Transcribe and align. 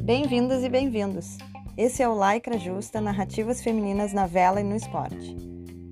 Bem-vindas 0.00 0.62
e 0.62 0.68
bem-vindos. 0.68 1.38
Esse 1.76 2.02
é 2.02 2.08
o 2.08 2.14
Laicra 2.14 2.58
Justa, 2.58 3.00
narrativas 3.00 3.62
femininas 3.62 4.12
na 4.12 4.26
vela 4.26 4.60
e 4.60 4.64
no 4.64 4.76
esporte. 4.76 5.36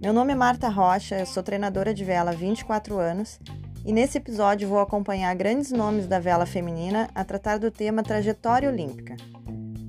Meu 0.02 0.12
nome 0.12 0.32
é 0.32 0.34
Marta 0.34 0.68
Rocha, 0.68 1.18
eu 1.18 1.26
sou 1.26 1.42
treinadora 1.42 1.94
de 1.94 2.04
vela 2.04 2.32
há 2.32 2.34
24 2.34 2.98
anos 2.98 3.40
e 3.84 3.92
nesse 3.92 4.18
episódio 4.18 4.68
vou 4.68 4.80
acompanhar 4.80 5.34
grandes 5.34 5.72
nomes 5.72 6.06
da 6.06 6.18
vela 6.18 6.44
feminina 6.44 7.08
a 7.14 7.24
tratar 7.24 7.58
do 7.58 7.70
tema 7.70 8.02
trajetória 8.02 8.68
olímpica. 8.68 9.16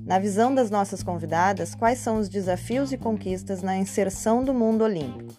Na 0.06 0.18
visão 0.18 0.56
das 0.56 0.72
nossas 0.72 1.04
convidadas, 1.04 1.76
quais 1.76 2.00
são 2.00 2.20
os 2.20 2.30
desafios 2.30 2.94
e 2.94 2.98
conquistas 2.98 3.62
na 3.62 3.78
inserção 3.78 4.44
do 4.44 4.54
mundo 4.54 4.84
olímpico? 4.84 5.34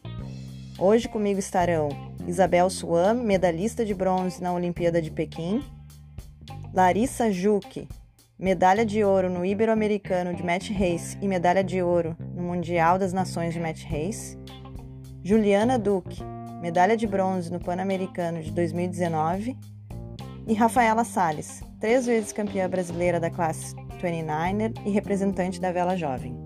Hoje 0.78 1.08
comigo 1.08 1.38
estarão 1.38 2.11
Isabel 2.26 2.70
Suam, 2.70 3.14
medalhista 3.14 3.84
de 3.84 3.94
bronze 3.94 4.42
na 4.42 4.52
Olimpíada 4.52 5.02
de 5.02 5.10
Pequim, 5.10 5.62
Larissa 6.72 7.30
Juque, 7.30 7.88
medalha 8.38 8.84
de 8.84 9.04
ouro 9.04 9.28
no 9.28 9.44
Ibero-Americano 9.44 10.34
de 10.34 10.42
Match 10.42 10.70
Race 10.70 11.16
e 11.20 11.28
medalha 11.28 11.62
de 11.62 11.82
ouro 11.82 12.16
no 12.34 12.42
Mundial 12.42 12.98
das 12.98 13.12
Nações 13.12 13.52
de 13.52 13.60
Match 13.60 13.84
Race. 13.84 14.38
Juliana 15.22 15.78
Duque, 15.78 16.22
medalha 16.60 16.96
de 16.96 17.06
bronze 17.06 17.52
no 17.52 17.60
Pan-Americano 17.60 18.42
de 18.42 18.50
2019. 18.50 19.56
E 20.46 20.54
Rafaela 20.54 21.04
Sales, 21.04 21.62
três 21.78 22.06
vezes 22.06 22.32
campeã 22.32 22.68
brasileira 22.68 23.20
da 23.20 23.30
classe 23.30 23.76
29er 24.00 24.74
e 24.84 24.90
representante 24.90 25.60
da 25.60 25.70
vela 25.70 25.96
jovem. 25.96 26.36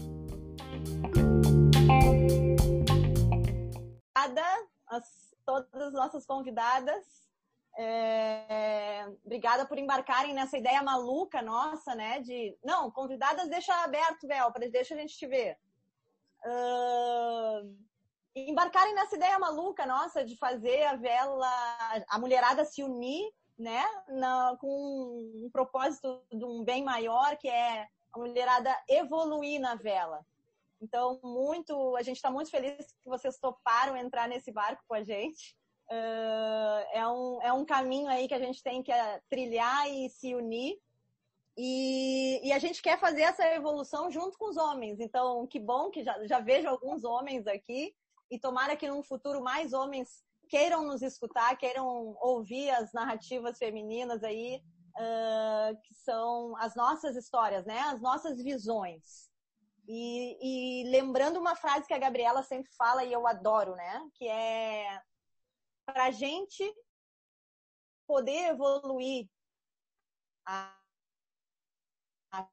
Obrigada 4.26 4.42
a 4.42 4.75
todas 5.62 5.88
as 5.88 5.92
nossas 5.94 6.26
convidadas 6.26 7.26
é, 7.78 9.06
obrigada 9.24 9.66
por 9.66 9.78
embarcarem 9.78 10.32
nessa 10.32 10.56
ideia 10.56 10.82
maluca 10.82 11.42
nossa, 11.42 11.94
né? 11.94 12.20
De 12.20 12.56
não, 12.64 12.90
convidadas 12.90 13.50
deixa 13.50 13.74
aberto, 13.84 14.26
Vel, 14.26 14.50
para 14.50 14.68
deixa 14.70 14.94
a 14.94 14.98
gente 14.98 15.16
te 15.16 15.26
ver. 15.26 15.58
Uh, 16.44 17.76
embarcarem 18.34 18.94
nessa 18.94 19.16
ideia 19.16 19.38
maluca 19.38 19.84
nossa 19.84 20.24
de 20.24 20.36
fazer 20.38 20.84
a 20.84 20.96
vela, 20.96 21.50
a 22.08 22.18
mulherada 22.18 22.64
se 22.64 22.82
unir, 22.82 23.30
né? 23.58 23.84
Na, 24.08 24.56
com 24.58 25.44
um 25.44 25.50
propósito 25.52 26.22
de 26.32 26.44
um 26.44 26.64
bem 26.64 26.82
maior 26.82 27.36
que 27.36 27.48
é 27.48 27.86
a 28.10 28.18
mulherada 28.18 28.74
evoluir 28.88 29.60
na 29.60 29.74
vela. 29.74 30.24
Então, 30.80 31.18
muito, 31.22 31.96
a 31.96 32.02
gente 32.02 32.16
está 32.16 32.30
muito 32.30 32.50
feliz 32.50 32.76
que 33.02 33.08
vocês 33.08 33.38
toparam 33.38 33.96
entrar 33.96 34.28
nesse 34.28 34.52
barco 34.52 34.82
com 34.86 34.94
a 34.94 35.02
gente. 35.02 35.56
Uh, 35.90 36.82
é, 36.92 37.06
um, 37.06 37.42
é 37.42 37.52
um 37.52 37.64
caminho 37.64 38.08
aí 38.08 38.26
que 38.26 38.34
a 38.34 38.38
gente 38.38 38.62
tem 38.62 38.82
que 38.82 38.92
uh, 38.92 39.22
trilhar 39.28 39.88
e 39.88 40.10
se 40.10 40.34
unir. 40.34 40.78
E, 41.56 42.46
e, 42.46 42.52
a 42.52 42.58
gente 42.58 42.82
quer 42.82 43.00
fazer 43.00 43.22
essa 43.22 43.46
evolução 43.54 44.10
junto 44.10 44.36
com 44.36 44.50
os 44.50 44.58
homens. 44.58 45.00
Então, 45.00 45.46
que 45.46 45.58
bom 45.58 45.90
que 45.90 46.02
já, 46.02 46.26
já 46.26 46.38
vejo 46.38 46.68
alguns 46.68 47.02
homens 47.02 47.46
aqui. 47.46 47.94
E 48.30 48.38
tomara 48.38 48.76
que 48.76 48.88
num 48.88 49.02
futuro 49.02 49.40
mais 49.40 49.72
homens 49.72 50.22
queiram 50.48 50.84
nos 50.84 51.00
escutar, 51.00 51.56
queiram 51.56 52.16
ouvir 52.20 52.70
as 52.70 52.92
narrativas 52.92 53.56
femininas 53.56 54.22
aí, 54.22 54.60
uh, 54.96 55.80
que 55.82 55.94
são 55.94 56.56
as 56.58 56.74
nossas 56.74 57.16
histórias, 57.16 57.64
né? 57.64 57.78
As 57.78 58.00
nossas 58.00 58.42
visões. 58.42 59.30
E, 59.88 60.82
e 60.82 60.90
lembrando 60.90 61.38
uma 61.38 61.54
frase 61.54 61.86
que 61.86 61.94
a 61.94 61.98
Gabriela 61.98 62.42
sempre 62.42 62.72
fala 62.72 63.04
e 63.04 63.12
eu 63.12 63.26
adoro, 63.26 63.76
né? 63.76 64.08
Que 64.14 64.28
é 64.28 65.00
para 65.84 66.06
a 66.06 66.10
gente 66.10 66.64
poder 68.06 68.50
evoluir 68.50 69.28
a, 70.44 70.76
a 72.32 72.48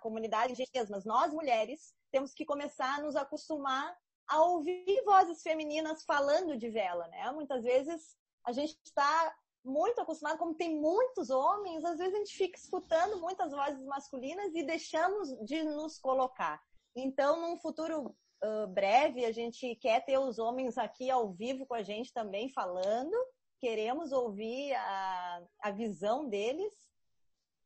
comunidade 0.00 0.54
mas 0.90 1.04
nós 1.04 1.32
mulheres 1.32 1.94
temos 2.10 2.32
que 2.32 2.44
começar 2.44 2.96
a 2.96 3.02
nos 3.02 3.16
acostumar 3.16 3.96
a 4.26 4.42
ouvir 4.42 5.02
vozes 5.04 5.42
femininas 5.42 6.04
falando 6.04 6.56
de 6.56 6.70
vela, 6.70 7.06
né? 7.08 7.30
Muitas 7.32 7.64
vezes 7.64 8.16
a 8.44 8.52
gente 8.52 8.78
está 8.84 9.36
muito 9.64 10.00
acostumado, 10.00 10.38
como 10.38 10.54
tem 10.54 10.80
muitos 10.80 11.30
homens, 11.30 11.84
às 11.84 11.98
vezes 11.98 12.14
a 12.14 12.18
gente 12.18 12.36
fica 12.36 12.58
escutando 12.58 13.20
muitas 13.20 13.52
vozes 13.52 13.84
masculinas 13.84 14.54
e 14.54 14.62
deixamos 14.62 15.28
de 15.44 15.62
nos 15.64 15.98
colocar. 15.98 16.62
Então, 16.96 17.40
num 17.40 17.58
futuro 17.58 18.14
uh, 18.42 18.66
breve. 18.68 19.24
A 19.24 19.32
gente 19.32 19.74
quer 19.76 20.04
ter 20.04 20.18
os 20.18 20.38
homens 20.38 20.78
aqui 20.78 21.10
ao 21.10 21.32
vivo 21.32 21.66
com 21.66 21.74
a 21.74 21.82
gente 21.82 22.12
também 22.12 22.48
falando. 22.50 23.14
Queremos 23.58 24.12
ouvir 24.12 24.72
a, 24.74 25.42
a 25.62 25.70
visão 25.70 26.28
deles. 26.28 26.72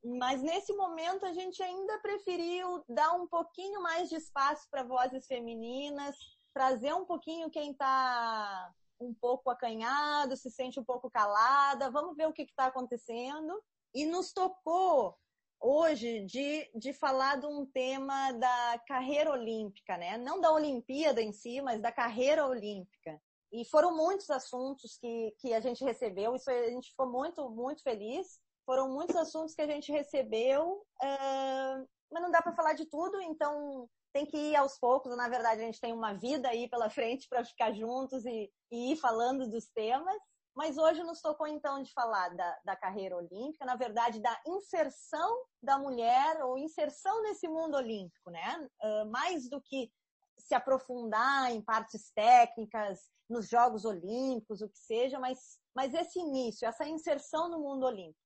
Mas 0.04 0.42
nesse 0.42 0.74
momento 0.74 1.24
a 1.24 1.32
gente 1.32 1.62
ainda 1.62 1.98
preferiu 2.00 2.84
dar 2.88 3.12
um 3.12 3.26
pouquinho 3.26 3.80
mais 3.82 4.10
de 4.10 4.16
espaço 4.16 4.68
para 4.70 4.82
vozes 4.82 5.26
femininas, 5.26 6.14
trazer 6.52 6.92
um 6.92 7.06
pouquinho 7.06 7.50
quem 7.50 7.70
está 7.70 8.70
um 9.00 9.14
pouco 9.14 9.48
acanhado, 9.48 10.36
se 10.36 10.50
sente 10.50 10.78
um 10.78 10.84
pouco 10.84 11.10
calada. 11.10 11.90
Vamos 11.90 12.16
ver 12.16 12.28
o 12.28 12.32
que 12.32 12.42
está 12.42 12.66
acontecendo. 12.66 13.62
E 13.94 14.04
nos 14.04 14.32
tocou 14.32 15.16
hoje 15.64 16.20
de, 16.26 16.70
de 16.74 16.92
falar 16.92 17.36
de 17.36 17.46
um 17.46 17.64
tema 17.64 18.32
da 18.32 18.78
carreira 18.86 19.30
olímpica, 19.30 19.96
né? 19.96 20.18
Não 20.18 20.38
da 20.38 20.52
Olimpíada 20.52 21.22
em 21.22 21.32
si, 21.32 21.62
mas 21.62 21.80
da 21.80 21.90
carreira 21.90 22.46
olímpica. 22.46 23.18
E 23.50 23.64
foram 23.64 23.96
muitos 23.96 24.28
assuntos 24.28 24.98
que, 24.98 25.34
que 25.38 25.54
a 25.54 25.60
gente 25.60 25.82
recebeu, 25.82 26.34
isso 26.34 26.50
a 26.50 26.68
gente 26.68 26.90
ficou 26.90 27.10
muito, 27.10 27.48
muito 27.48 27.82
feliz. 27.82 28.38
Foram 28.66 28.90
muitos 28.90 29.16
assuntos 29.16 29.54
que 29.54 29.62
a 29.62 29.66
gente 29.66 29.92
recebeu, 29.92 30.84
uh, 31.02 31.88
mas 32.10 32.22
não 32.22 32.30
dá 32.30 32.42
para 32.42 32.54
falar 32.54 32.72
de 32.72 32.86
tudo, 32.86 33.20
então 33.20 33.88
tem 34.12 34.24
que 34.26 34.36
ir 34.36 34.56
aos 34.56 34.78
poucos. 34.78 35.16
Na 35.16 35.28
verdade, 35.28 35.62
a 35.62 35.64
gente 35.64 35.80
tem 35.80 35.92
uma 35.92 36.14
vida 36.14 36.48
aí 36.48 36.68
pela 36.68 36.90
frente 36.90 37.28
para 37.28 37.44
ficar 37.44 37.72
juntos 37.72 38.24
e, 38.24 38.50
e 38.70 38.92
ir 38.92 38.96
falando 38.96 39.48
dos 39.48 39.66
temas. 39.68 40.16
Mas 40.54 40.78
hoje 40.78 41.02
nos 41.02 41.20
tocou 41.20 41.46
então 41.46 41.82
de 41.82 41.92
falar 41.92 42.28
da, 42.28 42.58
da 42.64 42.76
carreira 42.76 43.16
olímpica, 43.16 43.64
na 43.64 43.74
verdade, 43.74 44.20
da 44.20 44.40
inserção 44.46 45.44
da 45.62 45.78
mulher 45.78 46.44
ou 46.44 46.56
inserção 46.56 47.22
nesse 47.22 47.48
mundo 47.48 47.76
olímpico, 47.76 48.30
né? 48.30 48.68
Uh, 48.82 49.10
mais 49.10 49.48
do 49.48 49.60
que 49.60 49.90
se 50.38 50.54
aprofundar 50.54 51.50
em 51.50 51.60
partes 51.60 52.12
técnicas, 52.14 53.00
nos 53.28 53.48
Jogos 53.48 53.84
Olímpicos, 53.84 54.60
o 54.60 54.68
que 54.68 54.78
seja, 54.78 55.18
mas, 55.18 55.58
mas 55.74 55.94
esse 55.94 56.18
início, 56.18 56.68
essa 56.68 56.86
inserção 56.86 57.48
no 57.48 57.58
mundo 57.58 57.86
olímpico. 57.86 58.20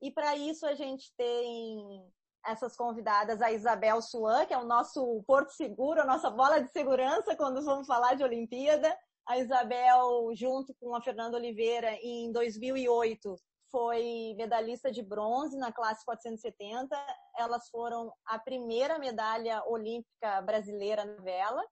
E 0.00 0.10
para 0.10 0.36
isso 0.36 0.66
a 0.66 0.74
gente 0.74 1.12
tem 1.16 2.12
essas 2.44 2.76
convidadas, 2.76 3.42
a 3.42 3.50
Isabel 3.50 4.00
Suan, 4.00 4.46
que 4.46 4.54
é 4.54 4.58
o 4.58 4.66
nosso 4.66 5.22
porto 5.26 5.50
seguro, 5.50 6.00
a 6.00 6.06
nossa 6.06 6.30
bola 6.30 6.60
de 6.60 6.70
segurança 6.70 7.34
quando 7.34 7.64
vamos 7.64 7.86
falar 7.86 8.14
de 8.14 8.22
Olimpíada, 8.22 8.96
a 9.26 9.38
Isabel, 9.38 10.30
junto 10.34 10.74
com 10.74 10.94
a 10.94 11.02
Fernanda 11.02 11.36
Oliveira, 11.36 11.92
em 12.00 12.30
2008, 12.30 13.36
foi 13.70 14.34
medalhista 14.36 14.90
de 14.90 15.02
bronze 15.02 15.56
na 15.58 15.72
classe 15.72 16.04
470. 16.04 16.96
Elas 17.36 17.68
foram 17.68 18.12
a 18.24 18.38
primeira 18.38 18.98
medalha 18.98 19.62
olímpica 19.66 20.40
brasileira 20.42 21.04
na 21.04 21.20
vela. 21.22 21.62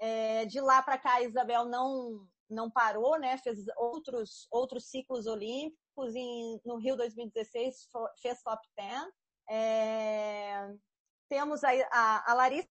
É, 0.00 0.44
de 0.46 0.60
lá 0.60 0.80
para 0.82 0.98
cá, 0.98 1.14
a 1.14 1.22
Isabel 1.22 1.64
não 1.64 2.26
não 2.50 2.70
parou, 2.70 3.18
né? 3.18 3.36
Fez 3.38 3.58
outros 3.76 4.46
outros 4.50 4.88
ciclos 4.88 5.26
olímpicos. 5.26 6.14
Em, 6.14 6.60
no 6.64 6.76
Rio 6.76 6.96
2016 6.96 7.88
fez 8.22 8.42
top 8.42 8.62
10. 8.76 9.02
É, 9.50 10.74
temos 11.28 11.62
a, 11.64 11.70
a, 11.90 12.32
a 12.32 12.34
Larissa, 12.34 12.68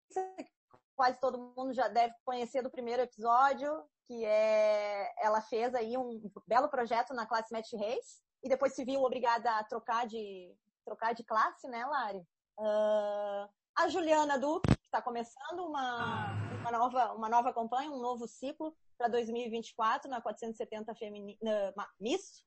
quase 0.98 1.20
todo 1.20 1.54
mundo 1.56 1.72
já 1.74 1.88
deve 1.88 2.16
conhecer 2.26 2.64
do 2.64 2.72
primeiro 2.72 3.04
episódio, 3.04 3.72
que 4.06 4.26
é 4.26 5.14
ela 5.20 5.42
fez 5.42 5.76
aí 5.76 5.96
um 5.96 6.20
belo 6.48 6.68
projeto 6.68 7.14
na 7.14 7.28
classe 7.28 7.54
Match 7.54 7.72
Race 7.74 8.20
e 8.44 8.50
depois 8.50 8.74
se 8.74 8.84
viu 8.84 9.04
obrigada 9.04 9.50
a 9.52 9.64
trocar 9.64 10.08
de 10.08 10.52
trocar 10.84 11.14
de 11.14 11.24
classe, 11.24 11.68
né, 11.68 11.86
Lari? 11.86 12.26
Uh, 12.58 13.48
a 13.76 13.88
Juliana 13.90 14.40
Duque, 14.40 14.74
que 14.76 14.86
está 14.86 15.02
começando 15.02 15.60
uma, 15.60 16.32
uma, 16.62 16.72
nova, 16.72 17.14
uma 17.14 17.30
nova 17.30 17.54
campanha, 17.54 17.92
um 17.92 18.02
novo 18.02 18.28
ciclo 18.28 18.76
para 18.98 19.10
2024 19.10 20.10
na 20.10 20.22
470 20.22 20.96
feminina, 20.96 21.74
Miss, 22.00 22.44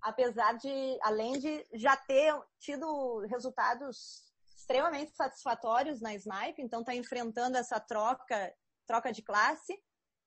apesar 0.00 0.54
de, 0.54 0.98
além 1.02 1.38
de 1.38 1.64
já 1.74 1.96
ter 1.96 2.34
tido 2.58 3.18
resultados 3.28 4.31
extremamente 4.62 5.14
satisfatórios 5.14 6.00
na 6.00 6.14
Snipe, 6.14 6.62
então 6.62 6.80
está 6.80 6.94
enfrentando 6.94 7.56
essa 7.58 7.80
troca, 7.80 8.54
troca 8.86 9.12
de 9.12 9.22
classe. 9.22 9.76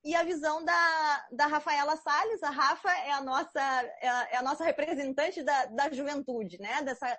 E 0.04 0.14
a 0.14 0.22
visão 0.22 0.64
da, 0.64 1.26
da 1.32 1.46
Rafaela 1.46 1.96
Salles, 1.96 2.42
a 2.42 2.50
Rafa 2.50 2.90
é 2.90 3.10
a 3.10 3.22
nossa, 3.22 3.60
é 4.00 4.08
a, 4.08 4.28
é 4.30 4.36
a 4.36 4.42
nossa 4.42 4.62
representante 4.62 5.42
da, 5.42 5.66
da 5.66 5.90
juventude, 5.90 6.58
né? 6.60 6.82
Dessa, 6.82 7.18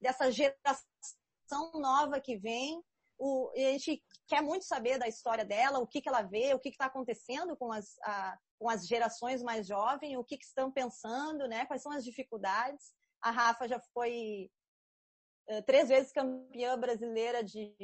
dessa 0.00 0.30
geração 0.30 1.70
nova 1.74 2.20
que 2.20 2.36
vem. 2.36 2.82
O, 3.18 3.50
a 3.54 3.58
gente 3.58 4.02
quer 4.28 4.42
muito 4.42 4.66
saber 4.66 4.98
da 4.98 5.08
história 5.08 5.44
dela, 5.44 5.78
o 5.78 5.86
que, 5.86 6.02
que 6.02 6.08
ela 6.08 6.20
vê, 6.22 6.52
o 6.52 6.58
que 6.58 6.68
está 6.68 6.86
acontecendo 6.86 7.56
com 7.56 7.72
as, 7.72 7.96
a, 8.02 8.36
com 8.58 8.68
as 8.68 8.86
gerações 8.86 9.42
mais 9.42 9.66
jovens, 9.66 10.18
o 10.18 10.24
que, 10.24 10.36
que 10.36 10.44
estão 10.44 10.70
pensando, 10.70 11.48
né? 11.48 11.64
Quais 11.64 11.80
são 11.80 11.92
as 11.92 12.04
dificuldades. 12.04 12.92
A 13.22 13.30
Rafa 13.30 13.66
já 13.66 13.80
foi 13.94 14.50
três 15.66 15.88
vezes 15.88 16.12
campeã 16.12 16.78
brasileira 16.78 17.42
de 17.42 17.74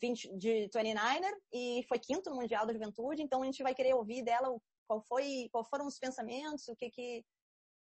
20, 0.00 0.36
de 0.36 0.68
29er 0.68 1.32
e 1.52 1.84
foi 1.88 1.98
quinto 1.98 2.30
no 2.30 2.36
Mundial 2.36 2.66
da 2.66 2.72
Juventude, 2.72 3.22
então 3.22 3.42
a 3.42 3.44
gente 3.44 3.62
vai 3.62 3.74
querer 3.74 3.94
ouvir 3.94 4.22
dela 4.22 4.48
qual 4.86 5.00
foi, 5.02 5.48
qual 5.52 5.64
foram 5.64 5.86
os 5.86 5.98
pensamentos, 5.98 6.66
o 6.68 6.76
que 6.76 6.90
que 6.90 7.24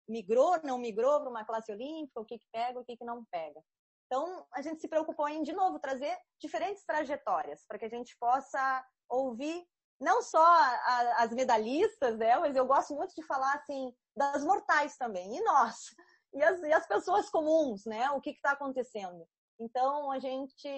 migrou, 0.09 0.59
não 0.63 0.79
migrou 0.79 1.21
para 1.21 1.31
uma 1.31 1.45
classe 1.45 1.73
olímpica, 1.73 2.21
o 2.21 2.25
que 2.25 2.39
que 2.39 2.47
pega, 2.53 2.79
o 2.79 2.85
que 2.85 2.97
que 2.97 3.05
não 3.05 3.25
pega. 3.31 3.61
Então, 4.07 4.47
a 4.53 4.63
gente 4.63 4.81
se 4.81 4.89
preocupou 4.89 5.29
em, 5.29 5.43
de 5.43 5.53
novo, 5.53 5.81
trazer 5.81 6.17
diferentes 6.41 6.85
trajetórias 6.85 7.65
para 7.67 7.79
que 7.79 7.87
a 7.87 7.89
gente 7.89 8.17
possa 8.19 8.87
ouvir 9.09 9.67
não 9.99 10.23
só 10.23 10.45
a, 10.45 11.25
as 11.25 11.33
medalhistas, 11.33 12.17
né, 12.17 12.37
mas 12.39 12.55
eu 12.55 12.67
gosto 12.67 12.95
muito 12.95 13.15
de 13.15 13.23
falar, 13.23 13.55
assim, 13.55 13.93
das 14.17 14.45
mortais 14.45 14.97
também, 14.97 15.37
e 15.37 15.43
nós, 15.43 15.95
e 16.33 16.43
as, 16.43 16.61
e 16.63 16.73
as 16.73 16.87
pessoas 16.87 17.31
comuns, 17.31 17.85
né, 17.85 18.11
o 18.11 18.21
que 18.21 18.31
está 18.31 18.53
acontecendo. 18.53 19.27
Então, 19.59 20.11
a 20.11 20.19
gente 20.19 20.69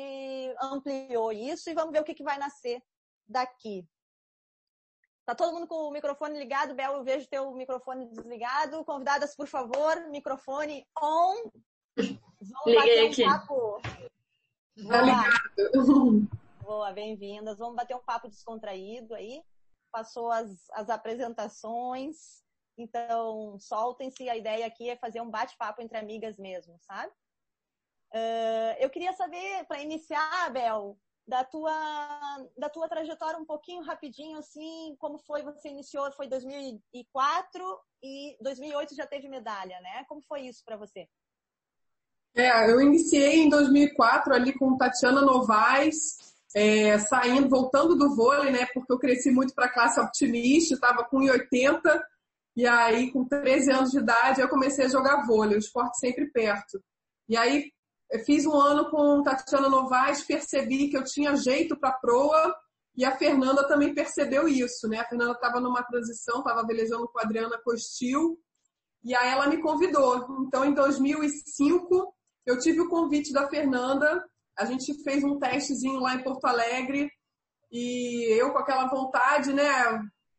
ampliou 0.60 1.32
isso 1.32 1.68
e 1.68 1.74
vamos 1.74 1.92
ver 1.92 2.00
o 2.00 2.04
que, 2.04 2.14
que 2.14 2.22
vai 2.22 2.38
nascer 2.38 2.80
daqui. 3.26 3.84
Tá 5.26 5.34
todo 5.34 5.52
mundo 5.52 5.66
com 5.66 5.88
o 5.88 5.90
microfone 5.90 6.38
ligado? 6.38 6.74
Bel, 6.74 6.94
eu 6.94 7.04
vejo 7.04 7.28
teu 7.28 7.52
microfone 7.52 8.06
desligado. 8.08 8.82
Convidadas, 8.84 9.36
por 9.36 9.46
favor, 9.46 10.08
microfone 10.08 10.86
on. 10.98 11.34
Vamos 11.96 12.66
Liguei 12.66 13.08
aqui. 13.08 13.24
Um 13.24 13.28
papo. 13.28 13.82
Tá 14.88 15.02
ligado. 15.02 16.28
Boa, 16.62 16.92
bem-vindas. 16.92 17.58
Vamos 17.58 17.76
bater 17.76 17.94
um 17.94 18.02
papo 18.02 18.28
descontraído 18.28 19.14
aí. 19.14 19.42
Passou 19.92 20.30
as, 20.30 20.70
as 20.72 20.88
apresentações. 20.88 22.42
Então, 22.78 23.58
soltem-se. 23.58 24.28
A 24.28 24.36
ideia 24.36 24.66
aqui 24.66 24.88
é 24.88 24.96
fazer 24.96 25.20
um 25.20 25.30
bate-papo 25.30 25.82
entre 25.82 25.98
amigas 25.98 26.38
mesmo, 26.38 26.78
sabe? 26.80 27.12
Uh, 28.14 28.74
eu 28.78 28.88
queria 28.88 29.12
saber, 29.12 29.64
para 29.66 29.82
iniciar, 29.82 30.46
Abel, 30.46 30.98
da 31.26 31.44
tua, 31.44 32.46
da 32.56 32.70
tua 32.70 32.88
trajetória 32.88 33.38
um 33.38 33.44
pouquinho 33.44 33.82
rapidinho, 33.82 34.38
assim, 34.38 34.96
como 34.98 35.18
foi, 35.18 35.42
você 35.42 35.68
iniciou, 35.68 36.10
foi 36.12 36.26
2004 36.26 37.80
e 38.02 38.36
2008 38.40 38.94
já 38.94 39.06
teve 39.06 39.28
medalha, 39.28 39.78
né? 39.82 40.04
Como 40.08 40.22
foi 40.22 40.42
isso 40.42 40.62
para 40.64 40.78
você? 40.78 41.06
É, 42.34 42.70
eu 42.70 42.80
iniciei 42.80 43.40
em 43.40 43.48
2004 43.50 44.32
ali 44.32 44.56
com 44.56 44.78
Tatiana 44.78 45.20
Novaes, 45.20 46.16
é, 46.54 46.98
saindo, 46.98 47.48
voltando 47.48 47.94
do 47.94 48.14
vôlei, 48.16 48.50
né? 48.50 48.66
Porque 48.72 48.90
eu 48.90 48.98
cresci 48.98 49.30
muito 49.30 49.54
para 49.54 49.66
a 49.66 49.72
classe 49.72 50.00
optimista, 50.00 50.74
estava 50.74 51.04
com 51.04 51.18
1,80 51.18 52.00
e 52.58 52.66
aí 52.66 53.12
com 53.12 53.24
13 53.24 53.70
anos 53.70 53.90
de 53.92 53.98
idade 53.98 54.40
eu 54.40 54.48
comecei 54.48 54.86
a 54.86 54.88
jogar 54.88 55.24
vôlei, 55.24 55.56
o 55.56 55.60
esporte 55.60 55.96
sempre 56.00 56.28
perto. 56.32 56.82
E 57.28 57.36
aí 57.36 57.70
fiz 58.26 58.44
um 58.46 58.54
ano 58.54 58.90
com 58.90 59.22
Tatiana 59.22 59.68
Novaes, 59.68 60.24
percebi 60.24 60.88
que 60.88 60.96
eu 60.96 61.04
tinha 61.04 61.36
jeito 61.36 61.78
para 61.78 61.92
proa 61.92 62.52
e 62.96 63.04
a 63.04 63.16
Fernanda 63.16 63.68
também 63.68 63.94
percebeu 63.94 64.48
isso, 64.48 64.88
né? 64.88 64.98
A 64.98 65.08
Fernanda 65.08 65.34
estava 65.34 65.60
numa 65.60 65.84
transição, 65.84 66.40
estava 66.40 66.66
velejando 66.66 67.06
com 67.06 67.20
a 67.20 67.22
Adriana 67.22 67.60
Costil 67.62 68.36
e 69.04 69.14
aí 69.14 69.30
ela 69.30 69.46
me 69.46 69.62
convidou. 69.62 70.26
Então, 70.44 70.64
em 70.64 70.74
2005, 70.74 72.12
eu 72.44 72.58
tive 72.58 72.80
o 72.80 72.88
convite 72.88 73.32
da 73.32 73.48
Fernanda, 73.48 74.28
a 74.58 74.64
gente 74.64 75.00
fez 75.04 75.22
um 75.22 75.38
testezinho 75.38 76.00
lá 76.00 76.16
em 76.16 76.24
Porto 76.24 76.44
Alegre 76.44 77.08
e 77.70 78.36
eu 78.36 78.50
com 78.50 78.58
aquela 78.58 78.88
vontade, 78.88 79.52
né? 79.52 79.70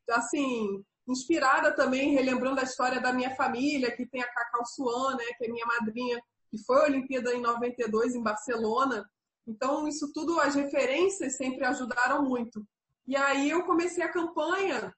Assim, 0.09 0.83
inspirada 1.09 1.75
também, 1.75 2.13
relembrando 2.13 2.59
a 2.59 2.63
história 2.63 3.01
da 3.01 3.11
minha 3.11 3.35
família, 3.35 3.95
que 3.95 4.05
tem 4.05 4.21
a 4.21 4.31
Cacau 4.31 4.65
Suan, 4.65 5.15
né? 5.15 5.25
Que 5.37 5.45
é 5.45 5.49
minha 5.49 5.65
madrinha 5.65 6.21
que 6.49 6.57
foi 6.63 6.81
a 6.81 6.85
Olimpíada 6.85 7.33
em 7.33 7.41
92 7.41 8.15
em 8.15 8.23
Barcelona. 8.23 9.07
Então, 9.47 9.87
isso 9.87 10.11
tudo, 10.13 10.39
as 10.39 10.55
referências 10.55 11.37
sempre 11.37 11.65
ajudaram 11.65 12.23
muito. 12.23 12.65
E 13.07 13.15
aí 13.15 13.49
eu 13.49 13.63
comecei 13.63 14.03
a 14.03 14.11
campanha 14.11 14.93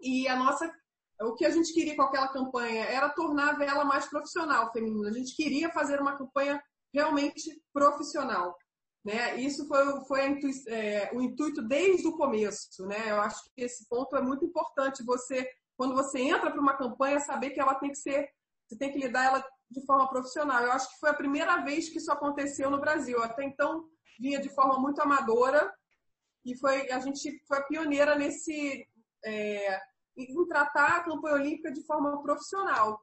e 0.00 0.28
a 0.28 0.36
nossa 0.36 0.70
o 1.22 1.34
que 1.34 1.46
a 1.46 1.50
gente 1.50 1.72
queria 1.72 1.96
com 1.96 2.02
aquela 2.02 2.28
campanha 2.28 2.84
era 2.84 3.08
tornar 3.08 3.50
a 3.50 3.56
vela 3.56 3.84
mais 3.86 4.06
profissional 4.06 4.70
feminina. 4.70 5.08
A 5.08 5.12
gente 5.12 5.34
queria 5.34 5.70
fazer 5.70 5.98
uma 5.98 6.16
campanha 6.16 6.62
realmente 6.92 7.58
profissional. 7.72 8.54
Né? 9.06 9.36
Isso 9.36 9.68
foi, 9.68 10.00
foi 10.06 10.26
intui, 10.26 10.50
é, 10.66 11.10
o 11.14 11.22
intuito 11.22 11.62
desde 11.62 12.08
o 12.08 12.16
começo. 12.16 12.84
Né? 12.86 13.12
Eu 13.12 13.20
acho 13.20 13.44
que 13.54 13.62
esse 13.62 13.88
ponto 13.88 14.16
é 14.16 14.20
muito 14.20 14.44
importante. 14.44 15.04
Você, 15.04 15.48
quando 15.76 15.94
você 15.94 16.18
entra 16.18 16.50
para 16.50 16.60
uma 16.60 16.76
campanha, 16.76 17.20
saber 17.20 17.50
que 17.50 17.60
ela 17.60 17.76
tem 17.76 17.90
que 17.90 17.98
ser, 17.98 18.28
você 18.66 18.76
tem 18.76 18.90
que 18.90 18.98
lidar 18.98 19.26
ela 19.26 19.48
de 19.70 19.86
forma 19.86 20.08
profissional. 20.08 20.60
Eu 20.60 20.72
acho 20.72 20.90
que 20.90 20.98
foi 20.98 21.10
a 21.10 21.14
primeira 21.14 21.58
vez 21.58 21.88
que 21.88 21.98
isso 21.98 22.10
aconteceu 22.10 22.68
no 22.68 22.80
Brasil. 22.80 23.22
Até 23.22 23.44
então 23.44 23.88
vinha 24.18 24.40
de 24.40 24.48
forma 24.48 24.80
muito 24.80 25.00
amadora 25.00 25.72
e 26.44 26.58
foi 26.58 26.90
a 26.90 26.98
gente 26.98 27.40
foi 27.46 27.58
a 27.58 27.62
pioneira 27.62 28.16
nesse 28.16 28.88
é, 29.24 29.80
em 30.16 30.48
tratar 30.48 30.96
a 30.96 31.04
campanha 31.04 31.36
olímpica 31.36 31.70
de 31.70 31.84
forma 31.86 32.20
profissional. 32.22 33.00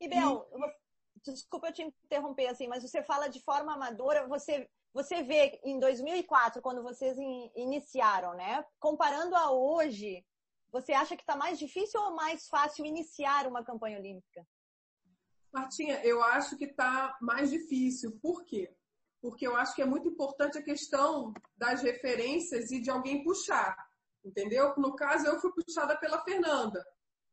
E 0.00 0.08
Bel, 0.08 0.48
e... 0.52 1.30
desculpa 1.30 1.68
eu 1.68 1.72
te 1.72 1.82
interromper 2.04 2.48
assim, 2.48 2.66
mas 2.66 2.82
você 2.82 3.04
fala 3.04 3.28
de 3.28 3.40
forma 3.40 3.72
amadora, 3.72 4.26
você 4.26 4.68
você 4.94 5.24
vê 5.24 5.60
em 5.64 5.80
2004 5.80 6.62
quando 6.62 6.82
vocês 6.82 7.18
in, 7.18 7.50
iniciaram, 7.56 8.32
né? 8.34 8.64
Comparando 8.78 9.34
a 9.34 9.50
hoje, 9.50 10.24
você 10.70 10.92
acha 10.92 11.16
que 11.16 11.22
está 11.22 11.34
mais 11.36 11.58
difícil 11.58 12.00
ou 12.00 12.14
mais 12.14 12.46
fácil 12.46 12.86
iniciar 12.86 13.48
uma 13.48 13.64
campanha 13.64 13.98
olímpica? 13.98 14.46
Martinha, 15.52 16.00
eu 16.04 16.22
acho 16.22 16.56
que 16.56 16.66
está 16.66 17.16
mais 17.20 17.50
difícil. 17.50 18.18
Por 18.22 18.44
quê? 18.44 18.72
Porque 19.20 19.46
eu 19.46 19.56
acho 19.56 19.74
que 19.74 19.82
é 19.82 19.86
muito 19.86 20.08
importante 20.08 20.58
a 20.58 20.62
questão 20.62 21.32
das 21.56 21.82
referências 21.82 22.70
e 22.70 22.80
de 22.80 22.90
alguém 22.90 23.24
puxar. 23.24 23.76
Entendeu? 24.24 24.74
No 24.76 24.94
caso, 24.94 25.26
eu 25.26 25.40
fui 25.40 25.52
puxada 25.52 25.96
pela 25.98 26.22
Fernanda. 26.22 26.84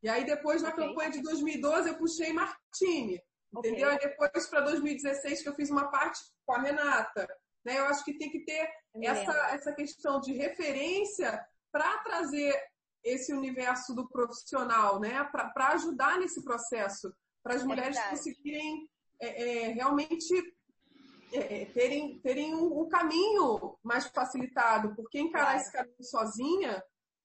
E 0.01 0.09
aí, 0.09 0.25
depois, 0.25 0.63
na 0.63 0.69
okay. 0.69 0.87
campanha 0.87 1.11
de 1.11 1.21
2012, 1.21 1.89
eu 1.89 1.97
puxei 1.97 2.33
Martini. 2.33 3.21
Entendeu? 3.55 3.93
Okay. 3.93 4.07
E 4.07 4.09
depois, 4.09 4.47
para 4.47 4.61
2016, 4.61 5.43
que 5.43 5.49
eu 5.49 5.55
fiz 5.55 5.69
uma 5.69 5.89
parte 5.89 6.19
com 6.45 6.53
a 6.53 6.61
Renata. 6.61 7.27
Né? 7.65 7.79
Eu 7.79 7.85
acho 7.85 8.03
que 8.03 8.17
tem 8.17 8.29
que 8.31 8.43
ter 8.43 8.69
essa, 9.03 9.31
essa 9.53 9.73
questão 9.73 10.19
de 10.19 10.33
referência 10.33 11.43
para 11.71 11.97
trazer 11.99 12.53
esse 13.03 13.33
universo 13.33 13.95
do 13.95 14.07
profissional, 14.07 14.99
né? 14.99 15.23
Para 15.31 15.69
ajudar 15.69 16.19
nesse 16.19 16.43
processo 16.43 17.13
para 17.43 17.55
as 17.55 17.63
é 17.63 17.65
mulheres 17.65 17.95
verdade. 17.95 18.17
conseguirem 18.17 18.89
é, 19.19 19.43
é, 19.43 19.67
realmente 19.69 20.33
é, 21.33 21.61
é, 21.61 21.65
terem, 21.65 22.19
terem 22.19 22.53
um, 22.55 22.81
um, 22.81 22.89
caminho 22.89 23.77
mais 23.83 24.05
facilitado, 24.07 24.95
porque 24.95 25.19
encarar 25.19 25.57
esse 25.57 25.71
caminho 25.71 26.03
sozinha, 26.03 26.83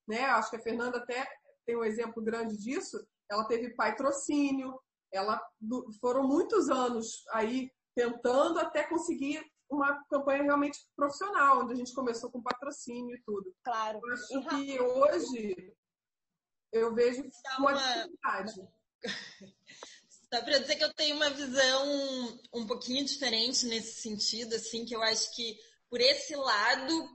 né? 0.08 0.24
Acho 0.24 0.50
que 0.50 0.56
a 0.56 0.62
Fernanda 0.62 0.98
até 0.98 1.26
tem 1.66 1.76
um 1.76 1.84
exemplo 1.84 2.22
grande 2.22 2.56
disso. 2.56 2.96
Ela 3.30 3.46
teve 3.46 3.74
patrocínio, 3.74 4.80
ela 5.12 5.40
foram 6.00 6.26
muitos 6.26 6.68
anos 6.68 7.24
aí 7.32 7.70
tentando 7.94 8.60
até 8.60 8.84
conseguir 8.84 9.44
uma 9.70 10.04
campanha 10.04 10.42
realmente 10.42 10.78
profissional, 10.94 11.62
onde 11.62 11.72
a 11.72 11.76
gente 11.76 11.94
começou 11.94 12.30
com 12.30 12.42
patrocínio 12.42 13.16
e 13.16 13.22
tudo. 13.22 13.54
Claro. 13.64 14.00
Eu 14.04 14.12
acho 14.12 14.38
e 14.38 14.44
que 14.44 14.80
hoje 14.80 15.76
eu 16.72 16.94
vejo 16.94 17.28
uma 17.58 17.72
dificuldade. 17.72 18.54
Dá 20.30 20.42
para 20.42 20.58
dizer 20.58 20.76
que 20.76 20.84
eu 20.84 20.94
tenho 20.94 21.16
uma 21.16 21.30
visão 21.30 22.40
um 22.52 22.66
pouquinho 22.66 23.04
diferente 23.04 23.64
nesse 23.66 24.00
sentido, 24.00 24.56
assim, 24.56 24.84
que 24.84 24.94
eu 24.94 25.02
acho 25.02 25.34
que 25.34 25.56
por 25.88 26.00
esse 26.00 26.34
lado, 26.34 27.08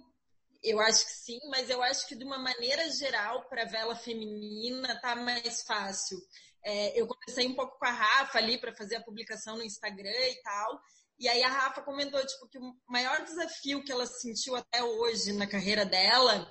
eu 0.64 0.80
acho 0.80 1.06
que 1.06 1.12
sim, 1.12 1.40
mas 1.50 1.70
eu 1.70 1.82
acho 1.84 2.08
que 2.08 2.16
de 2.16 2.24
uma 2.24 2.38
maneira 2.38 2.90
geral, 2.92 3.48
para 3.50 3.64
a 3.64 3.68
vela 3.68 3.96
feminina, 3.96 5.00
tá 5.02 5.16
mais 5.16 5.62
fácil. 5.64 6.18
É, 6.64 7.00
eu 7.00 7.08
comecei 7.08 7.48
um 7.48 7.56
pouco 7.56 7.78
com 7.78 7.86
a 7.86 7.92
Rafa 7.92 8.38
ali 8.38 8.58
para 8.58 8.74
fazer 8.74 8.96
a 8.96 9.04
publicação 9.04 9.58
no 9.58 9.64
Instagram 9.64 10.10
e 10.10 10.42
tal. 10.42 10.82
E 11.22 11.30
aí 11.30 11.44
a 11.44 11.50
Rafa 11.50 11.84
comentou, 11.84 12.20
tipo, 12.26 12.48
que 12.48 12.58
o 12.58 12.74
maior 12.90 13.24
desafio 13.24 13.84
que 13.84 13.92
ela 13.92 14.08
sentiu 14.08 14.56
até 14.56 14.84
hoje 14.84 15.32
na 15.34 15.46
carreira 15.46 15.86
dela 15.86 16.50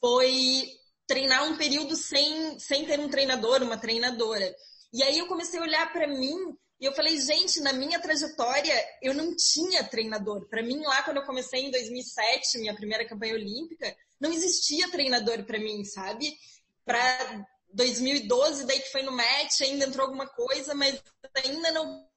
foi 0.00 0.66
treinar 1.06 1.44
um 1.44 1.56
período 1.56 1.94
sem, 1.94 2.58
sem 2.58 2.84
ter 2.84 2.98
um 2.98 3.08
treinador, 3.08 3.62
uma 3.62 3.78
treinadora. 3.78 4.52
E 4.92 5.04
aí 5.04 5.20
eu 5.20 5.28
comecei 5.28 5.60
a 5.60 5.62
olhar 5.62 5.92
para 5.92 6.08
mim 6.08 6.34
e 6.80 6.84
eu 6.84 6.92
falei, 6.94 7.16
gente, 7.20 7.60
na 7.60 7.72
minha 7.72 8.00
trajetória 8.00 8.74
eu 9.00 9.14
não 9.14 9.36
tinha 9.36 9.84
treinador. 9.84 10.48
Para 10.48 10.64
mim 10.64 10.82
lá 10.82 11.04
quando 11.04 11.18
eu 11.18 11.24
comecei 11.24 11.66
em 11.66 11.70
2007, 11.70 12.58
minha 12.58 12.74
primeira 12.74 13.06
campanha 13.06 13.34
olímpica, 13.34 13.96
não 14.18 14.32
existia 14.32 14.90
treinador 14.90 15.44
para 15.44 15.60
mim, 15.60 15.84
sabe? 15.84 16.36
Para 16.84 17.46
2012, 17.72 18.66
daí 18.66 18.80
que 18.80 18.90
foi 18.90 19.02
no 19.02 19.12
match, 19.12 19.60
ainda 19.60 19.84
entrou 19.84 20.06
alguma 20.06 20.26
coisa, 20.26 20.74
mas 20.74 21.00
ainda 21.44 21.70
não 21.70 22.08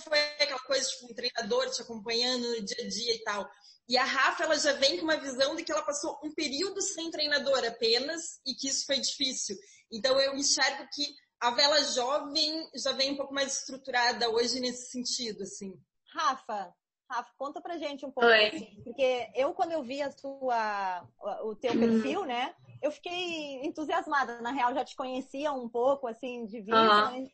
foi 0.00 0.18
aquela 0.40 0.60
coisa, 0.60 0.88
tipo, 0.88 1.06
um 1.10 1.14
treinador 1.14 1.70
te 1.70 1.82
acompanhando 1.82 2.48
no 2.48 2.62
dia 2.62 2.84
a 2.84 2.88
dia 2.88 3.14
e 3.14 3.22
tal. 3.22 3.50
E 3.88 3.96
a 3.96 4.04
Rafa, 4.04 4.44
ela 4.44 4.58
já 4.58 4.72
vem 4.74 4.98
com 4.98 5.04
uma 5.04 5.18
visão 5.18 5.54
de 5.56 5.64
que 5.64 5.72
ela 5.72 5.84
passou 5.84 6.18
um 6.22 6.32
período 6.32 6.80
sem 6.80 7.10
treinador 7.10 7.64
apenas 7.64 8.40
e 8.46 8.54
que 8.54 8.68
isso 8.68 8.86
foi 8.86 8.98
difícil. 8.98 9.56
Então 9.90 10.18
eu 10.20 10.34
enxergo 10.34 10.88
que 10.94 11.14
a 11.40 11.50
vela 11.50 11.82
jovem 11.82 12.70
já 12.76 12.92
vem 12.92 13.12
um 13.12 13.16
pouco 13.16 13.34
mais 13.34 13.58
estruturada 13.58 14.30
hoje 14.30 14.60
nesse 14.60 14.90
sentido, 14.90 15.42
assim. 15.42 15.74
Rafa, 16.14 16.72
Rafa, 17.10 17.30
conta 17.36 17.60
pra 17.60 17.76
gente 17.76 18.06
um 18.06 18.10
pouco, 18.10 18.30
assim, 18.30 18.80
porque 18.84 19.28
eu 19.34 19.52
quando 19.52 19.72
eu 19.72 19.82
vi 19.82 20.00
a 20.00 20.10
sua, 20.10 21.06
o 21.42 21.56
teu 21.56 21.72
perfil, 21.72 22.24
né, 22.24 22.54
eu 22.82 22.90
fiquei 22.90 23.64
entusiasmada. 23.64 24.40
Na 24.40 24.50
real, 24.50 24.74
já 24.74 24.84
te 24.84 24.96
conhecia 24.96 25.52
um 25.52 25.68
pouco, 25.68 26.06
assim, 26.06 26.44
de 26.44 26.60
vista, 26.60 27.12
uhum. 27.12 27.28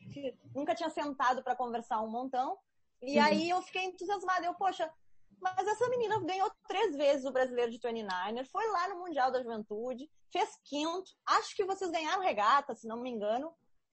nunca 0.54 0.74
tinha 0.74 0.90
sentado 0.90 1.42
para 1.42 1.56
conversar 1.56 2.00
um 2.02 2.10
montão. 2.10 2.56
E 3.02 3.18
aí 3.18 3.48
eu 3.48 3.62
fiquei 3.62 3.84
entusiasmada. 3.84 4.44
Eu, 4.44 4.54
poxa, 4.54 4.90
mas 5.40 5.66
essa 5.66 5.88
menina 5.88 6.20
ganhou 6.20 6.50
três 6.66 6.96
vezes 6.96 7.24
o 7.24 7.32
brasileiro 7.32 7.70
de 7.70 7.78
29er, 7.78 8.44
foi 8.46 8.66
lá 8.68 8.88
no 8.88 9.00
Mundial 9.00 9.30
da 9.30 9.42
Juventude, 9.42 10.10
fez 10.32 10.50
quinto. 10.64 11.10
Acho 11.26 11.56
que 11.56 11.64
vocês 11.64 11.90
ganharam 11.90 12.22
regata, 12.22 12.74
se 12.74 12.86
não 12.86 13.00
me 13.00 13.10
engano. 13.10 13.52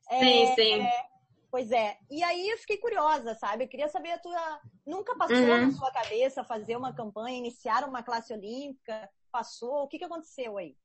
Sim, 0.09 0.43
é, 0.43 0.55
sim. 0.55 0.81
É, 0.81 1.15
Pois 1.55 1.71
é. 1.71 1.97
E 2.12 2.21
aí 2.21 2.50
eu 2.50 2.57
fiquei 2.57 2.75
curiosa, 2.77 3.33
sabe? 3.35 3.63
Eu 3.63 3.69
queria 3.69 3.88
saber 3.88 4.12
a 4.12 4.19
tua. 4.19 4.59
Nunca 4.85 5.15
passou 5.15 5.38
uhum. 5.38 5.67
na 5.67 5.71
sua 5.71 5.89
cabeça 5.89 6.43
fazer 6.43 6.75
uma 6.75 6.93
campanha, 6.93 7.38
iniciar 7.38 7.88
uma 7.88 8.03
classe 8.03 8.33
olímpica? 8.33 9.09
Passou? 9.31 9.83
O 9.83 9.88
que, 9.88 9.97
que 9.97 10.03
aconteceu 10.03 10.57
aí? 10.57 10.75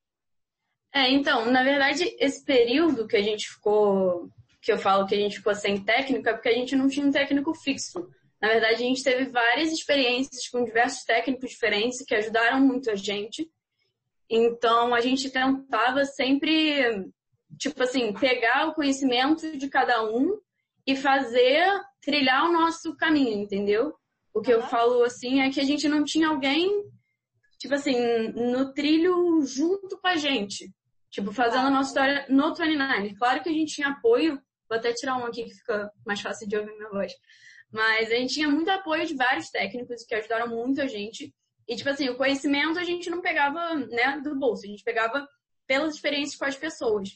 É, 0.92 1.08
então, 1.10 1.50
na 1.50 1.62
verdade, 1.62 2.16
esse 2.18 2.44
período 2.44 3.06
que 3.06 3.16
a 3.16 3.22
gente 3.22 3.48
ficou, 3.48 4.28
que 4.60 4.72
eu 4.72 4.78
falo 4.78 5.06
que 5.06 5.14
a 5.14 5.18
gente 5.18 5.36
ficou 5.36 5.54
sem 5.54 5.82
técnico, 5.84 6.28
é 6.28 6.32
porque 6.32 6.48
a 6.48 6.54
gente 6.54 6.74
não 6.74 6.88
tinha 6.88 7.06
um 7.06 7.12
técnico 7.12 7.54
fixo. 7.54 8.08
Na 8.40 8.48
verdade, 8.48 8.74
a 8.74 8.78
gente 8.78 9.04
teve 9.04 9.26
várias 9.26 9.70
experiências 9.70 10.48
com 10.48 10.64
diversos 10.64 11.04
técnicos 11.04 11.50
diferentes 11.50 12.02
que 12.04 12.14
ajudaram 12.14 12.60
muito 12.60 12.90
a 12.90 12.96
gente. 12.96 13.48
Então, 14.28 14.94
a 14.94 15.00
gente 15.00 15.30
tentava 15.30 16.04
sempre, 16.04 17.06
tipo 17.58 17.82
assim, 17.82 18.12
pegar 18.14 18.68
o 18.68 18.74
conhecimento 18.74 19.56
de 19.56 19.68
cada 19.68 20.02
um 20.02 20.38
e 20.86 20.96
fazer 20.96 21.68
trilhar 22.00 22.48
o 22.48 22.52
nosso 22.52 22.96
caminho, 22.96 23.42
entendeu? 23.42 23.94
O 24.32 24.40
que 24.40 24.52
eu 24.52 24.62
falo 24.62 25.02
assim 25.04 25.40
é 25.40 25.50
que 25.50 25.60
a 25.60 25.64
gente 25.64 25.88
não 25.88 26.02
tinha 26.02 26.28
alguém, 26.28 26.84
tipo 27.58 27.74
assim, 27.74 28.28
no 28.28 28.72
trilho 28.72 29.42
junto 29.42 29.98
com 29.98 30.08
a 30.08 30.16
gente. 30.16 30.72
Tipo, 31.10 31.32
fazendo 31.32 31.66
a 31.66 31.70
nossa 31.70 31.90
história 31.90 32.26
no 32.28 32.54
29. 32.54 33.16
Claro 33.16 33.42
que 33.42 33.48
a 33.48 33.52
gente 33.52 33.74
tinha 33.74 33.88
apoio, 33.88 34.40
vou 34.68 34.78
até 34.78 34.92
tirar 34.92 35.16
um 35.16 35.26
aqui 35.26 35.44
que 35.44 35.54
fica 35.54 35.90
mais 36.06 36.20
fácil 36.20 36.48
de 36.48 36.56
ouvir 36.56 36.72
minha 36.76 36.88
voz. 36.88 37.12
Mas 37.72 38.10
a 38.10 38.14
gente 38.14 38.34
tinha 38.34 38.48
muito 38.48 38.70
apoio 38.70 39.06
de 39.06 39.14
vários 39.14 39.50
técnicos 39.50 40.04
que 40.04 40.14
ajudaram 40.14 40.48
muito 40.48 40.80
a 40.80 40.86
gente. 40.86 41.34
E, 41.68 41.76
tipo 41.76 41.88
assim, 41.88 42.08
o 42.08 42.16
conhecimento 42.16 42.78
a 42.78 42.84
gente 42.84 43.10
não 43.10 43.20
pegava, 43.20 43.74
né, 43.74 44.20
do 44.20 44.36
bolso, 44.36 44.64
a 44.64 44.68
gente 44.68 44.82
pegava 44.82 45.28
pelas 45.66 45.94
experiências 45.94 46.36
com 46.36 46.44
as 46.44 46.56
pessoas. 46.56 47.10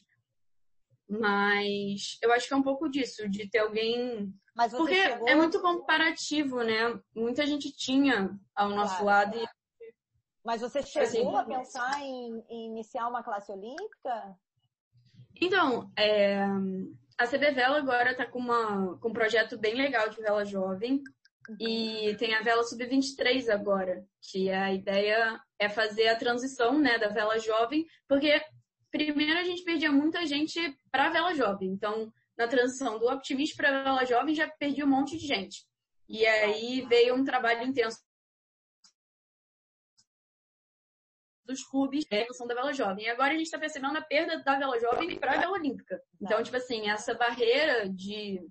Mas 1.09 2.19
eu 2.23 2.33
acho 2.33 2.49
que 2.49 2.55
é 2.55 2.57
um 2.57 2.63
pouco 2.63 2.89
disso, 2.89 3.29
de 3.29 3.49
ter 3.49 3.59
alguém. 3.59 4.33
Porque 4.71 4.95
chegou... 4.95 5.29
é 5.29 5.35
muito 5.35 5.61
comparativo, 5.61 6.63
né? 6.63 6.99
Muita 7.15 7.45
gente 7.47 7.75
tinha 7.77 8.31
ao 8.55 8.71
nosso 8.71 8.99
claro. 8.99 9.05
lado. 9.05 9.37
E... 9.37 9.49
Mas 10.45 10.61
você 10.61 10.83
chegou 10.83 11.37
a 11.37 11.45
pensar 11.45 12.03
em, 12.03 12.45
em, 12.51 12.67
iniciar 12.67 13.09
uma 13.09 13.23
classe 13.23 13.51
olímpica? 13.51 14.37
Então, 15.41 15.91
é... 15.97 16.45
a 17.19 17.27
CB 17.27 17.53
Vela 17.53 17.79
agora 17.79 18.11
está 18.11 18.27
com, 18.27 18.39
uma, 18.39 18.99
com 18.99 19.09
um 19.09 19.13
projeto 19.13 19.59
bem 19.59 19.75
legal 19.75 20.09
de 20.11 20.21
vela 20.21 20.45
jovem. 20.45 21.03
Uhum. 21.49 21.57
E 21.61 22.17
tem 22.17 22.35
a 22.35 22.43
vela 22.43 22.63
sub-23 22.63 23.51
agora, 23.51 24.05
que 24.21 24.51
a 24.51 24.73
ideia 24.73 25.41
é 25.59 25.69
fazer 25.69 26.09
a 26.09 26.17
transição 26.17 26.79
né, 26.79 26.99
da 26.99 27.09
vela 27.09 27.39
jovem, 27.39 27.87
porque 28.09 28.41
primeiro 28.91 29.39
a 29.39 29.45
gente 29.45 29.63
perdia 29.63 29.93
muita 29.93 30.25
gente 30.27 30.59
para 30.91 31.07
a 31.07 31.11
vela 31.11 31.35
jovem. 31.35 31.69
Então, 31.71 32.13
na 32.37 32.49
transição 32.49 32.99
do 32.99 33.09
optimista 33.09 33.57
para 33.57 33.81
a 33.81 33.83
vela 33.83 34.05
jovem, 34.05 34.35
já 34.35 34.49
perdi 34.49 34.83
um 34.83 34.89
monte 34.89 35.19
de 35.19 35.27
gente. 35.27 35.67
E 36.09 36.27
aí 36.27 36.83
veio 36.83 37.15
um 37.15 37.25
trabalho 37.25 37.63
intenso 37.63 37.99
dos 41.45 41.63
clubes 41.63 42.01
de 42.01 42.09
transição 42.09 42.47
da 42.47 42.55
vela 42.55 42.73
jovem. 42.73 43.05
E 43.05 43.09
agora 43.09 43.33
a 43.33 43.37
gente 43.37 43.47
está 43.47 43.59
percebendo 43.59 43.97
a 43.97 44.03
perda 44.03 44.43
da 44.43 44.59
vela 44.59 44.79
jovem 44.79 45.19
para 45.19 45.35
a 45.35 45.39
vela 45.39 45.53
olímpica. 45.53 46.01
Então, 46.21 46.43
tipo 46.43 46.57
assim, 46.57 46.89
essa 46.89 47.15
barreira 47.15 47.89
de, 47.89 48.47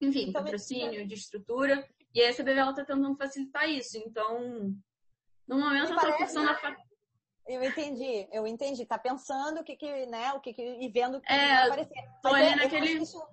enfim, 0.00 0.32
patrocínio, 0.32 1.06
de 1.06 1.14
estrutura, 1.14 1.86
e 2.14 2.22
a 2.22 2.32
CBV 2.32 2.60
está 2.60 2.72
tentando 2.74 3.16
facilitar 3.16 3.68
isso. 3.68 3.98
Então, 3.98 4.74
no 5.46 5.58
momento, 5.58 5.92
a 5.92 6.00
proporção 6.00 6.44
da 6.44 6.54
eu 7.48 7.64
entendi, 7.64 8.28
eu 8.30 8.46
entendi. 8.46 8.84
Tá 8.84 8.98
pensando 8.98 9.60
o 9.60 9.64
que 9.64 9.74
que, 9.74 10.06
né, 10.06 10.34
o 10.34 10.40
que 10.40 10.52
que, 10.52 10.62
e 10.62 10.88
vendo 10.90 11.16
o 11.16 11.20
que, 11.20 11.32
é, 11.32 11.48
vai 11.48 11.66
aparecer. 11.66 12.04
Mas 12.22 12.46
é, 12.46 12.56
naquele... 12.56 13.02
isso, 13.02 13.26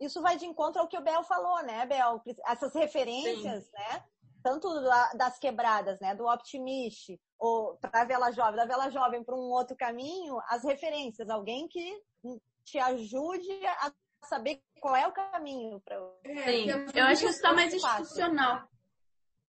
isso 0.00 0.22
vai 0.22 0.38
de 0.38 0.46
encontro 0.46 0.80
ao 0.80 0.88
que 0.88 0.96
o 0.96 1.02
Bel 1.02 1.22
falou, 1.22 1.62
né, 1.62 1.84
Bel? 1.84 2.22
Essas 2.46 2.74
referências, 2.74 3.64
Sim. 3.64 3.70
né? 3.74 4.04
Tanto 4.42 4.68
das 5.14 5.38
quebradas, 5.38 6.00
né, 6.00 6.14
do 6.14 6.26
Optimist, 6.26 7.18
ou 7.38 7.76
para 7.76 8.02
a 8.02 8.04
Vela 8.04 8.30
Jovem, 8.32 8.56
da 8.56 8.66
Vela 8.66 8.90
Jovem 8.90 9.22
para 9.22 9.36
um 9.36 9.50
outro 9.50 9.76
caminho, 9.76 10.38
as 10.48 10.64
referências, 10.64 11.28
alguém 11.28 11.68
que 11.68 12.00
te 12.64 12.78
ajude 12.78 13.66
a 13.66 13.92
saber 14.24 14.60
qual 14.80 14.96
é 14.96 15.06
o 15.06 15.12
caminho 15.12 15.80
para. 15.80 15.96
Sim, 16.44 16.66
eu 16.94 17.04
acho 17.04 17.22
que 17.22 17.28
isso 17.28 17.36
está 17.36 17.52
mais 17.52 17.72
institucional 17.72 18.68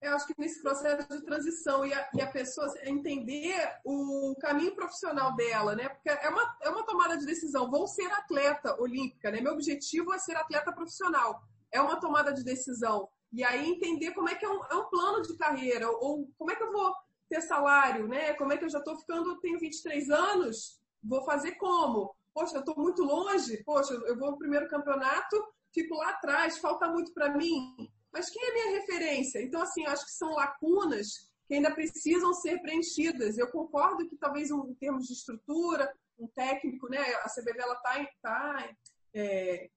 eu 0.03 0.13
acho 0.13 0.27
que 0.27 0.33
nesse 0.37 0.61
processo 0.61 1.07
de 1.07 1.23
transição 1.23 1.85
e 1.85 1.93
a, 1.93 2.09
e 2.13 2.21
a, 2.21 2.29
pessoa 2.29 2.67
entender 2.83 3.55
o 3.85 4.35
caminho 4.39 4.75
profissional 4.75 5.33
dela, 5.33 5.75
né? 5.75 5.87
Porque 5.87 6.09
é 6.09 6.29
uma, 6.29 6.57
é 6.61 6.69
uma 6.69 6.85
tomada 6.85 7.17
de 7.17 7.25
decisão. 7.25 7.71
Vou 7.71 7.87
ser 7.87 8.11
atleta 8.11 8.75
olímpica, 8.81 9.31
né? 9.31 9.39
Meu 9.39 9.53
objetivo 9.53 10.13
é 10.13 10.19
ser 10.19 10.35
atleta 10.35 10.73
profissional. 10.73 11.41
É 11.71 11.81
uma 11.81 11.99
tomada 11.99 12.33
de 12.33 12.43
decisão. 12.43 13.07
E 13.33 13.43
aí 13.43 13.69
entender 13.69 14.11
como 14.11 14.29
é 14.29 14.35
que 14.35 14.45
é 14.45 14.49
um, 14.49 14.63
é 14.65 14.75
um 14.75 14.89
plano 14.89 15.21
de 15.21 15.35
carreira, 15.35 15.89
ou 15.89 16.29
como 16.37 16.51
é 16.51 16.55
que 16.55 16.63
eu 16.63 16.71
vou 16.71 16.93
ter 17.27 17.41
salário, 17.41 18.07
né? 18.07 18.33
Como 18.33 18.53
é 18.53 18.57
que 18.57 18.65
eu 18.65 18.69
já 18.69 18.79
estou 18.79 18.95
ficando, 18.97 19.39
tenho 19.39 19.59
23 19.59 20.09
anos, 20.09 20.79
vou 21.03 21.23
fazer 21.25 21.53
como? 21.53 22.15
Poxa, 22.33 22.55
eu 22.55 22.59
estou 22.59 22.75
muito 22.77 23.03
longe, 23.03 23.63
poxa, 23.63 23.93
eu 23.93 24.17
vou 24.17 24.31
no 24.31 24.37
primeiro 24.37 24.67
campeonato, 24.69 25.35
fico 25.73 25.95
lá 25.95 26.11
atrás, 26.11 26.57
falta 26.59 26.87
muito 26.87 27.11
para 27.13 27.35
mim 27.35 27.91
mas 28.13 28.29
quem 28.29 28.41
é 28.47 28.53
minha 28.53 28.79
referência? 28.79 29.41
Então, 29.41 29.59
assim, 29.63 29.83
acho 29.87 30.05
que 30.05 30.11
são 30.11 30.35
lacunas 30.35 31.27
que 31.47 31.55
ainda 31.55 31.73
precisam 31.73 32.31
ser 32.31 32.61
preenchidas. 32.61 33.37
Eu 33.37 33.49
concordo 33.49 34.07
que 34.07 34.15
talvez 34.15 34.51
em 34.51 34.73
termos 34.75 35.07
de 35.07 35.13
estrutura, 35.13 35.91
um 36.19 36.27
técnico, 36.27 36.87
né? 36.87 36.99
A 37.23 37.27
CBV 37.27 37.59
ela 37.59 37.73
está 37.73 38.07
tá, 38.21 38.69
é, 39.15 39.67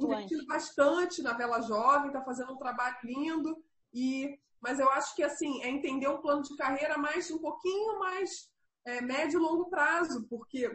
investindo 0.00 0.46
bastante 0.46 1.22
na 1.22 1.34
vela 1.34 1.60
jovem, 1.62 2.08
está 2.08 2.22
fazendo 2.22 2.52
um 2.52 2.58
trabalho 2.58 2.96
lindo. 3.04 3.62
E, 3.92 4.38
mas 4.60 4.78
eu 4.78 4.88
acho 4.90 5.14
que 5.14 5.22
assim 5.22 5.62
é 5.62 5.68
entender 5.68 6.08
um 6.08 6.20
plano 6.20 6.42
de 6.42 6.56
carreira 6.56 6.96
mais 6.98 7.30
um 7.30 7.38
pouquinho 7.38 7.98
mais 7.98 8.50
é, 8.86 9.00
médio 9.00 9.38
e 9.38 9.42
longo 9.42 9.68
prazo, 9.68 10.26
porque 10.28 10.70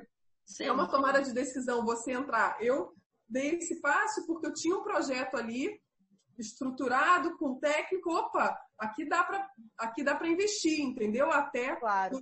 Sim. 0.46 0.66
é 0.66 0.72
uma 0.72 0.88
tomada 0.88 1.22
de 1.22 1.34
decisão 1.34 1.86
você 1.86 2.12
entrar. 2.12 2.58
Eu 2.62 2.94
dei 3.28 3.56
esse 3.56 3.80
passo 3.82 4.26
porque 4.26 4.48
eu 4.48 4.54
tinha 4.54 4.76
um 4.76 4.84
projeto 4.84 5.36
ali 5.36 5.80
estruturado, 6.38 7.38
com 7.38 7.60
técnico, 7.60 8.12
opa, 8.12 8.58
aqui 8.78 9.08
dá 9.08 9.24
para 9.24 9.50
aqui 9.78 10.04
dá 10.04 10.16
para 10.16 10.30
investir, 10.30 10.80
entendeu? 10.80 11.30
Até 11.30 11.76
claro. 11.76 12.18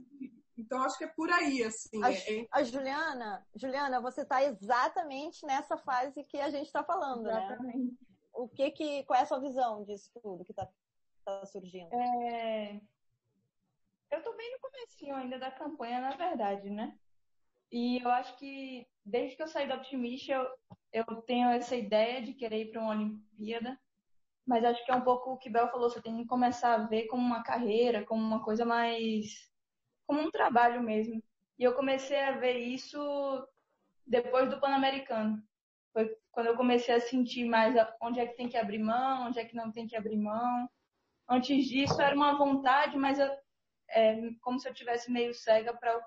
Então 0.57 0.81
acho 0.81 0.97
que 0.97 1.03
é 1.03 1.07
por 1.07 1.29
aí, 1.29 1.63
assim. 1.63 2.03
A, 2.03 2.11
é... 2.11 2.47
a 2.51 2.63
Juliana, 2.63 3.45
Juliana, 3.55 4.01
você 4.01 4.21
está 4.21 4.43
exatamente 4.43 5.45
nessa 5.45 5.77
fase 5.77 6.23
que 6.23 6.39
a 6.39 6.49
gente 6.49 6.65
está 6.65 6.83
falando, 6.83 7.23
né? 7.23 7.45
exatamente. 7.45 7.77
né? 7.77 7.97
O 8.33 8.47
que 8.47 8.71
que, 8.71 9.03
qual 9.03 9.19
é 9.19 9.23
a 9.23 9.25
sua 9.25 9.39
visão 9.39 9.83
disso 9.83 10.11
tudo 10.21 10.45
que 10.45 10.51
está 10.51 10.67
tá 11.25 11.45
surgindo? 11.45 11.93
É... 11.93 12.79
Eu 14.09 14.19
estou 14.19 14.35
bem 14.35 14.51
no 14.51 14.59
começo 14.59 15.15
ainda 15.15 15.37
da 15.37 15.51
campanha, 15.51 15.99
na 15.99 16.15
verdade, 16.15 16.69
né? 16.69 16.97
E 17.71 18.01
eu 18.01 18.09
acho 18.09 18.37
que 18.37 18.87
desde 19.05 19.35
que 19.35 19.43
eu 19.43 19.47
saí 19.47 19.67
da 19.67 19.75
Optimist, 19.75 20.29
eu, 20.29 20.47
eu 20.93 21.05
tenho 21.23 21.49
essa 21.49 21.75
ideia 21.75 22.21
de 22.21 22.33
querer 22.33 22.61
ir 22.61 22.71
para 22.71 22.81
uma 22.81 22.91
Olimpíada. 22.91 23.77
Mas 24.45 24.63
acho 24.63 24.83
que 24.85 24.91
é 24.91 24.95
um 24.95 25.01
pouco 25.01 25.31
o 25.31 25.37
que 25.37 25.49
Bel 25.49 25.69
falou, 25.69 25.89
você 25.89 26.01
tem 26.01 26.15
que 26.15 26.25
começar 26.25 26.73
a 26.73 26.85
ver 26.85 27.07
como 27.07 27.21
uma 27.21 27.43
carreira, 27.43 28.05
como 28.05 28.21
uma 28.21 28.41
coisa 28.41 28.63
mais. 28.65 29.51
Como 30.07 30.21
um 30.21 30.31
trabalho 30.31 30.81
mesmo. 30.81 31.21
E 31.59 31.63
eu 31.63 31.73
comecei 31.75 32.19
a 32.19 32.31
ver 32.31 32.57
isso 32.57 32.97
depois 34.05 34.49
do 34.49 34.59
Pan-Americano. 34.59 35.43
Foi 35.91 36.15
quando 36.31 36.47
eu 36.47 36.55
comecei 36.55 36.95
a 36.95 36.99
sentir 36.99 37.45
mais 37.45 37.75
onde 38.01 38.19
é 38.19 38.25
que 38.25 38.37
tem 38.37 38.47
que 38.47 38.57
abrir 38.57 38.79
mão, 38.79 39.27
onde 39.27 39.39
é 39.39 39.45
que 39.45 39.55
não 39.55 39.71
tem 39.71 39.85
que 39.85 39.97
abrir 39.97 40.17
mão. 40.17 40.69
Antes 41.27 41.65
disso 41.65 42.01
era 42.01 42.15
uma 42.15 42.37
vontade, 42.37 42.97
mas 42.97 43.19
eu, 43.19 43.29
é 43.89 44.15
como 44.41 44.59
se 44.59 44.69
eu 44.69 44.73
tivesse 44.73 45.11
meio 45.11 45.33
cega 45.33 45.73
para 45.73 45.99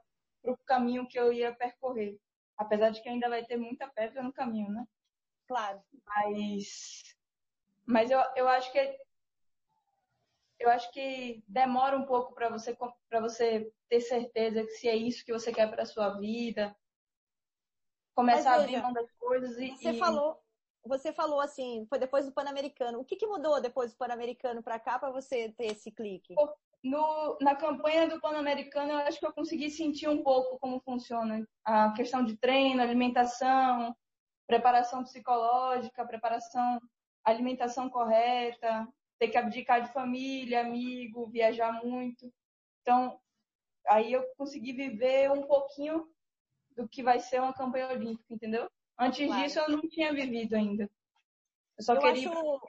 o 0.45 0.57
caminho 0.57 1.07
que 1.07 1.19
eu 1.19 1.33
ia 1.33 1.54
percorrer. 1.54 2.19
Apesar 2.57 2.90
de 2.90 3.02
que 3.02 3.09
ainda 3.09 3.28
vai 3.28 3.45
ter 3.45 3.57
muita 3.57 3.88
pedra 3.88 4.23
no 4.23 4.33
caminho, 4.33 4.71
né? 4.71 4.87
Claro. 5.47 5.83
Mas 6.07 7.02
Mas 7.85 8.11
eu, 8.11 8.21
eu 8.37 8.49
acho 8.49 8.71
que 8.71 8.78
eu 10.61 10.69
acho 10.71 10.93
que 10.93 11.43
demora 11.49 11.97
um 11.97 12.05
pouco 12.05 12.35
para 12.35 12.50
você 12.50 12.76
para 13.09 13.21
você 13.21 13.73
ter 13.88 14.00
certeza 14.00 14.62
que 14.62 14.71
se 14.73 14.88
é 14.88 14.95
isso 14.95 15.25
que 15.25 15.33
você 15.33 15.50
quer 15.52 15.69
para 15.71 15.87
sua 15.87 16.11
vida, 16.19 16.76
começar 18.14 18.50
Mas, 18.50 18.61
a 18.61 18.62
abrir 18.62 18.83
mão 18.83 18.93
das 18.93 19.11
coisas 19.12 19.59
e 19.59 19.71
você 19.71 19.93
e... 19.93 19.99
falou 19.99 20.38
você 20.85 21.12
falou 21.12 21.40
assim, 21.40 21.85
foi 21.90 21.99
depois 21.99 22.25
do 22.25 22.33
Pan-Americano. 22.33 23.00
O 23.00 23.05
que, 23.05 23.14
que 23.14 23.26
mudou 23.26 23.61
depois 23.61 23.93
do 23.93 23.99
Pan-Americano 23.99 24.62
para 24.62 24.79
cá 24.79 24.99
para 24.99 25.11
você 25.11 25.50
ter 25.50 25.67
esse 25.67 25.93
clique? 25.93 26.35
No, 26.83 27.37
na 27.38 27.55
campanha 27.55 28.09
do 28.09 28.19
Pan-Americano, 28.19 28.93
eu 28.93 28.99
acho 29.00 29.21
que 29.21 29.26
eu 29.26 29.33
consegui 29.35 29.71
sentir 29.71 30.09
um 30.09 30.23
pouco 30.23 30.59
como 30.59 30.81
funciona 30.81 31.47
a 31.67 31.93
questão 31.93 32.25
de 32.25 32.35
treino, 32.38 32.81
alimentação, 32.81 33.95
preparação 34.47 35.02
psicológica, 35.02 36.07
preparação, 36.07 36.81
alimentação 37.25 37.90
correta, 37.90 38.88
ter 39.21 39.29
que 39.29 39.37
abdicar 39.37 39.83
de 39.83 39.93
família, 39.93 40.62
amigo, 40.62 41.29
viajar 41.29 41.85
muito. 41.85 42.33
Então, 42.81 43.21
aí 43.87 44.15
eu 44.15 44.27
consegui 44.39 44.73
viver 44.73 45.31
um 45.31 45.43
pouquinho 45.43 46.11
do 46.75 46.89
que 46.89 47.03
vai 47.03 47.21
ser 47.21 47.39
uma 47.41 47.53
campanha 47.53 47.89
olímpica, 47.89 48.33
entendeu? 48.33 48.69
Antes 48.99 49.27
claro. 49.27 49.43
disso, 49.43 49.59
eu 49.59 49.69
não 49.69 49.83
tinha 49.83 50.12
vivido 50.12 50.55
ainda. 50.55 50.91
Eu 51.77 51.85
só 51.85 51.95
eu 51.95 52.00
queria 52.00 52.31
acho... 52.31 52.61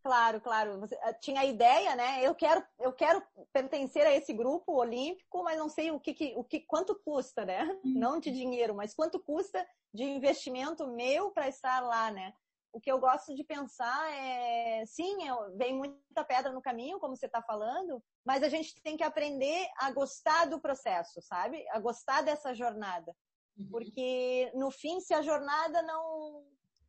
Claro, 0.00 0.40
claro. 0.40 0.78
Você 0.78 0.94
eh, 0.94 1.12
tinha 1.14 1.40
a 1.40 1.44
ideia, 1.44 1.96
né? 1.96 2.20
Eu 2.22 2.34
quero, 2.34 2.64
eu 2.78 2.92
quero 2.92 3.20
pertencer 3.52 4.06
a 4.06 4.14
esse 4.14 4.32
grupo 4.32 4.72
olímpico, 4.72 5.42
mas 5.42 5.58
não 5.58 5.68
sei 5.68 5.90
o 5.90 5.98
que, 5.98 6.14
que 6.14 6.34
o 6.36 6.44
que, 6.44 6.60
quanto 6.60 6.94
custa, 6.94 7.44
né? 7.44 7.64
Hum. 7.84 7.94
Não 7.98 8.20
de 8.20 8.30
dinheiro, 8.30 8.74
mas 8.74 8.94
quanto 8.94 9.18
custa 9.18 9.66
de 9.92 10.04
investimento 10.04 10.86
meu 10.86 11.32
para 11.32 11.48
estar 11.48 11.80
lá, 11.80 12.12
né? 12.12 12.32
O 12.72 12.80
que 12.80 12.90
eu 12.90 12.98
gosto 12.98 13.34
de 13.34 13.42
pensar 13.44 14.10
é, 14.12 14.84
sim, 14.86 15.16
vem 15.56 15.74
muita 15.74 16.24
pedra 16.24 16.52
no 16.52 16.62
caminho, 16.62 16.98
como 16.98 17.16
você 17.16 17.26
está 17.26 17.42
falando, 17.42 18.02
mas 18.24 18.42
a 18.42 18.48
gente 18.48 18.74
tem 18.82 18.96
que 18.96 19.02
aprender 19.02 19.66
a 19.78 19.90
gostar 19.90 20.46
do 20.46 20.60
processo, 20.60 21.20
sabe? 21.22 21.66
A 21.70 21.80
gostar 21.80 22.22
dessa 22.22 22.54
jornada. 22.54 23.14
Uhum. 23.56 23.68
Porque, 23.70 24.52
no 24.54 24.70
fim, 24.70 25.00
se 25.00 25.14
a 25.14 25.22
jornada 25.22 25.82
não, 25.82 26.44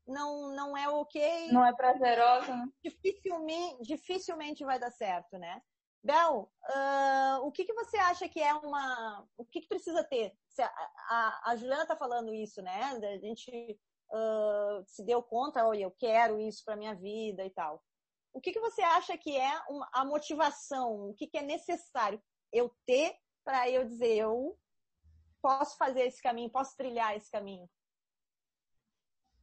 não, 0.05 0.55
não 0.55 0.77
é 0.77 0.89
ok. 0.89 1.51
Não 1.51 1.65
é 1.65 1.74
prazerosa, 1.74 2.55
né? 2.55 2.67
Dificilmente, 2.83 3.81
dificilmente 3.81 4.65
vai 4.65 4.79
dar 4.79 4.91
certo, 4.91 5.38
né? 5.38 5.62
Bel, 6.03 6.50
uh, 6.69 7.45
o 7.45 7.51
que, 7.51 7.65
que 7.65 7.74
você 7.74 7.98
acha 7.98 8.27
que 8.29 8.41
é 8.41 8.53
uma. 8.53 9.27
O 9.38 9.45
que, 9.45 9.62
que 9.62 9.67
precisa 9.67 10.03
ter? 10.03 10.33
A, 10.59 10.65
a, 11.09 11.51
a 11.51 11.55
Juliana 11.57 11.83
está 11.83 11.95
falando 11.95 12.33
isso, 12.33 12.62
né? 12.62 12.81
A 12.83 13.17
gente 13.17 13.77
uh, 14.11 14.83
se 14.85 15.03
deu 15.03 15.21
conta, 15.21 15.65
olha, 15.65 15.83
eu 15.83 15.91
quero 15.91 16.39
isso 16.39 16.63
para 16.65 16.75
minha 16.75 16.95
vida 16.95 17.45
e 17.45 17.49
tal. 17.49 17.83
O 18.33 18.39
que, 18.39 18.51
que 18.51 18.59
você 18.59 18.81
acha 18.81 19.17
que 19.17 19.35
é 19.35 19.61
uma, 19.69 19.89
a 19.93 20.05
motivação? 20.05 21.09
O 21.09 21.13
que, 21.13 21.27
que 21.27 21.37
é 21.37 21.41
necessário 21.41 22.21
eu 22.51 22.73
ter 22.85 23.15
para 23.43 23.69
eu 23.69 23.85
dizer, 23.85 24.17
eu 24.17 24.57
posso 25.41 25.77
fazer 25.77 26.01
esse 26.01 26.21
caminho, 26.21 26.51
posso 26.51 26.75
trilhar 26.75 27.15
esse 27.15 27.31
caminho? 27.31 27.67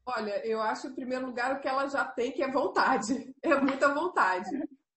Olha, 0.09 0.47
eu 0.47 0.63
acho, 0.63 0.87
em 0.87 0.95
primeiro 0.95 1.27
lugar, 1.27 1.57
o 1.57 1.61
que 1.61 1.67
ela 1.67 1.89
já 1.89 2.05
tem, 2.05 2.31
que 2.31 2.43
é 2.43 2.51
vontade. 2.51 3.35
É 3.43 3.61
muita 3.61 3.93
vontade. 3.93 4.51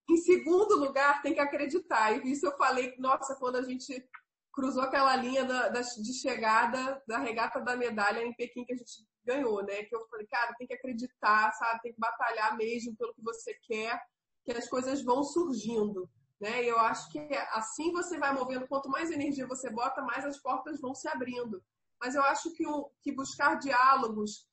Em 0.07 0.17
segundo 0.17 0.75
lugar, 0.75 1.21
tem 1.21 1.33
que 1.33 1.39
acreditar. 1.39 2.13
E 2.13 2.31
isso 2.31 2.45
eu 2.45 2.55
falei, 2.57 2.95
nossa, 2.99 3.35
quando 3.35 3.55
a 3.55 3.63
gente 3.63 4.07
cruzou 4.53 4.83
aquela 4.83 5.15
linha 5.15 5.45
da, 5.45 5.69
da, 5.69 5.81
de 5.81 6.13
chegada 6.13 7.01
da 7.07 7.17
regata 7.17 7.59
da 7.61 7.75
medalha 7.75 8.23
em 8.23 8.33
Pequim 8.33 8.65
que 8.65 8.73
a 8.73 8.75
gente 8.75 9.07
ganhou, 9.29 9.63
né? 9.63 9.83
Que 9.83 9.95
eu 9.95 10.07
falei, 10.07 10.25
cara, 10.25 10.55
tem 10.57 10.67
que 10.67 10.73
acreditar, 10.73 11.51
sabe? 11.53 11.81
Tem 11.81 11.93
que 11.93 11.99
batalhar 11.99 12.57
mesmo 12.57 12.95
pelo 12.95 13.13
que 13.13 13.21
você 13.21 13.53
quer, 13.63 14.01
que 14.43 14.51
as 14.51 14.67
coisas 14.67 15.03
vão 15.03 15.23
surgindo, 15.23 16.09
né? 16.39 16.63
E 16.63 16.67
eu 16.67 16.79
acho 16.79 17.11
que 17.11 17.19
assim 17.51 17.91
você 17.91 18.17
vai 18.17 18.33
movendo, 18.33 18.67
quanto 18.67 18.89
mais 18.89 19.11
energia 19.11 19.47
você 19.47 19.69
bota, 19.69 20.01
mais 20.01 20.25
as 20.25 20.39
portas 20.39 20.81
vão 20.81 20.95
se 20.95 21.07
abrindo. 21.07 21.61
Mas 22.01 22.15
eu 22.15 22.23
acho 22.23 22.51
que, 22.53 22.65
o, 22.65 22.89
que 23.01 23.11
buscar 23.11 23.55
diálogos 23.55 24.47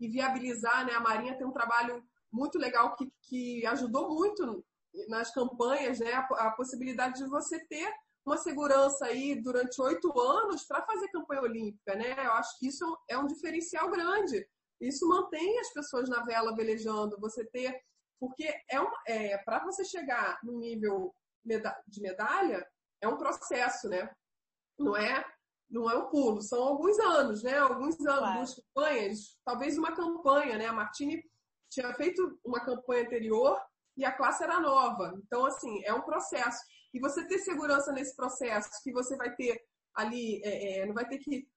e 0.00 0.08
viabilizar, 0.08 0.86
né? 0.86 0.94
A 0.94 1.00
Marinha 1.00 1.36
tem 1.36 1.46
um 1.46 1.52
trabalho 1.52 2.02
muito 2.30 2.58
legal 2.58 2.96
que, 2.96 3.12
que 3.22 3.66
ajudou 3.66 4.14
muito 4.14 4.64
nas 5.08 5.32
campanhas, 5.32 5.98
né? 5.98 6.12
A, 6.14 6.46
a 6.46 6.50
possibilidade 6.52 7.18
de 7.18 7.28
você 7.28 7.58
ter 7.66 7.92
uma 8.24 8.36
segurança 8.36 9.06
aí 9.06 9.40
durante 9.40 9.80
oito 9.80 10.18
anos 10.18 10.64
para 10.64 10.84
fazer 10.86 11.08
campanha 11.08 11.42
olímpica, 11.42 11.94
né? 11.94 12.12
Eu 12.24 12.32
acho 12.32 12.58
que 12.58 12.68
isso 12.68 12.84
é 13.08 13.18
um 13.18 13.26
diferencial 13.26 13.90
grande. 13.90 14.46
Isso 14.80 15.08
mantém 15.08 15.58
as 15.58 15.72
pessoas 15.72 16.08
na 16.08 16.22
vela 16.24 16.54
velejando. 16.54 17.18
Você 17.20 17.44
ter, 17.46 17.80
porque 18.20 18.52
é, 18.70 18.80
um, 18.80 18.88
é 19.06 19.38
para 19.38 19.64
você 19.64 19.84
chegar 19.84 20.38
no 20.42 20.58
nível 20.58 21.14
de 21.44 22.00
medalha 22.00 22.64
é 23.00 23.08
um 23.08 23.16
processo, 23.16 23.88
né? 23.88 24.08
Não 24.78 24.96
é 24.96 25.24
não 25.68 25.90
é 25.90 25.96
um 25.96 26.10
pulo, 26.10 26.42
são 26.42 26.62
alguns 26.62 26.98
anos, 26.98 27.42
né? 27.42 27.56
Alguns 27.58 27.98
anos, 28.00 28.04
claro. 28.04 28.24
algumas 28.26 28.54
campanhas, 28.54 29.38
talvez 29.42 29.78
uma 29.78 29.96
campanha, 29.96 30.58
né? 30.58 30.66
A 30.66 30.72
Martini 30.72 31.24
tinha 31.70 31.94
feito 31.94 32.38
uma 32.44 32.60
campanha 32.60 33.04
anterior 33.04 33.58
e 33.96 34.04
a 34.04 34.12
classe 34.12 34.44
era 34.44 34.60
nova. 34.60 35.14
Então, 35.24 35.46
assim, 35.46 35.82
é 35.84 35.94
um 35.94 36.02
processo. 36.02 36.60
E 36.92 37.00
você 37.00 37.26
ter 37.26 37.38
segurança 37.38 37.92
nesse 37.92 38.14
processo, 38.14 38.70
que 38.82 38.92
você 38.92 39.16
vai 39.16 39.34
ter 39.34 39.60
ali, 39.94 40.42
é, 40.44 40.78
é, 40.78 40.86
não 40.86 40.94
vai 40.94 41.06
ter 41.06 41.18
que 41.18 41.48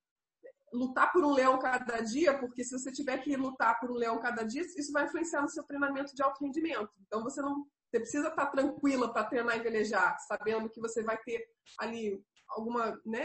lutar 0.74 1.12
por 1.12 1.24
um 1.24 1.32
leão 1.32 1.58
cada 1.60 2.02
dia, 2.02 2.38
porque 2.38 2.64
se 2.64 2.78
você 2.78 2.92
tiver 2.92 3.20
que 3.20 3.36
lutar 3.36 3.80
por 3.80 3.92
um 3.92 3.96
leão 3.96 4.20
cada 4.20 4.44
dia, 4.44 4.62
isso 4.62 4.92
vai 4.92 5.06
influenciar 5.06 5.42
no 5.42 5.50
seu 5.50 5.64
treinamento 5.64 6.14
de 6.14 6.22
alto 6.22 6.44
rendimento. 6.44 6.92
Então, 7.06 7.24
você 7.24 7.42
não 7.42 7.66
você 7.96 8.00
precisa 8.00 8.28
estar 8.28 8.48
tranquila 8.48 9.14
para 9.14 9.24
treinar 9.26 9.58
e 9.58 9.62
velejar, 9.62 10.18
sabendo 10.20 10.70
que 10.70 10.82
você 10.82 11.02
vai 11.02 11.18
ter 11.20 11.48
ali 11.80 12.22
alguma, 12.50 13.00
né, 13.06 13.24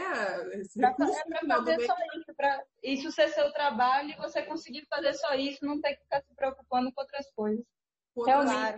pra, 0.73 0.87
é 0.87 0.93
para 0.93 1.57
fazer 1.57 1.85
só 1.85 1.95
isso, 2.15 2.35
para 2.35 2.65
isso 2.81 3.11
ser 3.11 3.29
seu 3.29 3.51
trabalho 3.51 4.11
e 4.11 4.17
você 4.17 4.43
conseguir 4.43 4.85
fazer 4.87 5.13
só 5.13 5.33
isso, 5.35 5.65
não 5.65 5.79
ter 5.81 5.95
que 5.95 6.03
ficar 6.03 6.21
se 6.21 6.33
preocupando 6.35 6.91
com 6.93 7.01
outras 7.01 7.29
coisas. 7.31 7.65
Realmente. 8.25 8.77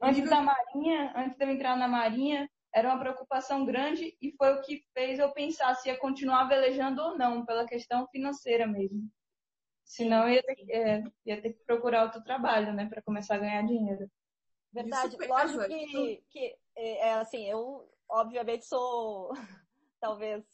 Antes 0.00 0.28
da 0.28 0.40
Marinha, 0.40 1.12
antes 1.16 1.36
de 1.36 1.44
eu 1.44 1.50
entrar 1.50 1.76
na 1.76 1.88
Marinha, 1.88 2.48
era 2.74 2.88
uma 2.88 3.00
preocupação 3.00 3.64
grande 3.64 4.16
e 4.20 4.32
foi 4.36 4.54
o 4.54 4.60
que 4.60 4.84
fez 4.92 5.18
eu 5.18 5.32
pensar 5.32 5.74
se 5.74 5.88
ia 5.88 5.98
continuar 5.98 6.44
velejando 6.44 7.00
ou 7.02 7.16
não, 7.16 7.44
pela 7.44 7.66
questão 7.66 8.06
financeira 8.08 8.66
mesmo. 8.66 9.08
Senão 9.84 10.28
ia 10.28 10.42
ter, 10.42 10.70
é, 10.70 11.02
ia 11.24 11.40
ter 11.40 11.54
que 11.54 11.64
procurar 11.64 12.04
outro 12.04 12.22
trabalho, 12.22 12.74
né, 12.74 12.86
para 12.86 13.02
começar 13.02 13.36
a 13.36 13.38
ganhar 13.38 13.62
dinheiro. 13.62 14.08
Verdade. 14.70 15.16
Lógico 15.26 15.64
que, 15.66 16.22
que 16.28 16.56
é, 16.76 17.08
é 17.08 17.12
assim, 17.14 17.48
eu 17.48 17.88
obviamente 18.08 18.66
sou, 18.66 19.30
talvez, 19.98 20.44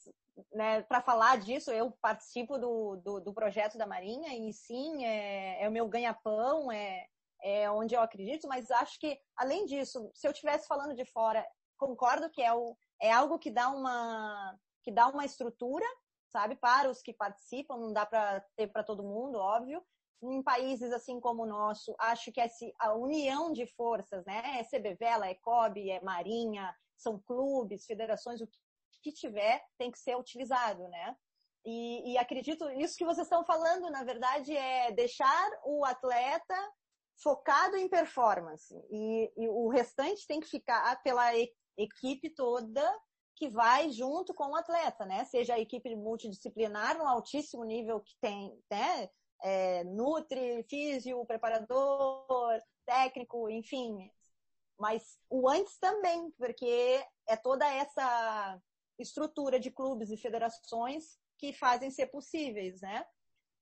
né, 0.52 0.82
para 0.82 1.00
falar 1.00 1.38
disso, 1.38 1.70
eu 1.72 1.90
participo 2.00 2.58
do, 2.58 2.96
do, 2.96 3.20
do, 3.20 3.34
projeto 3.34 3.76
da 3.76 3.86
Marinha 3.86 4.34
e 4.36 4.52
sim, 4.52 5.04
é, 5.04 5.64
é 5.64 5.68
o 5.68 5.72
meu 5.72 5.88
ganha-pão, 5.88 6.70
é, 6.70 7.06
é 7.44 7.70
onde 7.70 7.94
eu 7.94 8.00
acredito, 8.00 8.48
mas 8.48 8.70
acho 8.70 8.98
que, 8.98 9.20
além 9.36 9.66
disso, 9.66 10.10
se 10.14 10.26
eu 10.26 10.32
estivesse 10.32 10.66
falando 10.66 10.94
de 10.94 11.04
fora, 11.04 11.46
concordo 11.76 12.30
que 12.30 12.40
é, 12.40 12.52
o, 12.54 12.74
é 13.00 13.12
algo 13.12 13.38
que 13.38 13.50
dá 13.50 13.68
uma, 13.68 14.58
que 14.82 14.90
dá 14.90 15.08
uma 15.08 15.26
estrutura, 15.26 15.84
sabe, 16.32 16.56
para 16.56 16.90
os 16.90 17.02
que 17.02 17.12
participam, 17.12 17.76
não 17.76 17.92
dá 17.92 18.06
para 18.06 18.40
ter 18.56 18.68
para 18.68 18.82
todo 18.82 19.02
mundo, 19.02 19.36
óbvio, 19.36 19.84
em 20.22 20.42
países 20.42 20.90
assim 20.90 21.20
como 21.20 21.42
o 21.42 21.46
nosso, 21.46 21.94
acho 21.98 22.32
que 22.32 22.40
a 22.80 22.94
união 22.94 23.52
de 23.52 23.66
forças, 23.66 24.24
né? 24.24 24.58
É 24.58 24.64
CBVela, 24.64 25.28
é 25.28 25.34
COB, 25.34 25.90
é 25.90 26.00
Marinha, 26.00 26.74
são 26.96 27.18
clubes, 27.18 27.84
federações, 27.84 28.40
o 28.40 28.48
que 29.02 29.12
tiver 29.12 29.62
tem 29.76 29.90
que 29.90 29.98
ser 29.98 30.16
utilizado, 30.16 30.88
né? 30.88 31.14
E, 31.66 32.12
e 32.12 32.18
acredito, 32.18 32.70
isso 32.70 32.96
que 32.96 33.04
vocês 33.04 33.26
estão 33.26 33.44
falando, 33.44 33.90
na 33.90 34.02
verdade, 34.02 34.56
é 34.56 34.90
deixar 34.92 35.50
o 35.64 35.84
atleta 35.84 36.54
focado 37.16 37.76
em 37.76 37.88
performance. 37.88 38.74
E, 38.90 39.32
e 39.36 39.48
o 39.48 39.68
restante 39.68 40.26
tem 40.26 40.40
que 40.40 40.48
ficar 40.48 41.02
pela 41.02 41.30
equipe 41.76 42.30
toda 42.30 42.82
que 43.36 43.48
vai 43.48 43.90
junto 43.90 44.32
com 44.32 44.50
o 44.50 44.56
atleta, 44.56 45.04
né? 45.04 45.24
Seja 45.24 45.54
a 45.54 45.60
equipe 45.60 45.94
multidisciplinar 45.96 46.96
no 46.96 47.06
altíssimo 47.06 47.64
nível 47.64 48.00
que 48.00 48.14
tem, 48.20 48.56
né? 48.70 49.08
É, 49.42 49.84
nutri, 49.84 50.64
físio, 50.70 51.24
preparador, 51.26 52.58
técnico, 52.86 53.50
enfim, 53.50 54.10
mas 54.78 55.18
o 55.30 55.48
antes 55.48 55.78
também, 55.78 56.30
porque 56.32 57.04
é 57.28 57.36
toda 57.36 57.66
essa 57.66 58.60
estrutura 58.98 59.58
de 59.58 59.70
clubes 59.70 60.10
e 60.10 60.16
federações 60.16 61.18
que 61.38 61.52
fazem 61.52 61.90
ser 61.90 62.06
possíveis, 62.06 62.80
né? 62.80 63.04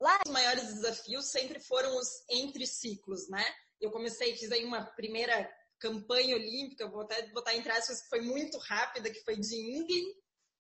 Lá... 0.02 0.18
Os 0.26 0.32
maiores 0.32 0.74
desafios 0.74 1.30
sempre 1.30 1.60
foram 1.60 1.96
os 1.96 2.08
entre 2.28 2.66
ciclos, 2.66 3.28
né? 3.28 3.44
Eu 3.80 3.92
comecei, 3.92 4.36
fiz 4.36 4.50
aí 4.50 4.64
uma 4.64 4.84
primeira 4.84 5.48
campanha 5.78 6.34
olímpica, 6.34 6.88
vou 6.88 7.02
até 7.02 7.28
botar 7.28 7.54
entre 7.54 7.70
aspas, 7.70 8.02
que 8.02 8.08
foi 8.08 8.20
muito 8.20 8.58
rápida, 8.58 9.10
que 9.10 9.22
foi 9.22 9.36
de 9.36 9.54
Inglen, 9.54 10.04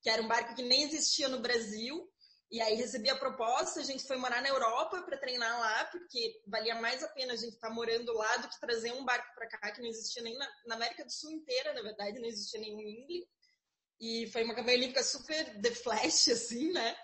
que 0.00 0.08
era 0.08 0.22
um 0.22 0.28
barco 0.28 0.54
que 0.54 0.62
nem 0.62 0.84
existia 0.84 1.28
no 1.28 1.40
Brasil. 1.40 2.08
E 2.52 2.60
aí 2.60 2.76
recebi 2.76 3.10
a 3.10 3.18
proposta, 3.18 3.80
a 3.80 3.84
gente 3.84 4.06
foi 4.06 4.16
morar 4.16 4.42
na 4.42 4.48
Europa 4.48 5.02
para 5.02 5.18
treinar 5.18 5.58
lá, 5.58 5.86
porque 5.86 6.40
valia 6.46 6.76
mais 6.76 7.02
a 7.02 7.08
pena 7.08 7.32
a 7.32 7.36
gente 7.36 7.54
estar 7.54 7.68
tá 7.68 7.74
morando 7.74 8.12
lá 8.12 8.36
do 8.36 8.48
que 8.48 8.60
trazer 8.60 8.92
um 8.92 9.04
barco 9.04 9.34
para 9.34 9.48
cá, 9.48 9.72
que 9.72 9.80
não 9.80 9.88
existia 9.88 10.22
nem 10.22 10.36
na, 10.38 10.48
na, 10.66 10.74
América 10.76 11.04
do 11.04 11.10
Sul 11.10 11.32
inteira, 11.32 11.72
na 11.72 11.82
verdade, 11.82 12.20
não 12.20 12.28
existia 12.28 12.60
nenhum 12.60 12.80
Ingle. 12.80 13.26
E 13.98 14.30
foi 14.30 14.44
uma 14.44 14.54
campanha 14.54 14.76
olímpica 14.76 15.02
super 15.02 15.60
The 15.60 15.70
Flash, 15.72 16.28
assim, 16.30 16.72
né? 16.72 16.96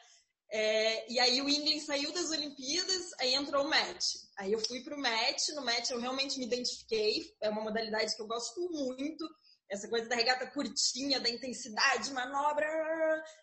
É, 0.51 1.13
e 1.13 1.21
aí 1.21 1.43
o 1.43 1.49
England 1.49 1.81
saiu 1.81 2.13
das 2.13 2.31
Olimpíadas, 2.31 3.13
aí 3.21 3.35
entrou 3.35 3.65
o 3.65 3.69
match. 3.69 4.15
Aí 4.39 4.53
eu 4.53 4.59
fui 4.59 4.81
pro 4.83 4.99
match, 4.99 5.49
no 5.55 5.65
match 5.65 5.91
eu 5.91 6.01
realmente 6.01 6.39
me 6.39 6.47
identifiquei, 6.47 7.35
é 7.41 7.51
uma 7.51 7.63
modalidade 7.63 8.17
que 8.17 8.23
eu 8.23 8.27
gosto 8.27 8.61
muito, 8.71 9.29
essa 9.71 9.89
coisa 9.89 10.09
da 10.09 10.17
regata 10.17 10.47
curtinha, 10.47 11.21
da 11.21 11.29
intensidade, 11.29 12.13
manobra, 12.13 12.67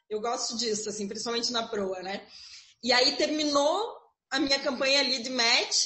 eu 0.10 0.20
gosto 0.20 0.58
disso, 0.58 0.90
assim, 0.90 1.08
principalmente 1.08 1.52
na 1.52 1.68
proa, 1.68 2.02
né? 2.02 2.28
E 2.84 2.92
aí 2.92 3.16
terminou 3.16 3.96
a 4.32 4.40
minha 4.40 4.60
campanha 4.60 5.02
ali 5.02 5.22
de 5.22 5.30
match, 5.30 5.86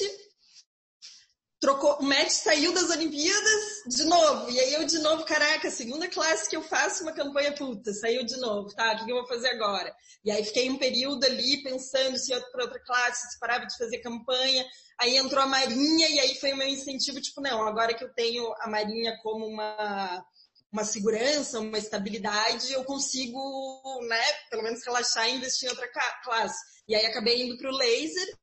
trocou, 1.60 1.98
o 2.00 2.02
match 2.02 2.30
saiu 2.30 2.72
das 2.72 2.88
Olimpíadas 2.88 3.82
de 3.86 4.04
novo. 4.04 4.50
E 4.50 4.58
aí 4.58 4.72
eu 4.72 4.86
de 4.86 4.98
novo, 4.98 5.24
caraca, 5.24 5.70
segunda 5.70 6.08
classe 6.08 6.48
que 6.48 6.56
eu 6.56 6.62
faço 6.62 7.02
uma 7.02 7.12
campanha 7.12 7.52
puta, 7.52 7.92
saiu 7.92 8.24
de 8.24 8.36
novo, 8.38 8.74
tá? 8.74 8.94
O 8.94 9.04
que 9.04 9.12
eu 9.12 9.16
vou 9.16 9.26
fazer 9.26 9.48
agora? 9.50 9.94
E 10.24 10.30
aí 10.30 10.42
fiquei 10.42 10.70
um 10.70 10.78
período 10.78 11.24
ali 11.24 11.62
pensando 11.62 12.16
se 12.16 12.32
ia 12.32 12.40
para 12.50 12.64
outra 12.64 12.80
classe, 12.80 13.30
se 13.30 13.38
parava 13.38 13.66
de 13.66 13.76
fazer 13.76 13.98
campanha. 13.98 14.64
Aí 14.98 15.16
entrou 15.16 15.42
a 15.42 15.46
Marinha 15.46 16.08
e 16.08 16.18
aí 16.18 16.34
foi 16.36 16.52
o 16.52 16.56
meu 16.56 16.68
incentivo, 16.68 17.20
tipo, 17.20 17.42
não, 17.42 17.66
agora 17.66 17.94
que 17.94 18.04
eu 18.04 18.12
tenho 18.14 18.52
a 18.60 18.68
Marinha 18.68 19.18
como 19.22 19.46
uma 19.46 20.24
uma 20.72 20.84
segurança, 20.84 21.58
uma 21.58 21.78
estabilidade, 21.78 22.72
eu 22.72 22.84
consigo, 22.84 23.82
né, 24.08 24.22
pelo 24.48 24.62
menos 24.62 24.84
relaxar 24.84 25.28
e 25.28 25.34
investir 25.34 25.68
em 25.68 25.72
outra 25.72 25.90
classe. 26.22 26.56
E 26.86 26.94
aí 26.94 27.06
acabei 27.06 27.42
indo 27.42 27.58
para 27.58 27.70
o 27.70 27.76
laser 27.76 28.39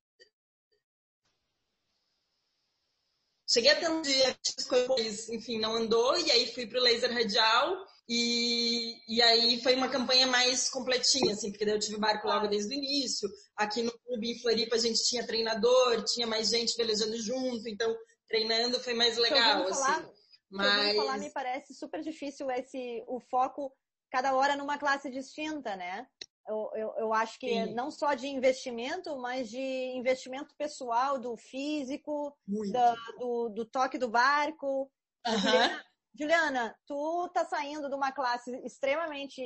Cheguei 3.49 3.71
a 3.71 3.79
ter 3.79 3.89
um 3.89 4.01
dia 4.01 4.37
que 4.43 5.35
enfim, 5.35 5.59
não 5.59 5.75
andou, 5.75 6.17
e 6.19 6.29
aí 6.31 6.53
fui 6.53 6.67
pro 6.67 6.81
laser 6.81 7.13
radial, 7.13 7.77
e, 8.09 8.95
e 9.07 9.21
aí 9.21 9.61
foi 9.61 9.75
uma 9.75 9.89
campanha 9.89 10.27
mais 10.27 10.69
completinha, 10.69 11.33
assim, 11.33 11.49
porque 11.51 11.65
daí 11.65 11.75
eu 11.75 11.79
tive 11.79 11.97
barco 11.97 12.27
logo 12.27 12.47
desde 12.47 12.73
o 12.73 12.77
início. 12.77 13.29
Aqui 13.55 13.83
no 13.83 13.91
clube 13.99 14.31
em 14.31 14.39
Floripa 14.39 14.75
a 14.75 14.79
gente 14.79 15.01
tinha 15.07 15.25
treinador, 15.25 16.03
tinha 16.03 16.27
mais 16.27 16.49
gente 16.49 16.75
velejando 16.75 17.17
junto, 17.17 17.67
então 17.69 17.95
treinando 18.27 18.79
foi 18.81 18.93
mais 18.93 19.17
legal, 19.17 19.63
assim. 19.63 19.81
Falar, 19.81 20.09
Mas... 20.49 20.95
falar, 20.95 21.17
me 21.17 21.29
parece 21.31 21.73
super 21.73 22.01
difícil 22.01 22.51
esse, 22.51 23.03
o 23.07 23.19
foco 23.19 23.71
cada 24.09 24.33
hora 24.35 24.55
numa 24.55 24.77
classe 24.77 25.09
distinta, 25.09 25.75
né? 25.75 26.07
Eu, 26.47 26.71
eu, 26.75 26.93
eu 26.97 27.13
acho 27.13 27.37
que 27.39 27.49
Sim. 27.49 27.73
não 27.73 27.91
só 27.91 28.13
de 28.13 28.27
investimento, 28.27 29.17
mas 29.17 29.49
de 29.49 29.59
investimento 29.95 30.55
pessoal, 30.55 31.19
do 31.19 31.35
físico, 31.35 32.35
da, 32.71 32.95
do, 33.19 33.49
do, 33.49 33.65
toque 33.65 33.97
do 33.97 34.09
barco. 34.09 34.89
Uhum. 35.27 35.37
Juliana, 35.37 35.85
Juliana, 36.17 36.75
tu 36.85 37.29
tá 37.33 37.43
saindo 37.45 37.89
de 37.89 37.95
uma 37.95 38.11
classe 38.11 38.55
extremamente, 38.65 39.41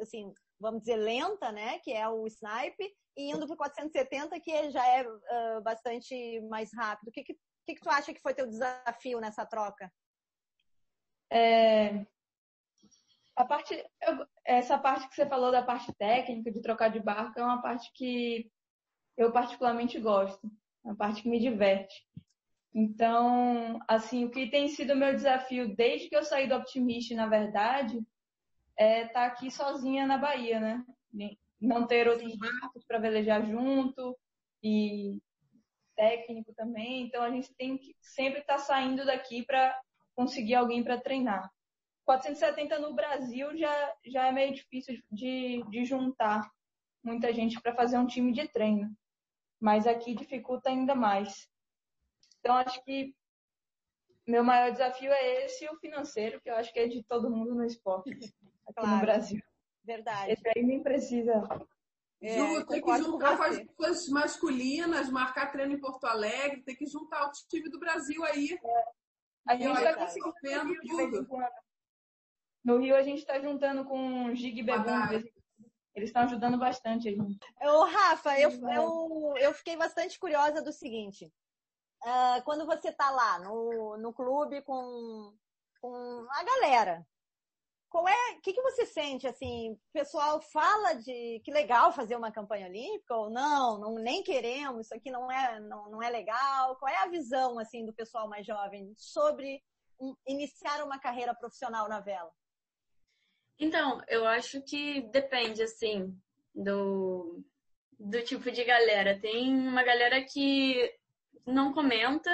assim, 0.00 0.32
vamos 0.60 0.80
dizer, 0.80 0.96
lenta, 0.96 1.50
né? 1.50 1.78
Que 1.80 1.92
é 1.92 2.08
o 2.08 2.26
snipe, 2.26 2.94
e 3.16 3.30
indo 3.30 3.46
para 3.46 3.56
470, 3.56 4.38
que 4.40 4.70
já 4.70 4.86
é 4.86 5.06
uh, 5.06 5.62
bastante 5.62 6.40
mais 6.48 6.72
rápido. 6.72 7.08
O 7.08 7.12
que, 7.12 7.24
que, 7.24 7.34
que, 7.66 7.74
que 7.74 7.80
tu 7.80 7.90
acha 7.90 8.14
que 8.14 8.20
foi 8.20 8.34
teu 8.34 8.46
desafio 8.46 9.20
nessa 9.20 9.44
troca? 9.44 9.92
É, 11.30 12.06
a 13.36 13.44
parte, 13.44 13.74
eu, 14.00 14.26
essa 14.44 14.78
parte 14.78 15.08
que 15.08 15.14
você 15.14 15.26
falou 15.26 15.52
da 15.52 15.62
parte 15.62 15.92
técnica, 15.94 16.50
de 16.50 16.62
trocar 16.62 16.88
de 16.88 16.98
barco, 16.98 17.38
é 17.38 17.44
uma 17.44 17.60
parte 17.60 17.92
que 17.94 18.50
eu 19.16 19.30
particularmente 19.30 20.00
gosto, 20.00 20.50
é 20.84 20.88
uma 20.88 20.96
parte 20.96 21.22
que 21.22 21.28
me 21.28 21.38
diverte. 21.38 22.06
Então, 22.74 23.78
assim, 23.86 24.24
o 24.24 24.30
que 24.30 24.50
tem 24.50 24.68
sido 24.68 24.94
o 24.94 24.96
meu 24.96 25.14
desafio 25.14 25.74
desde 25.76 26.08
que 26.08 26.16
eu 26.16 26.22
saí 26.22 26.48
do 26.48 26.54
Optimist, 26.56 27.14
na 27.14 27.26
verdade, 27.26 28.02
é 28.78 29.02
estar 29.02 29.12
tá 29.12 29.26
aqui 29.26 29.50
sozinha 29.50 30.06
na 30.06 30.18
Bahia, 30.18 30.58
né? 30.60 30.84
Não 31.60 31.86
ter 31.86 32.08
outros 32.08 32.36
barcos 32.36 32.84
para 32.84 32.98
velejar 32.98 33.46
junto 33.46 34.18
e 34.62 35.18
técnico 35.94 36.54
também. 36.54 37.02
Então, 37.02 37.22
a 37.22 37.30
gente 37.30 37.54
tem 37.54 37.78
que 37.78 37.94
sempre 38.00 38.40
estar 38.40 38.56
tá 38.56 38.60
saindo 38.60 39.04
daqui 39.06 39.42
para 39.42 39.78
conseguir 40.14 40.54
alguém 40.54 40.82
para 40.82 41.00
treinar. 41.00 41.50
470 42.06 42.78
no 42.78 42.94
Brasil 42.94 43.54
já, 43.56 43.94
já 44.06 44.28
é 44.28 44.32
meio 44.32 44.54
difícil 44.54 45.02
de, 45.10 45.62
de 45.68 45.84
juntar 45.84 46.48
muita 47.02 47.32
gente 47.32 47.60
para 47.60 47.74
fazer 47.74 47.98
um 47.98 48.06
time 48.06 48.32
de 48.32 48.46
treino. 48.48 48.96
Mas 49.60 49.86
aqui 49.86 50.14
dificulta 50.14 50.70
ainda 50.70 50.94
mais. 50.94 51.48
Então, 52.38 52.54
acho 52.56 52.82
que 52.84 53.12
meu 54.26 54.44
maior 54.44 54.70
desafio 54.70 55.12
é 55.12 55.44
esse 55.44 55.64
e 55.64 55.68
o 55.68 55.78
financeiro, 55.78 56.40
que 56.40 56.48
eu 56.48 56.54
acho 56.54 56.72
que 56.72 56.78
é 56.78 56.86
de 56.86 57.02
todo 57.04 57.30
mundo 57.30 57.54
no 57.54 57.64
esporte, 57.64 58.12
aqui 58.12 58.32
claro. 58.74 58.90
no 58.90 59.00
Brasil. 59.00 59.40
Verdade. 59.84 60.32
Esse 60.32 60.48
aí 60.48 60.62
nem 60.64 60.82
precisa. 60.82 61.42
É, 62.20 62.38
Ju, 62.38 62.66
tem 62.66 62.82
que 62.82 62.98
juntar 62.98 63.36
com 63.36 63.42
as 63.42 63.64
coisas 63.76 64.08
masculinas, 64.08 65.10
marcar 65.10 65.50
treino 65.50 65.72
em 65.72 65.80
Porto 65.80 66.04
Alegre, 66.04 66.62
tem 66.62 66.74
que 66.74 66.86
juntar 66.86 67.28
o 67.28 67.32
time 67.48 67.68
do 67.68 67.78
Brasil 67.78 68.22
aí. 68.24 68.52
É. 68.52 68.84
A 69.48 69.56
gente 69.56 69.76
está 69.76 69.94
conseguindo 69.94 70.80
tudo. 70.86 71.26
No 72.66 72.78
Rio 72.78 72.96
a 72.96 73.02
gente 73.02 73.20
está 73.20 73.38
juntando 73.38 73.84
com 73.84 74.34
Gig 74.34 74.60
Bebum. 74.60 75.22
Eles 75.94 76.10
estão 76.10 76.22
ajudando 76.22 76.58
bastante 76.58 77.08
a 77.08 77.12
gente. 77.12 77.38
Ô, 77.62 77.84
Rafa, 77.84 78.38
eu, 78.40 78.50
eu, 78.50 79.34
eu 79.36 79.54
fiquei 79.54 79.76
bastante 79.76 80.18
curiosa 80.18 80.60
do 80.60 80.72
seguinte. 80.72 81.32
Uh, 82.02 82.42
quando 82.44 82.66
você 82.66 82.88
está 82.88 83.08
lá 83.12 83.38
no, 83.38 83.96
no 83.98 84.12
clube 84.12 84.62
com, 84.62 85.32
com 85.80 86.26
a 86.28 86.42
galera, 86.42 87.06
qual 87.88 88.08
é, 88.08 88.32
o 88.32 88.40
que, 88.40 88.52
que 88.52 88.62
você 88.62 88.84
sente 88.84 89.28
assim? 89.28 89.70
O 89.70 89.78
pessoal 89.92 90.42
fala 90.42 90.94
de 90.94 91.40
que 91.44 91.52
legal 91.52 91.92
fazer 91.92 92.16
uma 92.16 92.32
campanha 92.32 92.66
olímpica 92.66 93.14
ou 93.14 93.30
não, 93.30 93.78
não 93.78 93.94
nem 93.94 94.24
queremos, 94.24 94.86
isso 94.86 94.94
aqui 94.94 95.12
não 95.12 95.30
é, 95.30 95.60
não, 95.60 95.88
não 95.88 96.02
é 96.02 96.10
legal. 96.10 96.74
Qual 96.76 96.92
é 96.92 96.96
a 97.04 97.08
visão 97.08 97.60
assim 97.60 97.86
do 97.86 97.94
pessoal 97.94 98.28
mais 98.28 98.44
jovem 98.44 98.92
sobre 98.96 99.62
um, 100.00 100.16
iniciar 100.26 100.82
uma 100.82 100.98
carreira 100.98 101.32
profissional 101.32 101.88
na 101.88 102.00
vela? 102.00 102.32
Então, 103.58 104.02
eu 104.08 104.26
acho 104.26 104.60
que 104.62 105.00
depende, 105.10 105.62
assim, 105.62 106.14
do, 106.54 107.42
do 107.98 108.22
tipo 108.22 108.50
de 108.50 108.64
galera. 108.64 109.18
Tem 109.18 109.54
uma 109.54 109.82
galera 109.82 110.22
que 110.22 110.92
não 111.46 111.72
comenta 111.72 112.30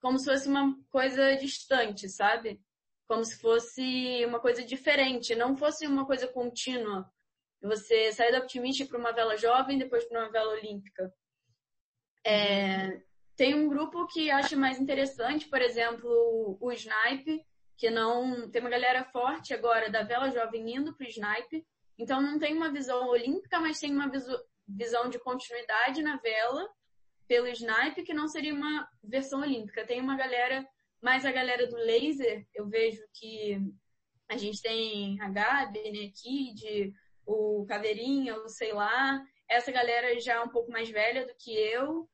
como 0.00 0.18
se 0.18 0.24
fosse 0.24 0.48
uma 0.48 0.76
coisa 0.90 1.36
distante, 1.36 2.08
sabe? 2.08 2.60
Como 3.06 3.24
se 3.24 3.38
fosse 3.38 4.24
uma 4.24 4.40
coisa 4.40 4.64
diferente, 4.64 5.34
não 5.34 5.56
fosse 5.56 5.86
uma 5.86 6.06
coisa 6.06 6.26
contínua. 6.26 7.10
Você 7.62 8.12
sair 8.12 8.32
da 8.32 8.38
Optimist 8.38 8.86
para 8.86 8.98
uma 8.98 9.12
vela 9.12 9.36
jovem, 9.36 9.78
depois 9.78 10.04
para 10.04 10.22
uma 10.22 10.32
vela 10.32 10.54
olímpica. 10.54 11.12
É, 12.24 13.00
tem 13.36 13.54
um 13.54 13.68
grupo 13.68 14.06
que 14.06 14.30
acha 14.30 14.56
mais 14.56 14.78
interessante, 14.80 15.48
por 15.48 15.60
exemplo, 15.60 16.58
o 16.60 16.72
Snipe, 16.72 17.44
que 17.80 17.88
não 17.88 18.50
tem 18.50 18.60
uma 18.60 18.68
galera 18.68 19.02
forte 19.04 19.54
agora 19.54 19.88
da 19.88 20.02
vela 20.02 20.30
jovem 20.30 20.76
indo 20.76 20.94
para 20.94 21.06
o 21.06 21.08
snipe, 21.08 21.66
então 21.98 22.20
não 22.20 22.38
tem 22.38 22.54
uma 22.54 22.70
visão 22.70 23.08
olímpica, 23.08 23.58
mas 23.58 23.80
tem 23.80 23.90
uma 23.90 24.12
visão 24.68 25.08
de 25.08 25.18
continuidade 25.18 26.02
na 26.02 26.18
vela 26.18 26.68
pelo 27.26 27.48
snipe, 27.48 28.02
que 28.02 28.12
não 28.12 28.28
seria 28.28 28.52
uma 28.52 28.86
versão 29.02 29.40
olímpica. 29.40 29.86
Tem 29.86 29.98
uma 29.98 30.14
galera, 30.14 30.68
mais 31.00 31.24
a 31.24 31.32
galera 31.32 31.66
do 31.66 31.76
laser, 31.76 32.46
eu 32.54 32.68
vejo 32.68 33.02
que 33.14 33.58
a 34.28 34.36
gente 34.36 34.60
tem 34.60 35.18
a 35.22 35.30
Gabi, 35.30 35.90
né, 35.90 36.12
Kid, 36.14 36.92
o 37.24 37.64
Caveirinha, 37.66 38.36
o 38.36 38.48
sei 38.50 38.74
lá, 38.74 39.24
essa 39.48 39.72
galera 39.72 40.20
já 40.20 40.34
é 40.34 40.40
um 40.40 40.50
pouco 40.50 40.70
mais 40.70 40.90
velha 40.90 41.26
do 41.26 41.32
que 41.38 41.56
eu, 41.56 42.06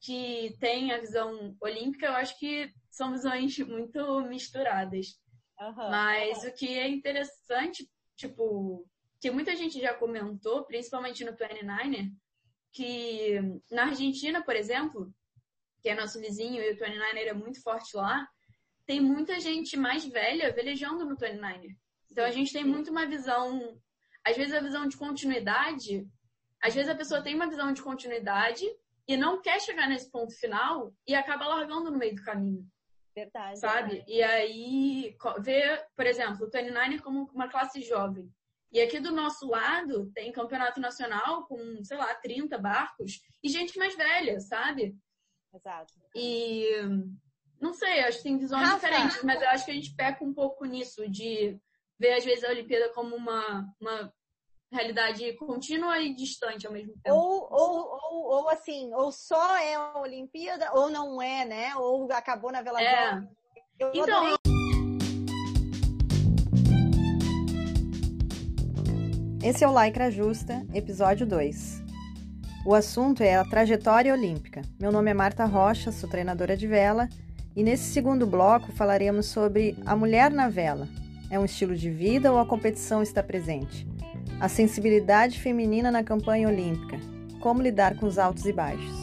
que 0.00 0.56
tem 0.60 0.92
a 0.92 0.98
visão 0.98 1.56
olímpica, 1.60 2.06
eu 2.06 2.12
acho 2.12 2.38
que 2.38 2.72
são 2.90 3.12
visões 3.12 3.58
muito 3.58 4.20
misturadas. 4.22 5.18
Uhum, 5.60 5.90
Mas 5.90 6.42
uhum. 6.42 6.50
o 6.50 6.54
que 6.54 6.78
é 6.78 6.88
interessante, 6.88 7.88
tipo, 8.16 8.86
que 9.20 9.30
muita 9.30 9.54
gente 9.54 9.80
já 9.80 9.94
comentou, 9.94 10.64
principalmente 10.64 11.24
no 11.24 11.32
29er, 11.32 12.10
que 12.72 13.40
na 13.70 13.86
Argentina, 13.86 14.42
por 14.42 14.56
exemplo, 14.56 15.12
que 15.82 15.88
é 15.88 15.94
nosso 15.94 16.20
vizinho 16.20 16.62
e 16.62 16.72
o 16.72 16.76
29er 16.76 17.26
é 17.28 17.34
muito 17.34 17.62
forte 17.62 17.96
lá, 17.96 18.26
tem 18.86 19.00
muita 19.00 19.38
gente 19.38 19.76
mais 19.76 20.04
velha 20.04 20.52
velejando 20.52 21.04
no 21.04 21.16
29er. 21.16 21.76
Então 22.10 22.24
a 22.24 22.30
gente 22.30 22.52
tem 22.52 22.64
muito 22.64 22.90
uma 22.90 23.06
visão, 23.06 23.78
às 24.24 24.36
vezes 24.36 24.54
a 24.54 24.60
visão 24.60 24.88
de 24.88 24.96
continuidade, 24.96 26.06
às 26.62 26.74
vezes 26.74 26.90
a 26.90 26.94
pessoa 26.94 27.22
tem 27.22 27.34
uma 27.34 27.48
visão 27.48 27.72
de 27.72 27.82
continuidade 27.82 28.66
e 29.06 29.16
não 29.16 29.40
quer 29.40 29.60
chegar 29.60 29.88
nesse 29.88 30.10
ponto 30.10 30.34
final 30.34 30.92
e 31.06 31.14
acaba 31.14 31.46
largando 31.46 31.90
no 31.90 31.98
meio 31.98 32.14
do 32.14 32.22
caminho. 32.22 32.66
Verdade. 33.14 33.58
Sabe? 33.58 34.04
E 34.06 34.22
aí, 34.22 35.16
ver, 35.40 35.86
por 35.96 36.06
exemplo, 36.06 36.46
o 36.46 36.50
29 36.50 37.00
como 37.00 37.30
uma 37.34 37.48
classe 37.48 37.80
jovem. 37.82 38.30
E 38.72 38.80
aqui 38.80 39.00
do 39.00 39.10
nosso 39.10 39.48
lado 39.48 40.10
tem 40.14 40.30
campeonato 40.30 40.80
nacional 40.80 41.44
com, 41.46 41.82
sei 41.82 41.96
lá, 41.96 42.14
30 42.14 42.56
barcos 42.56 43.20
e 43.42 43.48
gente 43.48 43.76
mais 43.76 43.96
velha, 43.96 44.38
sabe? 44.40 44.96
Exato. 45.52 45.92
E 46.14 46.68
não 47.60 47.74
sei, 47.74 48.00
acho 48.00 48.18
que 48.18 48.24
tem 48.24 48.38
visões 48.38 48.68
Rafa. 48.68 48.88
diferentes, 48.88 49.22
mas 49.24 49.42
eu 49.42 49.48
acho 49.48 49.64
que 49.64 49.70
a 49.72 49.74
gente 49.74 49.94
peca 49.94 50.24
um 50.24 50.32
pouco 50.32 50.64
nisso, 50.64 51.08
de 51.10 51.58
ver 51.98 52.14
às 52.14 52.24
vezes 52.24 52.44
a 52.44 52.50
Olimpíada 52.50 52.92
como 52.94 53.14
uma, 53.16 53.68
uma 53.80 54.14
realidade 54.72 55.32
contínua 55.34 55.98
e 55.98 56.14
distante 56.14 56.66
ao 56.66 56.72
mesmo 56.72 56.94
tempo. 57.02 57.16
Ou, 57.16 57.48
ou, 57.50 58.00
ou, 58.10 58.24
ou 58.38 58.48
assim, 58.48 58.92
ou 58.94 59.10
só 59.10 59.56
é 59.56 59.74
a 59.74 59.98
Olimpíada, 59.98 60.70
ou 60.72 60.90
não 60.90 61.20
é, 61.20 61.44
né? 61.44 61.74
Ou 61.76 62.10
acabou 62.12 62.52
na 62.52 62.62
vela 62.62 62.80
É. 62.80 63.22
Eu 63.78 63.90
Então, 63.94 64.18
adorei 64.18 64.36
Esse 69.42 69.64
é 69.64 69.68
o 69.68 69.82
Lycra 69.82 70.10
Justa, 70.10 70.64
episódio 70.72 71.26
2. 71.26 71.82
O 72.66 72.74
assunto 72.74 73.22
é 73.22 73.36
a 73.36 73.44
trajetória 73.44 74.12
olímpica. 74.12 74.60
Meu 74.78 74.92
nome 74.92 75.10
é 75.10 75.14
Marta 75.14 75.46
Rocha, 75.46 75.90
sou 75.90 76.08
treinadora 76.08 76.56
de 76.56 76.66
vela, 76.66 77.08
e 77.56 77.62
nesse 77.62 77.84
segundo 77.84 78.26
bloco 78.26 78.70
falaremos 78.72 79.26
sobre 79.26 79.76
a 79.86 79.96
mulher 79.96 80.30
na 80.30 80.50
vela. 80.50 80.86
É 81.30 81.38
um 81.38 81.44
estilo 81.46 81.74
de 81.74 81.90
vida 81.90 82.30
ou 82.30 82.38
a 82.38 82.44
competição 82.44 83.02
está 83.02 83.22
presente? 83.22 83.86
A 84.40 84.48
sensibilidade 84.48 85.38
feminina 85.38 85.90
na 85.90 86.02
campanha 86.02 86.48
olímpica. 86.48 86.96
Como 87.42 87.60
lidar 87.60 87.98
com 88.00 88.06
os 88.06 88.18
altos 88.18 88.46
e 88.46 88.52
baixos? 88.54 88.96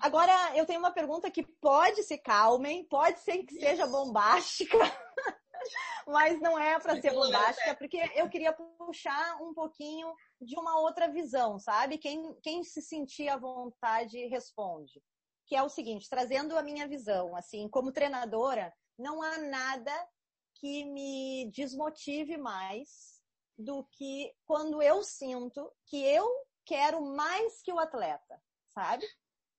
Agora, 0.00 0.56
eu 0.56 0.64
tenho 0.64 0.78
uma 0.78 0.92
pergunta 0.92 1.30
que 1.30 1.42
pode 1.42 2.02
ser 2.04 2.16
calmem, 2.18 2.84
pode 2.84 3.18
ser 3.20 3.44
que 3.44 3.52
seja 3.56 3.86
bombástica, 3.86 4.78
mas 6.08 6.40
não 6.40 6.58
é 6.58 6.80
para 6.80 6.98
ser 6.98 7.12
bombástica, 7.12 7.74
porque 7.74 8.00
eu 8.14 8.26
queria 8.30 8.54
puxar 8.78 9.36
um 9.42 9.52
pouquinho 9.52 10.10
de 10.40 10.58
uma 10.58 10.80
outra 10.80 11.06
visão, 11.06 11.58
sabe? 11.58 11.98
Quem, 11.98 12.34
quem 12.42 12.64
se 12.64 12.80
sentir 12.80 13.28
à 13.28 13.36
vontade 13.36 14.16
responde. 14.28 15.02
Que 15.46 15.54
é 15.54 15.62
o 15.62 15.68
seguinte, 15.68 16.08
trazendo 16.08 16.56
a 16.56 16.62
minha 16.62 16.88
visão, 16.88 17.36
assim, 17.36 17.68
como 17.68 17.92
treinadora, 17.92 18.72
não 18.98 19.22
há 19.22 19.36
nada 19.36 19.92
que 20.60 20.84
me 20.84 21.50
desmotive 21.50 22.36
mais 22.36 23.18
do 23.56 23.82
que 23.92 24.32
quando 24.46 24.82
eu 24.82 25.02
sinto 25.02 25.72
que 25.86 26.04
eu 26.04 26.30
quero 26.66 27.00
mais 27.02 27.62
que 27.62 27.72
o 27.72 27.78
atleta, 27.78 28.40
sabe? 28.68 29.06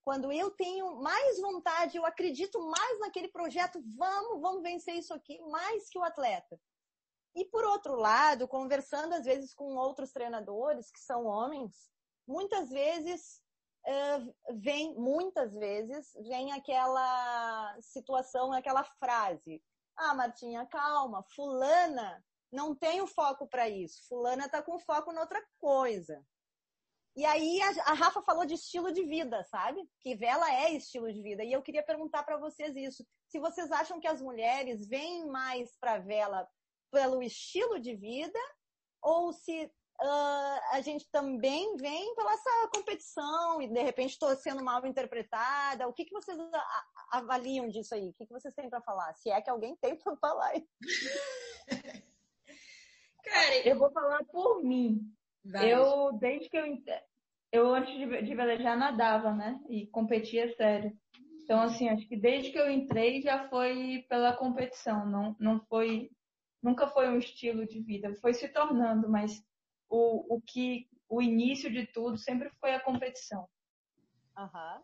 Quando 0.03 0.31
eu 0.31 0.51
tenho 0.51 0.95
mais 1.01 1.39
vontade, 1.39 1.97
eu 1.97 2.05
acredito 2.05 2.59
mais 2.59 2.99
naquele 2.99 3.27
projeto, 3.27 3.81
vamos, 3.97 4.41
vamos 4.41 4.63
vencer 4.63 4.95
isso 4.95 5.13
aqui, 5.13 5.39
mais 5.41 5.89
que 5.89 5.97
o 5.97 6.03
atleta. 6.03 6.59
E 7.35 7.45
por 7.45 7.63
outro 7.63 7.95
lado, 7.95 8.47
conversando 8.47 9.13
às 9.13 9.25
vezes 9.25 9.53
com 9.53 9.75
outros 9.75 10.11
treinadores 10.11 10.91
que 10.91 10.99
são 10.99 11.25
homens, 11.25 11.89
muitas 12.27 12.69
vezes 12.69 13.41
uh, 13.87 14.55
vem, 14.59 14.95
muitas 14.95 15.53
vezes 15.53 16.11
vem 16.27 16.51
aquela 16.51 17.77
situação, 17.81 18.51
aquela 18.51 18.83
frase: 18.83 19.63
"Ah, 19.97 20.13
Martinha, 20.13 20.65
calma, 20.65 21.23
fulana 21.35 22.23
não 22.51 22.75
tem 22.75 23.01
o 23.01 23.07
foco 23.07 23.47
para 23.47 23.69
isso. 23.69 24.07
Fulana 24.07 24.49
tá 24.49 24.61
com 24.61 24.79
foco 24.79 25.11
em 25.11 25.17
outra 25.17 25.41
coisa." 25.59 26.23
E 27.15 27.25
aí 27.25 27.61
a, 27.61 27.91
a, 27.91 27.93
Rafa 27.93 28.21
falou 28.21 28.45
de 28.45 28.53
estilo 28.53 28.91
de 28.91 29.05
vida, 29.05 29.43
sabe? 29.43 29.81
Que 29.99 30.15
vela 30.15 30.49
é 30.53 30.71
estilo 30.71 31.11
de 31.11 31.21
vida. 31.21 31.43
E 31.43 31.51
eu 31.51 31.61
queria 31.61 31.83
perguntar 31.83 32.23
para 32.23 32.37
vocês 32.37 32.75
isso. 32.75 33.05
Se 33.27 33.39
vocês 33.39 33.69
acham 33.71 33.99
que 33.99 34.07
as 34.07 34.21
mulheres 34.21 34.87
vêm 34.87 35.25
mais 35.27 35.77
para 35.77 35.97
vela 35.97 36.47
pelo 36.89 37.21
estilo 37.21 37.79
de 37.79 37.95
vida 37.95 38.39
ou 39.01 39.33
se 39.33 39.65
uh, 39.65 40.59
a 40.71 40.81
gente 40.81 41.09
também 41.11 41.75
vem 41.75 42.15
pela 42.15 42.33
essa 42.33 42.69
competição 42.73 43.61
e 43.61 43.67
de 43.67 43.81
repente 43.81 44.11
estou 44.11 44.33
sendo 44.37 44.63
mal 44.63 44.85
interpretada. 44.85 45.87
O 45.87 45.93
que, 45.93 46.05
que 46.05 46.13
vocês 46.13 46.37
avaliam 47.11 47.67
disso 47.67 47.93
aí? 47.93 48.09
O 48.09 48.13
que, 48.13 48.25
que 48.25 48.33
vocês 48.33 48.53
têm 48.55 48.69
para 48.69 48.81
falar? 48.81 49.13
Se 49.15 49.29
é 49.29 49.41
que 49.41 49.49
alguém 49.49 49.75
tem 49.75 49.95
para 49.95 50.15
falar. 50.15 50.53
Cara, 53.23 53.67
eu 53.67 53.77
vou 53.77 53.91
falar 53.91 54.23
por 54.25 54.63
mim. 54.63 55.01
Vai. 55.43 55.73
Eu, 55.73 56.13
desde 56.13 56.49
que 56.49 56.57
eu, 56.57 56.65
eu 57.51 57.73
antes 57.73 57.93
de, 57.93 58.21
de 58.23 58.35
velejar 58.35 58.77
nadava, 58.77 59.33
né? 59.33 59.59
E 59.69 59.87
competia 59.87 60.53
sério. 60.55 60.95
Então, 61.43 61.59
assim, 61.61 61.89
acho 61.89 62.07
que 62.07 62.15
desde 62.15 62.51
que 62.51 62.57
eu 62.57 62.69
entrei 62.71 63.21
já 63.21 63.49
foi 63.49 64.05
pela 64.07 64.35
competição, 64.35 65.05
não, 65.05 65.35
não 65.39 65.59
foi, 65.65 66.09
nunca 66.61 66.87
foi 66.87 67.09
um 67.09 67.17
estilo 67.17 67.65
de 67.65 67.81
vida, 67.81 68.15
foi 68.21 68.33
se 68.33 68.47
tornando, 68.47 69.09
mas 69.09 69.43
o, 69.89 70.35
o 70.35 70.41
que, 70.41 70.87
o 71.09 71.21
início 71.21 71.71
de 71.71 71.85
tudo 71.87 72.17
sempre 72.17 72.49
foi 72.51 72.73
a 72.73 72.79
competição. 72.79 73.49
Uhum. 74.37 74.81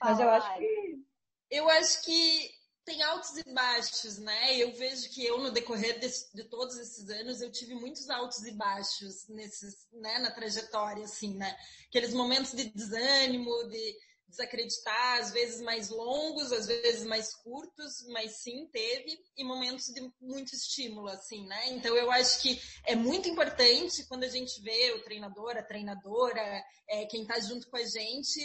Mas 0.00 0.20
eu 0.20 0.30
acho 0.30 0.54
que... 0.56 1.04
Eu 1.52 1.68
acho 1.68 2.02
que 2.02 2.50
tem 2.82 3.02
altos 3.02 3.36
e 3.36 3.52
baixos, 3.52 4.16
né? 4.16 4.56
Eu 4.56 4.72
vejo 4.72 5.10
que 5.10 5.22
eu, 5.22 5.38
no 5.38 5.50
decorrer 5.50 6.00
de, 6.00 6.08
de, 6.34 6.44
todos 6.44 6.78
esses 6.78 7.10
anos, 7.10 7.42
eu 7.42 7.52
tive 7.52 7.74
muitos 7.74 8.08
altos 8.08 8.42
e 8.46 8.52
baixos 8.52 9.28
nesses, 9.28 9.86
né, 9.92 10.18
na 10.18 10.30
trajetória, 10.30 11.04
assim, 11.04 11.36
né? 11.36 11.54
Aqueles 11.88 12.14
momentos 12.14 12.52
de 12.52 12.64
desânimo, 12.64 13.68
de 13.68 13.96
desacreditar, 14.26 15.18
às 15.18 15.30
vezes 15.30 15.60
mais 15.60 15.90
longos, 15.90 16.52
às 16.52 16.66
vezes 16.66 17.04
mais 17.04 17.34
curtos, 17.34 18.02
mas 18.08 18.42
sim 18.42 18.66
teve, 18.72 19.18
e 19.36 19.44
momentos 19.44 19.88
de 19.88 20.00
muito 20.22 20.54
estímulo, 20.54 21.08
assim, 21.08 21.46
né? 21.46 21.68
Então 21.72 21.94
eu 21.94 22.10
acho 22.10 22.40
que 22.40 22.58
é 22.86 22.96
muito 22.96 23.28
importante 23.28 24.06
quando 24.08 24.24
a 24.24 24.28
gente 24.28 24.58
vê 24.62 24.92
o 24.92 25.04
treinador, 25.04 25.58
a 25.58 25.62
treinadora, 25.62 26.64
é, 26.88 27.04
quem 27.04 27.26
tá 27.26 27.38
junto 27.40 27.68
com 27.68 27.76
a 27.76 27.84
gente, 27.84 28.40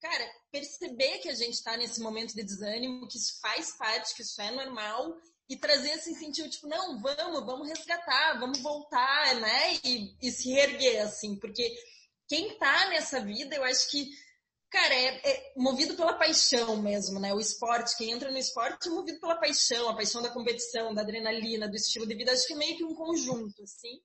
cara, 0.00 0.32
perceber 0.50 1.18
que 1.18 1.28
a 1.28 1.34
gente 1.34 1.54
está 1.54 1.76
nesse 1.76 2.00
momento 2.00 2.34
de 2.34 2.42
desânimo, 2.42 3.08
que 3.08 3.18
isso 3.18 3.40
faz 3.40 3.76
parte, 3.76 4.14
que 4.14 4.22
isso 4.22 4.40
é 4.40 4.50
normal, 4.50 5.16
e 5.48 5.56
trazer 5.56 5.90
esse 5.90 6.10
incentivo, 6.10 6.48
tipo, 6.48 6.66
não, 6.66 7.00
vamos, 7.00 7.46
vamos 7.46 7.68
resgatar, 7.68 8.38
vamos 8.38 8.60
voltar, 8.60 9.34
né? 9.36 9.74
E, 9.82 10.14
e 10.20 10.30
se 10.30 10.52
erguer, 10.52 11.00
assim, 11.00 11.36
porque 11.36 11.74
quem 12.28 12.58
tá 12.58 12.90
nessa 12.90 13.20
vida, 13.20 13.56
eu 13.56 13.64
acho 13.64 13.90
que, 13.90 14.10
cara, 14.70 14.94
é, 14.94 15.30
é, 15.30 15.52
movido 15.56 15.96
pela 15.96 16.18
paixão 16.18 16.76
mesmo, 16.76 17.18
né? 17.18 17.32
O 17.32 17.40
esporte, 17.40 17.96
quem 17.96 18.10
entra 18.10 18.30
no 18.30 18.36
esporte 18.36 18.88
é 18.88 18.90
movido 18.90 19.18
pela 19.20 19.40
paixão, 19.40 19.88
a 19.88 19.96
paixão 19.96 20.20
da 20.20 20.30
competição, 20.30 20.94
da 20.94 21.00
adrenalina, 21.00 21.66
do 21.66 21.76
estilo 21.76 22.06
de 22.06 22.14
vida, 22.14 22.32
acho 22.32 22.46
que 22.46 22.52
é 22.52 22.56
meio 22.56 22.76
que 22.76 22.84
um 22.84 22.94
conjunto, 22.94 23.62
assim. 23.62 24.00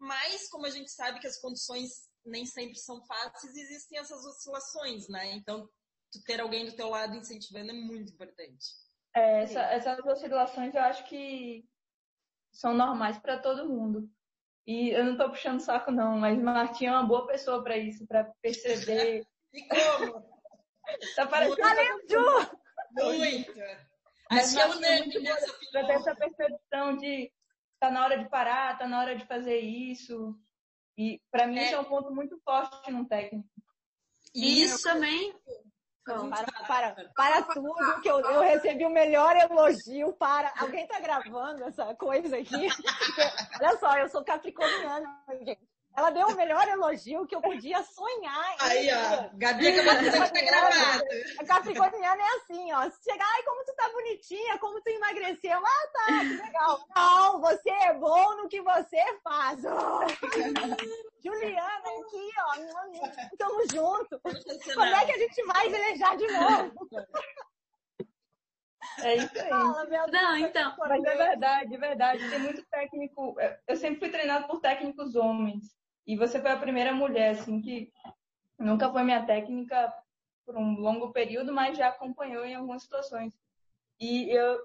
Mas, 0.00 0.48
como 0.48 0.66
a 0.66 0.70
gente 0.70 0.90
sabe 0.90 1.20
que 1.20 1.26
as 1.26 1.40
condições 1.40 2.07
nem 2.28 2.46
sempre 2.46 2.78
são 2.78 3.02
fáceis 3.04 3.54
e 3.54 3.60
existem 3.60 3.98
essas 3.98 4.24
oscilações, 4.24 5.08
né? 5.08 5.32
Então, 5.32 5.68
tu 6.12 6.22
ter 6.24 6.40
alguém 6.40 6.66
do 6.66 6.76
teu 6.76 6.88
lado 6.88 7.16
incentivando 7.16 7.70
é 7.70 7.74
muito 7.74 8.12
importante. 8.12 8.66
É, 9.14 9.42
essa, 9.42 9.60
essas 9.62 9.98
oscilações 10.04 10.74
eu 10.74 10.82
acho 10.82 11.04
que 11.04 11.64
são 12.52 12.74
normais 12.74 13.18
para 13.18 13.38
todo 13.38 13.68
mundo. 13.68 14.08
E 14.66 14.90
eu 14.90 15.04
não 15.04 15.16
tô 15.16 15.30
puxando 15.30 15.60
saco 15.60 15.90
não, 15.90 16.18
mas 16.18 16.38
Martinha 16.38 16.90
é 16.90 16.92
uma 16.92 17.06
boa 17.06 17.26
pessoa 17.26 17.62
para 17.62 17.76
isso, 17.76 18.06
para 18.06 18.30
perceber. 18.42 19.26
e 19.52 19.62
como? 19.66 20.22
tá 21.16 21.26
parecendo. 21.26 21.60
Valeu, 21.60 23.18
Muito! 23.18 23.52
Acho 24.30 24.54
que 24.54 24.60
é 24.60 24.66
unânime 24.66 25.18
nessa 25.20 25.50
opinião. 25.50 25.72
Pra 25.72 25.86
ter 25.86 25.92
essa 25.94 26.14
percepção 26.14 26.96
de 26.98 27.32
tá 27.80 27.90
na 27.90 28.04
hora 28.04 28.18
de 28.18 28.28
parar, 28.28 28.76
tá 28.76 28.86
na 28.86 29.00
hora 29.00 29.16
de 29.16 29.24
fazer 29.26 29.58
isso. 29.58 30.38
E 30.98 31.22
para 31.30 31.46
mim 31.46 31.60
é. 31.60 31.66
isso 31.66 31.76
é 31.76 31.78
um 31.78 31.84
ponto 31.84 32.12
muito 32.12 32.36
forte 32.44 32.90
num 32.90 33.04
técnico. 33.04 33.48
E 34.34 34.62
isso 34.62 34.82
também. 34.82 35.32
Não, 36.04 36.30
para, 36.30 36.46
para, 36.66 37.12
para 37.14 37.42
tudo, 37.42 38.00
que 38.00 38.08
eu, 38.08 38.18
eu 38.18 38.40
recebi 38.40 38.84
o 38.84 38.90
melhor 38.90 39.36
elogio 39.36 40.12
para. 40.14 40.52
Alguém 40.58 40.86
tá 40.88 40.98
gravando 40.98 41.64
essa 41.64 41.94
coisa 41.94 42.36
aqui? 42.36 42.68
Porque, 42.68 43.22
olha 43.62 43.78
só, 43.78 43.96
eu 43.98 44.08
sou 44.08 44.24
capricorniana, 44.24 45.22
gente. 45.44 45.67
Ela 45.98 46.10
deu 46.10 46.28
o 46.28 46.36
melhor 46.36 46.68
elogio 46.68 47.26
que 47.26 47.34
eu 47.34 47.40
podia 47.40 47.82
sonhar. 47.82 48.56
Aí, 48.60 48.88
ó. 48.88 49.30
Gabi 49.34 49.66
acabou 49.66 49.94
de 49.94 50.04
dizer 50.04 50.22
que 50.22 50.32
tá 50.32 50.46
gravado. 50.46 51.04
A 51.40 51.44
Capricorniana 51.44 52.22
é 52.22 52.36
assim, 52.36 52.72
ó. 52.72 52.88
Se 52.88 53.02
chegar, 53.02 53.26
ai, 53.26 53.42
como 53.42 53.64
tu 53.64 53.74
tá 53.74 53.88
bonitinha, 53.88 54.58
como 54.58 54.80
tu 54.80 54.90
emagreceu. 54.90 55.58
Ah, 55.58 55.88
tá, 55.92 56.20
que 56.20 56.36
legal. 56.36 56.78
Não, 56.94 57.40
você 57.40 57.68
é 57.68 57.94
bom 57.94 58.36
no 58.36 58.48
que 58.48 58.62
você 58.62 59.02
faz. 59.24 59.60
Juliana 61.20 61.88
aqui, 62.00 62.30
ó. 62.46 62.60
Meu 62.60 62.78
amigo, 62.78 63.06
tamo 63.36 63.60
junto. 63.72 64.20
Quando 64.20 64.94
é 64.94 65.04
que 65.04 65.12
a 65.12 65.18
gente 65.18 65.42
vai 65.46 65.68
velejar 65.68 66.16
de 66.16 66.26
novo? 66.28 66.88
É 69.02 69.16
isso 69.16 69.36
aí. 69.36 69.48
Fala, 69.48 69.84
meu 69.86 70.06
Não, 70.06 70.36
então. 70.36 70.76
Mas 70.78 71.04
é 71.04 71.16
verdade, 71.16 71.74
é 71.74 71.78
verdade. 71.78 72.30
Tem 72.30 72.38
muito 72.38 72.64
técnico. 72.66 73.36
Eu 73.66 73.76
sempre 73.76 73.98
fui 73.98 74.10
treinado 74.10 74.46
por 74.46 74.60
técnicos 74.60 75.16
homens. 75.16 75.76
E 76.08 76.16
você 76.16 76.40
foi 76.40 76.50
a 76.50 76.56
primeira 76.56 76.90
mulher, 76.90 77.32
assim, 77.32 77.60
que 77.60 77.92
nunca 78.58 78.90
foi 78.90 79.02
minha 79.02 79.26
técnica 79.26 79.92
por 80.46 80.56
um 80.56 80.80
longo 80.80 81.12
período, 81.12 81.52
mas 81.52 81.76
já 81.76 81.88
acompanhou 81.88 82.46
em 82.46 82.54
algumas 82.54 82.82
situações. 82.82 83.34
E 84.00 84.30
eu, 84.30 84.58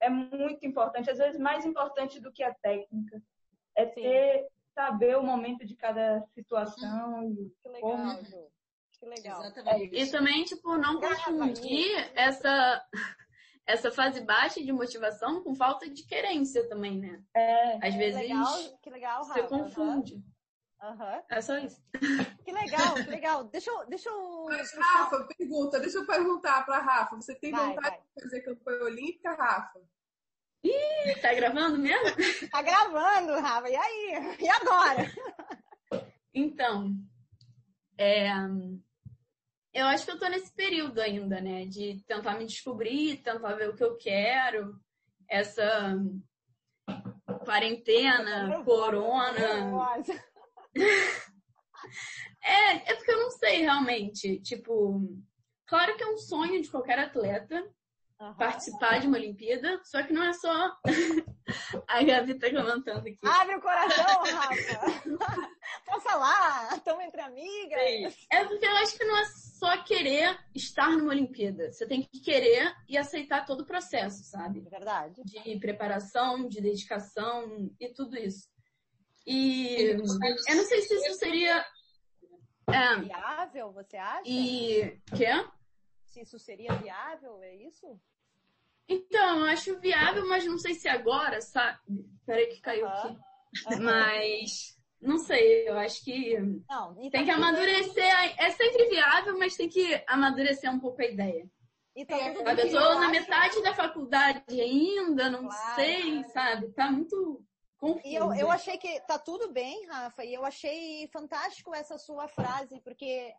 é 0.00 0.08
muito 0.08 0.64
importante, 0.64 1.10
às 1.10 1.18
vezes 1.18 1.38
mais 1.38 1.66
importante 1.66 2.18
do 2.18 2.32
que 2.32 2.42
a 2.42 2.54
técnica. 2.54 3.22
É 3.76 3.84
Sim. 3.88 3.92
ter, 3.92 4.48
saber 4.74 5.18
o 5.18 5.22
momento 5.22 5.66
de 5.66 5.76
cada 5.76 6.22
situação 6.34 7.30
e 7.30 7.52
que 7.62 7.68
legal, 7.68 7.90
como... 7.90 8.24
Ju. 8.24 8.46
Que 8.98 9.04
legal. 9.04 9.44
É 9.44 9.84
e 9.92 10.10
também, 10.10 10.44
tipo, 10.44 10.78
não 10.78 10.98
confundir 10.98 12.10
essa, 12.14 12.82
essa 13.66 13.90
fase 13.90 14.22
baixa 14.22 14.64
de 14.64 14.72
motivação 14.72 15.44
com 15.44 15.54
falta 15.54 15.90
de 15.90 16.06
querência 16.06 16.66
também, 16.66 16.98
né? 16.98 17.22
É. 17.34 17.86
Às 17.86 17.94
vezes 17.94 18.22
que 18.22 18.28
legal, 18.28 18.78
que 18.80 18.90
legal, 18.90 19.24
você 19.24 19.42
confunde. 19.42 20.24
Uhum. 20.82 21.22
É 21.30 21.40
só 21.40 21.56
isso. 21.58 21.82
Que 22.44 22.52
legal, 22.52 22.94
que 22.94 23.10
legal. 23.10 23.44
Deixa 23.44 23.70
eu. 23.70 23.86
Deixa 23.86 24.08
eu... 24.08 24.44
Mas, 24.48 24.72
Rafa, 24.74 25.26
pergunta, 25.36 25.80
deixa 25.80 25.98
eu 25.98 26.06
perguntar 26.06 26.64
para 26.64 26.78
Rafa. 26.78 27.16
Você 27.16 27.34
tem 27.34 27.50
vai, 27.50 27.68
vontade 27.68 27.96
vai. 27.96 27.98
de 27.98 28.22
fazer 28.22 28.40
campanha 28.42 28.82
olímpica, 28.84 29.32
Rafa? 29.34 29.80
Ih, 30.62 31.20
tá 31.20 31.32
gravando 31.34 31.78
mesmo? 31.78 32.16
Tá 32.50 32.62
gravando, 32.62 33.40
Rafa. 33.40 33.68
E 33.68 33.76
aí? 33.76 34.36
E 34.40 34.48
agora? 34.48 35.12
Então, 36.34 36.94
é, 37.96 38.28
eu 39.72 39.86
acho 39.86 40.04
que 40.04 40.10
eu 40.10 40.18
tô 40.18 40.28
nesse 40.28 40.52
período 40.52 41.00
ainda, 41.00 41.40
né? 41.40 41.64
De 41.66 42.02
tentar 42.06 42.36
me 42.38 42.46
descobrir, 42.46 43.22
tentar 43.22 43.54
ver 43.54 43.70
o 43.70 43.74
que 43.74 43.84
eu 43.84 43.96
quero. 43.96 44.78
Essa 45.28 45.94
quarentena, 47.44 48.62
corona. 48.64 50.02
É, 52.42 52.92
é 52.92 52.94
porque 52.94 53.10
eu 53.10 53.18
não 53.20 53.30
sei 53.30 53.62
realmente. 53.62 54.40
Tipo, 54.40 55.00
claro 55.66 55.96
que 55.96 56.02
é 56.02 56.06
um 56.06 56.16
sonho 56.18 56.62
de 56.62 56.70
qualquer 56.70 56.98
atleta 56.98 57.62
Uhum. 58.18 58.34
participar 58.34 58.98
de 58.98 59.06
uma 59.06 59.18
Olimpíada, 59.18 59.78
só 59.84 60.02
que 60.02 60.12
não 60.12 60.22
é 60.22 60.32
só. 60.32 60.74
a 61.86 62.02
Gabi 62.02 62.38
tá 62.38 62.48
comentando 62.50 63.06
aqui. 63.06 63.18
Abre 63.22 63.56
o 63.56 63.60
coração, 63.60 64.22
Rafa! 64.24 65.56
Posso 65.84 66.00
falar? 66.00 66.76
Estamos 66.76 67.04
entre 67.04 67.20
amigas. 67.20 68.14
Sim. 68.14 68.26
É 68.32 68.44
porque 68.46 68.64
eu 68.64 68.76
acho 68.76 68.96
que 68.96 69.04
não 69.04 69.18
é 69.18 69.24
só 69.26 69.82
querer 69.84 70.38
estar 70.54 70.90
numa 70.92 71.10
Olimpíada. 71.10 71.70
Você 71.70 71.86
tem 71.86 72.02
que 72.02 72.20
querer 72.20 72.74
e 72.88 72.96
aceitar 72.96 73.44
todo 73.44 73.60
o 73.60 73.66
processo, 73.66 74.24
sabe? 74.24 74.64
É 74.66 74.70
verdade. 74.70 75.22
De 75.22 75.58
preparação, 75.58 76.48
de 76.48 76.62
dedicação 76.62 77.70
e 77.78 77.88
tudo 77.92 78.16
isso. 78.16 78.48
E 80.02 80.50
eu 80.52 80.56
não 80.56 80.64
sei 80.64 80.82
se 80.82 80.94
isso 80.94 81.14
seria. 81.18 81.64
É, 82.68 82.96
viável, 82.96 83.72
você 83.72 83.96
acha? 83.96 84.22
E. 84.26 85.00
Quê? 85.16 85.30
se 86.16 86.22
isso 86.22 86.38
seria 86.38 86.72
viável, 86.72 87.42
é 87.42 87.54
isso? 87.56 88.00
Então, 88.88 89.40
eu 89.40 89.44
acho 89.46 89.78
viável, 89.78 90.26
mas 90.26 90.46
não 90.46 90.58
sei 90.58 90.74
se 90.74 90.88
agora, 90.88 91.42
sabe? 91.42 91.78
Peraí 92.24 92.46
que 92.46 92.60
caiu 92.60 92.86
aqui. 92.86 93.18
Mas 93.80 94.76
não 95.00 95.18
sei, 95.18 95.68
eu 95.68 95.76
acho 95.76 96.02
que 96.02 96.38
não, 96.68 96.94
tem 96.94 97.10
tá 97.10 97.24
que 97.24 97.30
amadurecer. 97.30 98.04
É 98.38 98.50
sempre 98.50 98.88
viável, 98.88 99.38
mas 99.38 99.56
tem 99.56 99.68
que 99.68 100.02
amadurecer 100.06 100.70
um 100.70 100.80
pouco 100.80 101.02
a 101.02 101.06
ideia. 101.06 101.46
E 101.94 102.04
tá 102.04 102.16
é, 102.16 102.34
sabe, 102.34 102.62
eu 102.62 102.70
tô 102.70 102.94
na 102.98 103.08
metade 103.08 103.62
da 103.62 103.74
faculdade 103.74 104.60
ainda, 104.60 105.30
não 105.30 105.48
claro. 105.48 105.74
sei, 105.74 106.24
sabe? 106.24 106.72
Tá 106.72 106.90
muito 106.90 107.44
E 108.04 108.14
eu, 108.14 108.34
eu 108.34 108.50
achei 108.50 108.78
que 108.78 109.00
tá 109.00 109.18
tudo 109.18 109.52
bem, 109.52 109.86
Rafa, 109.86 110.24
e 110.24 110.34
eu 110.34 110.44
achei 110.44 111.06
fantástico 111.08 111.74
essa 111.74 111.98
sua 111.98 112.28
frase, 112.28 112.80
porque 112.80 113.34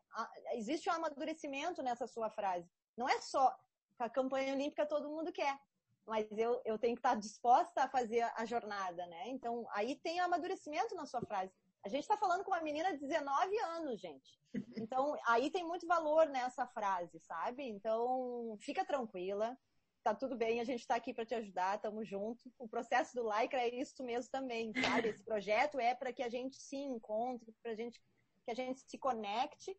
existe 0.54 0.90
um 0.90 0.94
amadurecimento 0.94 1.82
nessa 1.82 2.08
sua 2.08 2.30
frase. 2.30 2.70
Não 2.96 3.08
é 3.08 3.20
só 3.22 3.56
a 4.00 4.10
campanha 4.10 4.54
olímpica 4.54 4.86
todo 4.86 5.10
mundo 5.10 5.32
quer, 5.32 5.60
mas 6.06 6.26
eu, 6.38 6.62
eu 6.66 6.78
tenho 6.78 6.96
que 6.96 7.00
estar 7.00 7.16
disposta 7.16 7.84
a 7.84 7.90
fazer 7.90 8.22
a 8.36 8.46
jornada, 8.46 9.06
né? 9.08 9.28
Então, 9.28 9.68
aí 9.72 9.96
tem 9.96 10.20
amadurecimento 10.20 10.96
na 10.96 11.06
sua 11.06 11.22
frase. 11.22 11.52
A 11.84 11.90
gente 11.90 12.02
está 12.02 12.18
falando 12.18 12.44
com 12.44 12.52
uma 12.52 12.62
menina 12.62 12.92
de 12.94 13.00
19 13.00 13.58
anos, 13.60 14.00
gente. 14.00 14.40
Então, 14.76 15.16
aí 15.28 15.50
tem 15.50 15.66
muito 15.66 15.86
valor 15.86 16.28
nessa 16.28 16.66
frase, 16.68 17.20
sabe? 17.20 17.64
Então, 17.64 18.58
fica 18.60 18.86
tranquila 18.86 19.58
tá 20.04 20.16
tudo 20.16 20.36
bem, 20.36 20.60
a 20.60 20.64
gente 20.64 20.80
está 20.82 20.96
aqui 20.96 21.14
para 21.14 21.26
te 21.26 21.36
ajudar, 21.36 21.76
estamos 21.76 22.08
juntos. 22.08 22.48
O 22.58 22.68
processo 22.68 23.16
do 23.16 23.30
Lycra 23.30 23.62
é 23.62 23.76
isso 23.76 24.04
mesmo 24.04 24.32
também, 24.32 24.72
sabe? 24.82 25.10
Esse 25.10 25.24
projeto 25.24 25.80
é 25.80 25.94
para 25.94 26.14
que 26.14 26.24
a 26.24 26.30
gente 26.30 26.56
se 26.56 26.78
encontre, 26.78 27.54
para 27.62 27.76
gente 27.76 28.02
que 28.46 28.52
a 28.52 28.56
gente 28.56 28.80
se 28.80 28.98
conecte 28.98 29.78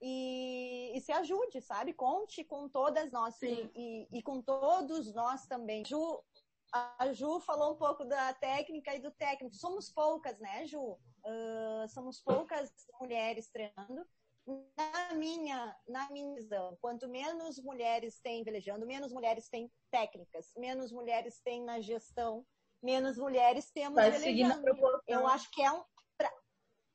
e, 0.00 0.92
e, 0.94 1.00
se 1.02 1.12
ajude, 1.12 1.60
sabe? 1.60 1.92
Conte 1.92 2.42
com 2.42 2.66
todas 2.68 3.12
nós 3.12 3.40
e, 3.42 3.70
e, 3.74 4.08
e, 4.10 4.22
com 4.22 4.40
todos 4.40 5.12
nós 5.12 5.46
também. 5.46 5.84
Ju, 5.84 6.22
a 6.72 7.12
Ju 7.12 7.40
falou 7.40 7.74
um 7.74 7.76
pouco 7.76 8.04
da 8.04 8.32
técnica 8.34 8.94
e 8.94 9.00
do 9.00 9.10
técnico. 9.10 9.54
Somos 9.54 9.90
poucas, 9.90 10.38
né, 10.38 10.66
Ju? 10.66 10.80
Uh, 10.82 11.88
somos 11.88 12.20
poucas 12.20 12.70
mulheres 13.00 13.48
treinando 13.50 14.06
na 14.46 15.14
minha, 15.14 15.76
na 15.88 16.10
minha 16.10 16.34
visão, 16.34 16.76
quanto 16.80 17.08
menos 17.08 17.58
mulheres 17.58 18.20
têm 18.20 18.44
velejando, 18.44 18.86
menos 18.86 19.12
mulheres 19.12 19.48
têm 19.48 19.70
técnicas, 19.90 20.52
menos 20.56 20.92
mulheres 20.92 21.40
têm 21.40 21.64
na 21.64 21.80
gestão, 21.80 22.46
menos 22.82 23.18
mulheres 23.18 23.70
temos 23.72 23.94
Vai 23.94 24.10
velejando. 24.10 24.64
Eu 25.06 25.26
acho 25.26 25.50
que 25.50 25.62
é 25.62 25.72
um, 25.72 25.82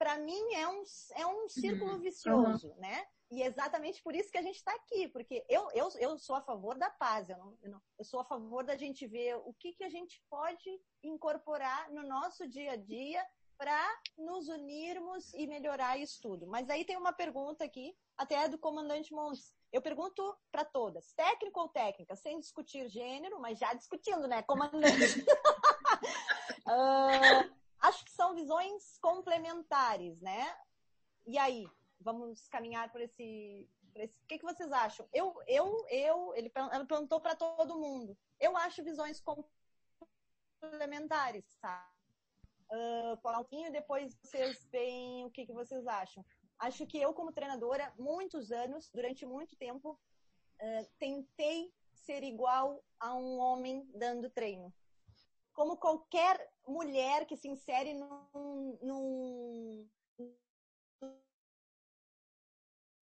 para 0.02 0.18
mim 0.18 0.54
é 0.56 0.68
um, 0.68 0.84
é 1.16 1.28
um 1.28 1.48
círculo 1.48 1.92
uhum. 1.94 2.00
vicioso, 2.00 2.70
uhum. 2.70 2.76
né? 2.78 3.06
E 3.30 3.44
é 3.44 3.46
exatamente 3.46 4.02
por 4.02 4.16
isso 4.16 4.32
que 4.32 4.38
a 4.38 4.42
gente 4.42 4.56
está 4.56 4.74
aqui, 4.74 5.08
porque 5.10 5.46
eu, 5.48 5.70
eu, 5.74 5.90
eu 6.00 6.18
sou 6.18 6.36
a 6.36 6.42
favor 6.42 6.76
da 6.78 6.90
paz, 6.90 7.30
eu, 7.30 7.38
não, 7.38 7.58
eu, 7.62 7.72
não, 7.72 7.82
eu 8.00 8.04
sou 8.04 8.20
a 8.20 8.26
favor 8.26 8.64
da 8.66 8.76
gente 8.76 9.06
ver 9.08 9.36
o 9.36 9.54
que, 9.54 9.74
que 9.74 9.84
a 9.84 9.90
gente 9.90 10.22
pode 10.30 10.82
incorporar 11.04 11.90
no 11.92 12.04
nosso 12.04 12.48
dia 12.50 12.72
a 12.72 12.76
dia 12.76 13.24
para 13.62 14.02
nos 14.18 14.50
unirmos 14.50 15.36
e 15.36 15.46
melhorar 15.46 15.96
isso 15.96 16.20
tudo. 16.20 16.48
Mas 16.48 16.68
aí 16.68 16.84
tem 16.84 16.98
uma 16.98 17.14
pergunta 17.14 17.64
aqui, 17.64 17.96
até 18.18 18.48
do 18.48 18.58
comandante 18.58 19.14
Montes. 19.14 19.54
Eu 19.72 19.84
pergunto 19.84 20.36
para 20.52 20.66
todas, 20.66 21.14
técnico 21.14 21.60
ou 21.60 21.70
técnica, 21.70 22.16
sem 22.16 22.40
discutir 22.40 22.90
gênero, 22.90 23.40
mas 23.40 23.60
já 23.60 23.72
discutindo, 23.76 24.28
né, 24.28 24.42
comandante? 24.42 25.22
uh, 26.66 27.54
acho 27.82 28.04
que 28.04 28.10
são 28.10 28.34
visões 28.34 28.98
complementares, 28.98 30.20
né? 30.20 30.58
E 31.28 31.38
aí, 31.38 31.70
vamos 32.00 32.48
caminhar 32.48 32.92
por 32.92 33.00
esse, 33.00 33.70
por 33.94 34.02
esse... 34.02 34.18
O 34.24 34.28
que, 34.28 34.40
que 34.40 34.44
vocês 34.44 34.72
acham? 34.72 35.08
Eu, 35.14 35.40
eu, 35.46 35.86
eu, 35.92 36.34
ele 36.34 36.50
perguntou 36.50 37.22
para 37.22 37.36
todo 37.36 37.78
mundo. 37.78 38.18
Eu 38.40 38.58
acho 38.58 38.84
visões 38.84 39.24
complementares, 40.60 41.46
sabe? 41.62 41.91
Uh, 42.72 43.18
falar 43.22 43.40
um 43.40 43.44
pouquinho 43.44 43.68
e 43.68 43.72
depois 43.72 44.16
vocês 44.24 44.66
veem 44.72 45.26
o 45.26 45.32
que, 45.32 45.46
que 45.46 45.54
vocês 45.54 45.86
acham. 45.88 46.26
Acho 46.60 46.86
que 46.86 47.00
eu, 47.00 47.14
como 47.14 47.32
treinadora, 47.32 47.94
muitos 47.98 48.52
anos, 48.52 48.90
durante 48.94 49.26
muito 49.26 49.56
tempo, 49.56 49.92
uh, 49.92 50.90
tentei 51.00 51.72
ser 51.94 52.24
igual 52.24 52.84
a 53.00 53.16
um 53.16 53.38
homem 53.40 53.90
dando 53.94 54.30
treino. 54.30 54.74
Como 55.54 55.78
qualquer 55.78 56.50
mulher 56.68 57.26
que 57.26 57.36
se 57.36 57.48
insere 57.48 57.94
num, 57.94 58.80
num, 58.82 59.90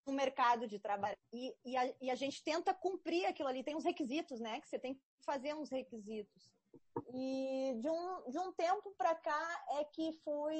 no 0.05 0.13
mercado 0.13 0.67
de 0.67 0.79
trabalho. 0.79 1.17
E, 1.31 1.55
e, 1.63 1.77
a, 1.77 1.93
e, 2.01 2.09
a, 2.09 2.15
gente 2.15 2.43
tenta 2.43 2.73
cumprir 2.73 3.25
aquilo 3.25 3.47
ali. 3.47 3.63
Tem 3.63 3.75
uns 3.75 3.85
requisitos, 3.85 4.39
né? 4.39 4.59
Que 4.59 4.67
você 4.67 4.79
tem 4.79 4.95
que 4.95 5.01
fazer 5.23 5.53
uns 5.53 5.69
requisitos. 5.69 6.49
E 7.13 7.75
de 7.79 7.89
um, 7.89 8.29
de 8.29 8.39
um 8.39 8.51
tempo 8.53 8.93
para 8.97 9.15
cá 9.15 9.65
é 9.79 9.83
que 9.85 10.11
fui 10.23 10.55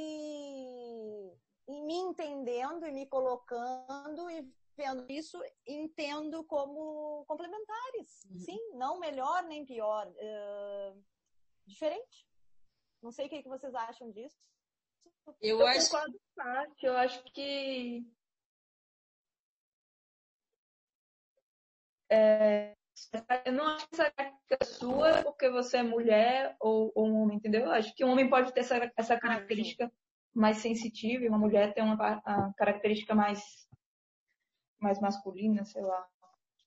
me 1.67 1.93
entendendo 1.93 2.87
e 2.87 2.91
me 2.91 3.05
colocando 3.05 4.29
e 4.29 4.51
vendo 4.75 5.05
isso, 5.09 5.37
entendo 5.67 6.43
como 6.45 7.25
complementares. 7.25 8.25
Uhum. 8.25 8.39
Sim, 8.39 8.71
não 8.75 8.99
melhor 8.99 9.43
nem 9.43 9.65
pior. 9.65 10.07
Uh, 10.07 11.03
diferente. 11.65 12.27
Não 13.01 13.11
sei 13.11 13.27
o 13.27 13.29
que, 13.29 13.43
que 13.43 13.49
vocês 13.49 13.73
acham 13.75 14.11
disso. 14.11 14.37
Eu, 15.41 15.59
eu 15.59 15.67
acho 15.67 15.89
que 16.77 16.87
eu 16.87 16.97
acho 16.97 17.23
que 17.25 18.03
é, 22.09 22.75
não 23.51 23.67
acho 23.67 23.87
essa 23.91 24.11
característica 24.11 24.65
sua 24.65 25.23
porque 25.23 25.49
você 25.49 25.77
é 25.77 25.83
mulher 25.83 26.55
ou, 26.59 26.91
ou, 26.95 27.07
um 27.07 27.21
homem, 27.21 27.37
entendeu? 27.37 27.61
Eu 27.61 27.71
acho 27.71 27.93
que 27.95 28.05
um 28.05 28.11
homem 28.11 28.29
pode 28.29 28.53
ter 28.53 28.61
essa, 28.61 28.91
essa 28.95 29.19
característica 29.19 29.91
mais 30.33 30.57
sensitiva 30.57 31.23
e 31.23 31.29
uma 31.29 31.37
mulher 31.37 31.73
tem 31.73 31.83
uma 31.83 31.95
a 32.25 32.53
característica 32.53 33.15
mais, 33.15 33.39
mais 34.79 34.99
masculina, 34.99 35.65
sei 35.65 35.81
lá. 35.81 36.07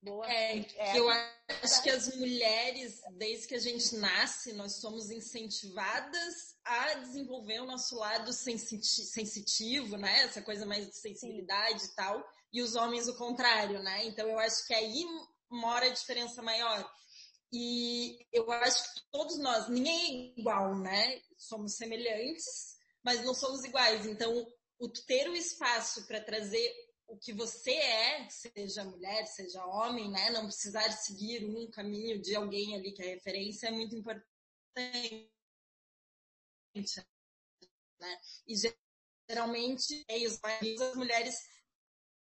Boa. 0.02 0.28
É, 0.28 0.58
é, 0.58 0.98
eu 0.98 1.08
acho 1.08 1.80
que 1.80 1.88
as 1.88 2.16
mulheres, 2.16 3.00
desde 3.12 3.46
que 3.46 3.54
a 3.54 3.60
gente 3.60 3.94
nasce, 3.96 4.52
nós 4.54 4.80
somos 4.80 5.10
incentivadas 5.10 6.56
a 6.64 6.94
desenvolver 6.94 7.60
o 7.60 7.66
nosso 7.66 7.94
lado 7.94 8.32
sensitivo, 8.32 9.96
né? 9.96 10.22
Essa 10.24 10.42
coisa 10.42 10.66
mais 10.66 10.88
de 10.88 10.96
sensibilidade 10.96 11.82
Sim. 11.82 11.92
e 11.92 11.94
tal. 11.94 12.28
E 12.52 12.62
os 12.62 12.74
homens 12.74 13.06
o 13.06 13.16
contrário, 13.16 13.80
né? 13.80 14.04
Então 14.06 14.28
eu 14.28 14.40
acho 14.40 14.66
que 14.66 14.74
aí 14.74 15.06
mora 15.54 15.86
a 15.86 15.92
diferença 15.92 16.42
maior. 16.42 16.90
E 17.52 18.26
eu 18.32 18.50
acho 18.50 18.94
que 18.94 19.00
todos 19.10 19.38
nós, 19.38 19.68
ninguém 19.68 20.32
é 20.36 20.40
igual, 20.40 20.78
né? 20.78 21.20
Somos 21.36 21.76
semelhantes, 21.76 22.76
mas 23.04 23.22
não 23.24 23.34
somos 23.34 23.62
iguais. 23.64 24.06
Então, 24.06 24.32
o 24.78 24.88
ter 24.88 25.28
o 25.28 25.36
espaço 25.36 26.06
para 26.06 26.20
trazer 26.24 26.72
o 27.06 27.18
que 27.18 27.32
você 27.32 27.72
é, 27.72 28.28
seja 28.30 28.84
mulher, 28.84 29.26
seja 29.26 29.64
homem, 29.66 30.10
né? 30.10 30.30
Não 30.30 30.46
precisar 30.46 30.90
seguir 30.92 31.44
um 31.44 31.70
caminho 31.70 32.22
de 32.22 32.34
alguém 32.34 32.74
ali 32.74 32.92
que 32.92 33.02
é 33.02 33.14
referência 33.14 33.68
é 33.68 33.70
muito 33.70 33.94
importante. 33.94 34.26
Né? 38.00 38.20
E 38.46 38.54
geralmente, 39.28 40.04
é 40.08 40.24
as 40.24 40.96
mulheres 40.96 41.34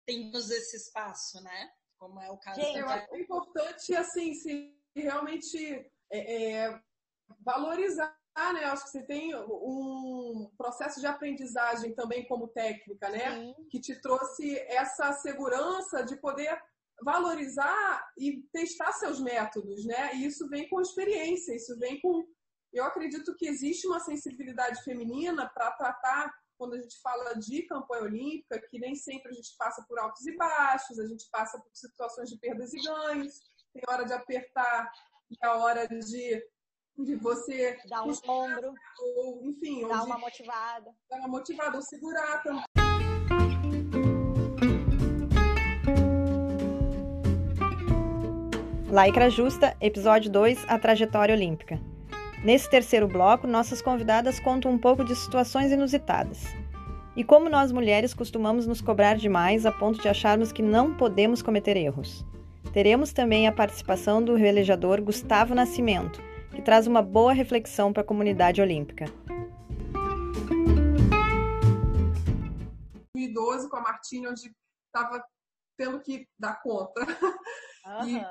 têm 0.06 0.30
esse 0.34 0.76
espaço, 0.76 1.42
né? 1.42 1.74
Como 2.06 2.22
é 2.22 2.30
o 2.30 2.38
caso. 2.38 2.62
Gente, 2.62 2.78
eu 2.78 2.88
acho 2.88 3.16
importante, 3.16 3.96
assim, 3.96 4.34
se 4.36 4.78
realmente 4.96 5.92
é, 6.12 6.64
é, 6.64 6.80
valorizar 7.40 8.16
né? 8.54 8.66
Eu 8.66 8.72
acho 8.72 8.84
que 8.84 8.90
você 8.90 9.04
tem 9.04 9.34
um 9.34 10.52
processo 10.58 11.00
de 11.00 11.08
aprendizagem 11.08 11.96
também 11.96 12.28
como 12.28 12.50
técnica, 12.50 13.10
né? 13.10 13.32
Sim. 13.32 13.56
Que 13.72 13.80
te 13.80 13.96
trouxe 14.02 14.60
essa 14.68 15.14
segurança 15.14 16.04
de 16.04 16.18
poder 16.18 16.62
valorizar 17.02 18.06
e 18.18 18.44
testar 18.52 18.92
seus 18.92 19.22
métodos, 19.22 19.86
né? 19.86 20.16
E 20.16 20.26
isso 20.26 20.50
vem 20.50 20.68
com 20.68 20.82
experiência, 20.82 21.56
isso 21.56 21.78
vem 21.80 22.00
com. 22.02 22.26
Eu 22.74 22.84
acredito 22.84 23.36
que 23.38 23.48
existe 23.48 23.88
uma 23.88 24.02
sensibilidade 24.02 24.84
feminina 24.84 25.50
para 25.54 25.72
tratar 25.72 26.34
quando 26.58 26.74
a 26.74 26.82
gente 26.82 27.00
fala 27.02 27.34
de 27.34 27.64
campanha 27.64 28.04
olímpica, 28.04 28.62
que 28.70 28.80
nem 28.80 28.96
sempre 28.96 29.32
a 29.32 29.34
gente 29.34 29.56
passa 29.58 29.84
por 29.88 30.00
altos 30.00 30.26
e 30.26 30.36
baixos, 30.36 31.00
a 31.00 31.06
gente 31.06 31.28
passa 31.32 31.60
por 31.60 31.70
situações 31.74 32.30
de 32.30 32.38
perdas 32.38 32.74
e 32.74 32.82
ganhos, 32.82 33.42
tem 33.74 33.84
hora 33.88 34.06
de 34.06 34.14
apertar 34.14 34.92
e 35.30 35.46
a 35.46 35.58
hora 35.58 35.88
de 35.88 36.44
de 36.98 37.16
você 37.16 37.78
dar 37.90 38.04
um 38.04 38.14
ombro, 38.26 38.74
ou 39.00 39.46
enfim, 39.46 39.86
dar 39.88 40.04
uma 40.04 40.18
motivada, 40.18 40.96
dar 41.10 41.20
uma 41.20 41.28
motivada 41.28 41.76
ou 41.76 41.82
segurar 41.82 42.42
também. 42.42 42.64
Laicra 48.90 49.30
Justa, 49.30 49.76
episódio 49.82 50.32
2, 50.32 50.70
a 50.70 50.80
trajetória 50.80 51.36
olímpica. 51.36 51.82
Nesse 52.46 52.70
terceiro 52.70 53.08
bloco, 53.08 53.48
nossas 53.48 53.82
convidadas 53.82 54.40
contam 54.40 54.72
um 54.72 54.78
pouco 54.78 55.04
de 55.04 55.16
situações 55.16 55.72
inusitadas. 55.72 56.44
E 57.16 57.24
como 57.24 57.50
nós 57.50 57.72
mulheres 57.72 58.14
costumamos 58.14 58.68
nos 58.68 58.82
cobrar 58.82 59.18
demais 59.18 59.66
a 59.66 59.72
ponto 59.72 60.00
de 60.00 60.08
acharmos 60.08 60.52
que 60.52 60.62
não 60.62 60.96
podemos 60.96 61.42
cometer 61.42 61.76
erros. 61.76 62.24
Teremos 62.72 63.12
também 63.12 63.48
a 63.48 63.52
participação 63.52 64.24
do 64.24 64.36
relejador 64.36 65.02
Gustavo 65.02 65.56
Nascimento, 65.56 66.22
que 66.52 66.62
traz 66.62 66.86
uma 66.86 67.02
boa 67.02 67.34
reflexão 67.34 67.92
para 67.92 68.04
a 68.04 68.06
comunidade 68.06 68.62
olímpica. 68.62 69.06
2012 73.16 73.70
com 73.72 73.78
a 73.78 73.82
Martina, 73.82 74.30
onde 74.30 74.54
estava 74.86 75.26
tendo 75.80 76.00
que 76.00 76.28
dar 76.38 76.62
conta. 76.62 77.02
Uhum. 77.02 78.06
E 78.08 78.22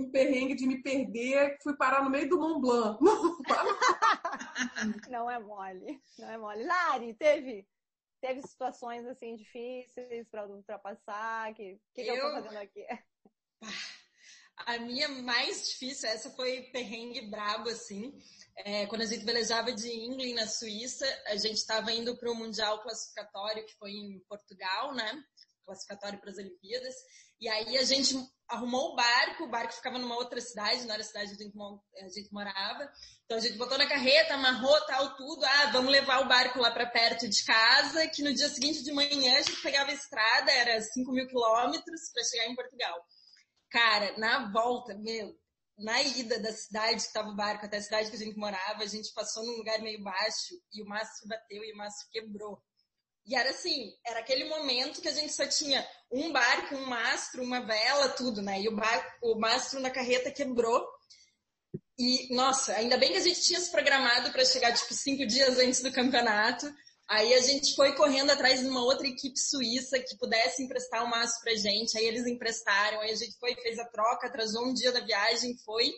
um 0.00 0.10
perrengue 0.10 0.54
de 0.54 0.66
me 0.66 0.82
perder, 0.82 1.58
fui 1.62 1.76
parar 1.76 2.04
no 2.04 2.10
meio 2.10 2.28
do 2.28 2.38
Mont 2.38 2.60
Blanc. 2.60 2.98
não 5.10 5.30
é 5.30 5.38
mole, 5.38 6.02
não 6.18 6.30
é 6.30 6.38
mole. 6.38 6.64
Lari, 6.64 7.14
teve, 7.14 7.66
teve 8.20 8.42
situações 8.42 9.06
assim 9.06 9.36
difíceis 9.36 10.28
para 10.28 10.46
ultrapassar? 10.46 11.50
O 11.50 11.54
que, 11.54 11.80
que, 11.94 12.04
que 12.04 12.10
eu... 12.10 12.16
eu 12.16 12.22
tô 12.22 12.42
fazendo 12.42 12.58
aqui? 12.58 12.86
A 14.66 14.78
minha 14.78 15.08
mais 15.08 15.68
difícil, 15.68 16.08
essa 16.08 16.30
foi 16.30 16.62
perrengue 16.72 17.22
brabo, 17.22 17.68
assim. 17.68 18.14
É, 18.58 18.86
quando 18.86 19.02
a 19.02 19.06
gente 19.06 19.24
velejava 19.24 19.72
de 19.72 19.88
England 19.88 20.34
na 20.34 20.46
Suíça, 20.46 21.06
a 21.26 21.36
gente 21.36 21.56
estava 21.56 21.90
indo 21.90 22.16
para 22.16 22.30
o 22.30 22.34
Mundial 22.34 22.80
Classificatório, 22.82 23.66
que 23.66 23.74
foi 23.76 23.90
em 23.90 24.20
Portugal, 24.28 24.94
né? 24.94 25.24
Classificatório 25.64 26.20
para 26.20 26.30
as 26.30 26.38
Olimpíadas. 26.38 26.94
E 27.40 27.48
aí 27.48 27.76
a 27.76 27.82
gente 27.82 28.14
arrumou 28.52 28.92
o 28.92 28.96
barco, 28.96 29.44
o 29.44 29.48
barco 29.48 29.72
ficava 29.72 29.98
numa 29.98 30.16
outra 30.16 30.40
cidade, 30.40 30.84
não 30.84 30.92
era 30.92 31.02
a 31.02 31.06
cidade 31.06 31.32
onde 31.32 31.80
a 31.96 32.08
gente 32.08 32.32
morava. 32.32 32.92
Então 33.24 33.38
a 33.38 33.40
gente 33.40 33.56
botou 33.56 33.78
na 33.78 33.88
carreta, 33.88 34.34
amarrou 34.34 34.78
tal, 34.86 35.16
tudo. 35.16 35.44
Ah, 35.44 35.70
vamos 35.72 35.90
levar 35.90 36.20
o 36.20 36.28
barco 36.28 36.60
lá 36.60 36.70
para 36.70 36.86
perto 36.86 37.28
de 37.28 37.44
casa, 37.44 38.06
que 38.08 38.22
no 38.22 38.32
dia 38.32 38.48
seguinte 38.48 38.82
de 38.82 38.92
manhã 38.92 39.38
a 39.38 39.42
gente 39.42 39.62
pegava 39.62 39.90
a 39.90 39.94
estrada, 39.94 40.50
era 40.52 40.80
5 40.80 41.10
mil 41.12 41.26
quilômetros 41.26 42.12
para 42.12 42.24
chegar 42.24 42.46
em 42.46 42.54
Portugal. 42.54 43.04
Cara, 43.70 44.18
na 44.18 44.52
volta, 44.52 44.94
meu, 44.98 45.34
na 45.78 46.02
ida 46.02 46.38
da 46.38 46.52
cidade, 46.52 46.96
que 46.96 47.08
estava 47.08 47.30
o 47.30 47.36
barco 47.36 47.64
até 47.64 47.78
a 47.78 47.82
cidade 47.82 48.10
que 48.10 48.16
a 48.16 48.18
gente 48.18 48.36
morava, 48.36 48.82
a 48.82 48.86
gente 48.86 49.12
passou 49.14 49.44
num 49.44 49.56
lugar 49.56 49.80
meio 49.80 50.02
baixo 50.02 50.54
e 50.74 50.82
o 50.82 50.86
mastro 50.86 51.26
bateu 51.26 51.64
e 51.64 51.72
o 51.72 51.76
mastro 51.76 52.08
quebrou. 52.10 52.62
E 53.24 53.36
era 53.36 53.50
assim, 53.50 53.92
era 54.04 54.20
aquele 54.20 54.48
momento 54.48 55.00
que 55.00 55.08
a 55.08 55.12
gente 55.12 55.32
só 55.32 55.46
tinha 55.46 55.86
um 56.10 56.32
barco, 56.32 56.74
um 56.74 56.86
mastro, 56.86 57.42
uma 57.42 57.60
vela, 57.60 58.08
tudo, 58.10 58.42
né? 58.42 58.60
E 58.60 58.68
o, 58.68 58.74
barco, 58.74 59.10
o 59.22 59.38
mastro 59.38 59.80
na 59.80 59.90
carreta 59.90 60.30
quebrou. 60.30 60.84
E, 61.98 62.34
nossa, 62.34 62.74
ainda 62.74 62.96
bem 62.96 63.12
que 63.12 63.18
a 63.18 63.22
gente 63.22 63.42
tinha 63.42 63.60
se 63.60 63.70
programado 63.70 64.32
para 64.32 64.44
chegar, 64.44 64.74
tipo, 64.74 64.92
cinco 64.92 65.24
dias 65.26 65.58
antes 65.58 65.80
do 65.80 65.92
campeonato. 65.92 66.72
Aí 67.08 67.34
a 67.34 67.40
gente 67.40 67.74
foi 67.74 67.94
correndo 67.94 68.30
atrás 68.30 68.60
de 68.60 68.66
uma 68.66 68.82
outra 68.82 69.06
equipe 69.06 69.38
suíça 69.38 69.98
que 69.98 70.16
pudesse 70.16 70.62
emprestar 70.62 71.04
o 71.04 71.10
maço 71.10 71.40
pra 71.42 71.54
gente. 71.54 71.96
Aí 71.96 72.04
eles 72.04 72.26
emprestaram, 72.26 73.00
aí 73.00 73.12
a 73.12 73.16
gente 73.16 73.38
foi, 73.38 73.54
fez 73.56 73.78
a 73.78 73.84
troca, 73.84 74.26
atrasou 74.26 74.66
um 74.66 74.74
dia 74.74 74.90
da 74.90 75.00
viagem, 75.00 75.56
foi. 75.58 75.92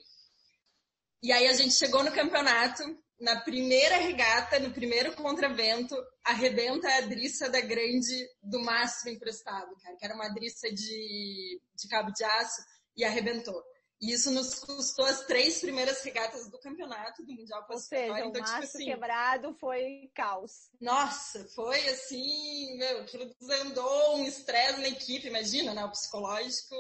E 1.23 1.33
aí 1.33 1.47
a 1.47 1.55
gente 1.55 1.75
chegou 1.75 2.03
no 2.03 2.13
campeonato, 2.13 2.83
na 3.25 3.41
primeira 3.41 3.97
regata, 3.97 4.59
no 4.59 4.71
primeiro 4.71 5.15
contravento, 5.17 5.97
arrebenta 6.23 6.87
a 6.95 7.01
driça 7.01 7.49
da 7.49 7.61
grande 7.61 8.29
do 8.43 8.61
mastro 8.61 9.11
emprestado, 9.11 9.75
cara, 9.83 9.97
que 9.97 10.05
era 10.05 10.15
uma 10.15 10.29
driça 10.29 10.71
de, 10.71 11.61
de 11.75 11.89
cabo 11.89 12.13
de 12.13 12.23
aço, 12.23 12.63
e 12.95 13.03
arrebentou. 13.03 13.61
E 14.01 14.13
isso 14.13 14.31
nos 14.31 14.57
custou 14.57 15.07
as 15.07 15.25
três 15.25 15.61
primeiras 15.61 16.03
regatas 16.05 16.51
do 16.51 16.59
campeonato, 16.59 17.25
do 17.25 17.33
Mundial 17.33 17.65
Classificatório. 17.67 18.29
Então, 18.29 18.43
o 18.43 18.45
tipo 18.45 18.59
assim, 18.59 18.85
quebrado 18.85 19.55
foi 19.55 20.11
caos. 20.15 20.69
Nossa, 20.79 21.49
foi 21.55 21.89
assim, 21.89 22.77
meu, 22.77 23.01
aquilo 23.01 23.35
desandou 23.41 24.19
um 24.19 24.27
estresse 24.27 24.81
na 24.81 24.89
equipe, 24.89 25.29
imagina, 25.29 25.73
né? 25.73 25.83
O 25.85 25.91
psicológico. 25.91 26.77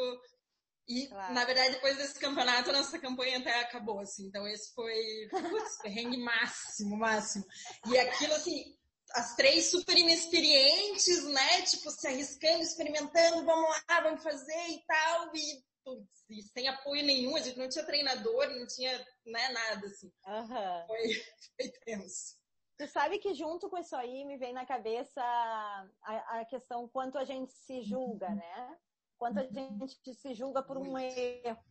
E, 0.86 1.06
claro. 1.06 1.32
na 1.32 1.44
verdade, 1.44 1.74
depois 1.74 1.96
desse 1.96 2.18
campeonato, 2.18 2.70
a 2.70 2.74
nossa 2.74 2.98
campanha 2.98 3.38
até 3.38 3.60
acabou, 3.60 4.00
assim. 4.00 4.26
Então, 4.26 4.46
esse 4.46 4.74
foi, 4.74 5.28
putz, 5.30 5.78
perrengue 5.82 6.18
máximo, 6.18 6.96
máximo. 6.96 7.44
E 7.86 7.98
aquilo, 7.98 8.34
assim, 8.34 8.76
as 9.12 9.34
três 9.34 9.70
super 9.70 9.96
inexperientes, 9.96 11.24
né? 11.24 11.62
Tipo, 11.62 11.90
se 11.90 12.06
arriscando, 12.06 12.62
experimentando, 12.62 13.44
vamos 13.44 13.68
lá, 13.88 14.00
vamos 14.02 14.22
fazer 14.22 14.68
e 14.68 14.84
tal. 14.86 15.34
E 15.34 15.64
putz, 15.84 16.24
e 16.30 16.42
sem 16.42 16.66
apoio 16.68 17.04
nenhum, 17.04 17.36
a 17.36 17.40
gente 17.40 17.58
não 17.58 17.68
tinha 17.68 17.84
treinador, 17.84 18.48
não 18.50 18.66
tinha 18.66 18.98
né, 19.26 19.48
nada, 19.50 19.86
assim. 19.86 20.10
Uhum. 20.26 20.86
Foi, 20.86 21.08
foi 21.56 21.68
tenso. 21.84 22.36
Tu 22.76 22.88
sabe 22.88 23.18
que 23.18 23.34
junto 23.34 23.70
com 23.70 23.78
isso 23.78 23.94
aí 23.94 24.24
me 24.24 24.36
vem 24.36 24.52
na 24.52 24.66
cabeça 24.66 25.20
a, 25.22 26.40
a 26.40 26.44
questão 26.46 26.88
quanto 26.88 27.16
a 27.16 27.24
gente 27.24 27.52
se 27.52 27.82
julga, 27.82 28.28
né? 28.28 28.76
Quanto 29.24 29.38
a 29.38 29.46
gente 29.46 30.12
se 30.12 30.34
julga 30.34 30.62
por 30.62 30.76
um 30.76 30.98
erro, 30.98 31.64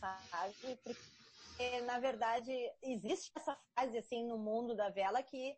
sabe? 0.00 0.80
Porque, 0.82 1.80
na 1.82 1.98
verdade, 1.98 2.50
existe 2.82 3.30
essa 3.36 3.54
fase, 3.74 3.98
assim, 3.98 4.26
no 4.26 4.38
mundo 4.38 4.74
da 4.74 4.88
vela 4.88 5.22
que 5.22 5.54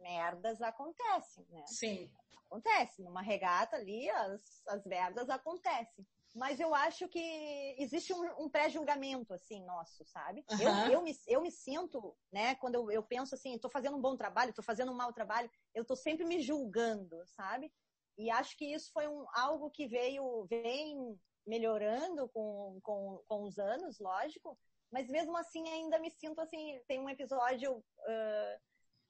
merdas 0.00 0.60
acontecem, 0.60 1.46
né? 1.50 1.62
Sim. 1.66 2.12
Acontece. 2.46 3.00
Numa 3.00 3.22
regata 3.22 3.76
ali, 3.76 4.10
as, 4.10 4.66
as 4.66 4.84
merdas 4.84 5.30
acontecem. 5.30 6.04
Mas 6.34 6.58
eu 6.58 6.74
acho 6.74 7.06
que 7.08 7.76
existe 7.78 8.12
um, 8.12 8.44
um 8.44 8.50
pré-julgamento, 8.50 9.32
assim, 9.34 9.64
nosso, 9.64 10.04
sabe? 10.06 10.44
Uhum. 10.50 10.86
Eu, 10.86 10.92
eu, 10.94 11.02
me, 11.02 11.16
eu 11.28 11.42
me 11.42 11.52
sinto, 11.52 12.16
né, 12.32 12.56
quando 12.56 12.74
eu, 12.74 12.90
eu 12.90 13.04
penso 13.04 13.36
assim, 13.36 13.54
estou 13.54 13.70
fazendo 13.70 13.96
um 13.96 14.00
bom 14.00 14.16
trabalho, 14.16 14.50
estou 14.50 14.64
fazendo 14.64 14.90
um 14.90 14.96
mau 14.96 15.12
trabalho, 15.12 15.48
eu 15.72 15.82
estou 15.82 15.96
sempre 15.96 16.24
me 16.24 16.40
julgando, 16.40 17.24
sabe? 17.26 17.72
E 18.18 18.30
acho 18.30 18.56
que 18.56 18.66
isso 18.66 18.90
foi 18.92 19.08
um, 19.08 19.24
algo 19.34 19.70
que 19.70 19.86
veio, 19.86 20.46
vem 20.48 21.18
melhorando 21.46 22.28
com, 22.28 22.78
com, 22.82 23.22
com 23.26 23.42
os 23.44 23.58
anos, 23.58 23.98
lógico, 23.98 24.58
mas 24.92 25.08
mesmo 25.08 25.36
assim 25.36 25.66
ainda 25.68 25.98
me 25.98 26.10
sinto 26.10 26.40
assim, 26.40 26.80
tem 26.86 27.00
um 27.00 27.08
episódio, 27.08 27.72
uh, 27.76 28.60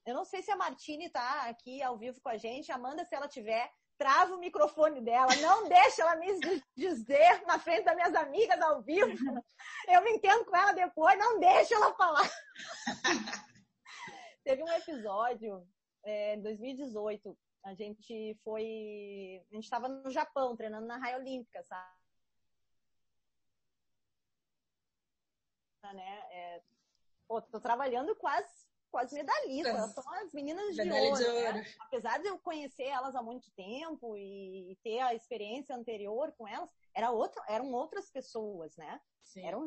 eu 0.07 0.14
não 0.14 0.24
sei 0.24 0.42
se 0.42 0.50
a 0.50 0.57
Martine 0.57 1.11
tá 1.11 1.48
aqui 1.48 1.82
ao 1.82 1.98
vivo 1.98 2.20
com 2.20 2.28
a 2.28 2.36
gente, 2.36 2.72
Amanda, 2.72 3.05
se 3.05 3.14
ela 3.14 3.28
tiver, 3.28 3.70
trava 3.98 4.34
o 4.34 4.38
microfone 4.38 5.00
dela, 5.00 5.34
não 5.36 5.68
deixa 5.68 6.03
ela 6.03 6.16
me 6.16 6.26
dizer 6.76 7.44
na 7.46 7.59
frente 7.59 7.84
das 7.84 7.96
minhas 7.96 8.14
amigas 8.14 8.61
ao 8.61 8.82
vivo. 8.82 9.12
Eu 9.88 10.03
me 10.03 10.12
entendo 10.12 10.44
com 10.44 10.57
ela 10.57 10.72
depois, 10.72 11.18
não 11.18 11.38
deixa 11.38 11.74
ela 11.74 11.94
falar. 11.94 12.28
Teve 14.44 14.62
um 14.62 14.72
episódio 14.72 15.66
é, 16.05 16.34
em 16.34 16.42
2018, 16.42 17.36
a 17.64 17.74
gente 17.74 18.34
foi, 18.42 19.44
a 19.50 19.54
gente 19.54 19.64
estava 19.64 19.88
no 19.88 20.10
Japão 20.10 20.56
treinando 20.56 20.86
na 20.86 20.98
raia 20.98 21.18
olímpica, 21.18 21.62
sabe? 21.62 22.02
né? 25.94 26.22
É, 26.30 26.62
pô, 27.26 27.42
tô 27.42 27.60
trabalhando 27.60 28.14
quase 28.16 28.48
com 28.90 28.98
as 28.98 29.10
medalhistas, 29.10 29.74
elas 29.74 29.94
são 29.94 30.12
as 30.14 30.32
meninas 30.32 30.74
de 30.74 30.84
Medalha 30.84 31.08
ouro, 31.08 31.16
de 31.16 31.24
né? 31.24 31.46
ouro. 31.46 31.66
Apesar 31.80 32.18
de 32.20 32.28
eu 32.28 32.38
conhecer 32.38 32.84
elas 32.84 33.16
há 33.16 33.22
muito 33.22 33.50
tempo 33.52 34.16
e 34.16 34.78
ter 34.82 35.00
a 35.00 35.14
experiência 35.14 35.74
anterior 35.74 36.30
com 36.36 36.46
elas, 36.46 36.70
era 36.94 37.10
outra, 37.10 37.42
eram 37.48 37.72
outras 37.72 38.10
pessoas, 38.10 38.76
né? 38.76 39.00
Sim. 39.24 39.46
Eram 39.46 39.66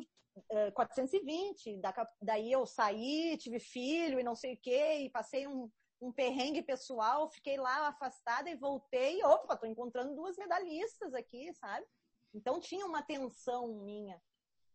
eh, 0.52 0.72
420, 0.72 1.78
da 1.78 2.08
daí 2.22 2.52
eu 2.52 2.68
saí, 2.68 3.36
tive 3.38 3.60
filho 3.60 4.20
e 4.20 4.24
não 4.24 4.36
sei 4.36 4.54
o 4.54 4.60
quê, 4.62 5.00
e 5.00 5.10
passei 5.10 5.48
um, 5.48 5.72
um 6.06 6.12
perrengue 6.12 6.62
pessoal, 6.62 7.30
fiquei 7.30 7.58
lá 7.58 7.88
afastada 7.88 8.50
e 8.50 8.56
voltei, 8.56 9.24
opa, 9.24 9.58
tô 9.58 9.66
encontrando 9.66 10.14
duas 10.16 10.38
medalhistas 10.38 11.14
aqui, 11.14 11.52
sabe? 11.54 11.86
Então 12.34 12.60
tinha 12.60 12.86
uma 12.86 13.02
tensão 13.02 13.68
minha. 13.84 14.22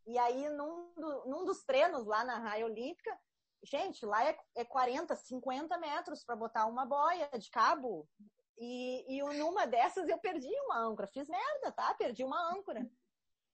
E 0.06 0.18
aí, 0.18 0.48
num, 0.48 0.92
do- 0.94 1.24
num 1.26 1.44
dos 1.44 1.62
treinos 1.64 2.04
lá 2.06 2.24
na 2.24 2.38
raia 2.38 2.64
olímpica, 2.66 3.16
gente, 3.62 4.04
lá 4.04 4.24
é, 4.24 4.36
é 4.56 4.64
40, 4.64 5.14
50 5.14 5.78
metros 5.78 6.24
para 6.24 6.34
botar 6.34 6.66
uma 6.66 6.84
boia 6.86 7.28
de 7.38 7.50
cabo. 7.50 8.08
E, 8.58 9.16
e 9.18 9.22
numa 9.38 9.66
dessas 9.66 10.08
eu 10.08 10.18
perdi 10.18 10.50
uma 10.66 10.78
âncora. 10.78 11.06
Fiz 11.08 11.28
merda, 11.28 11.72
tá? 11.72 11.94
Perdi 11.94 12.24
uma 12.24 12.52
âncora. 12.52 12.90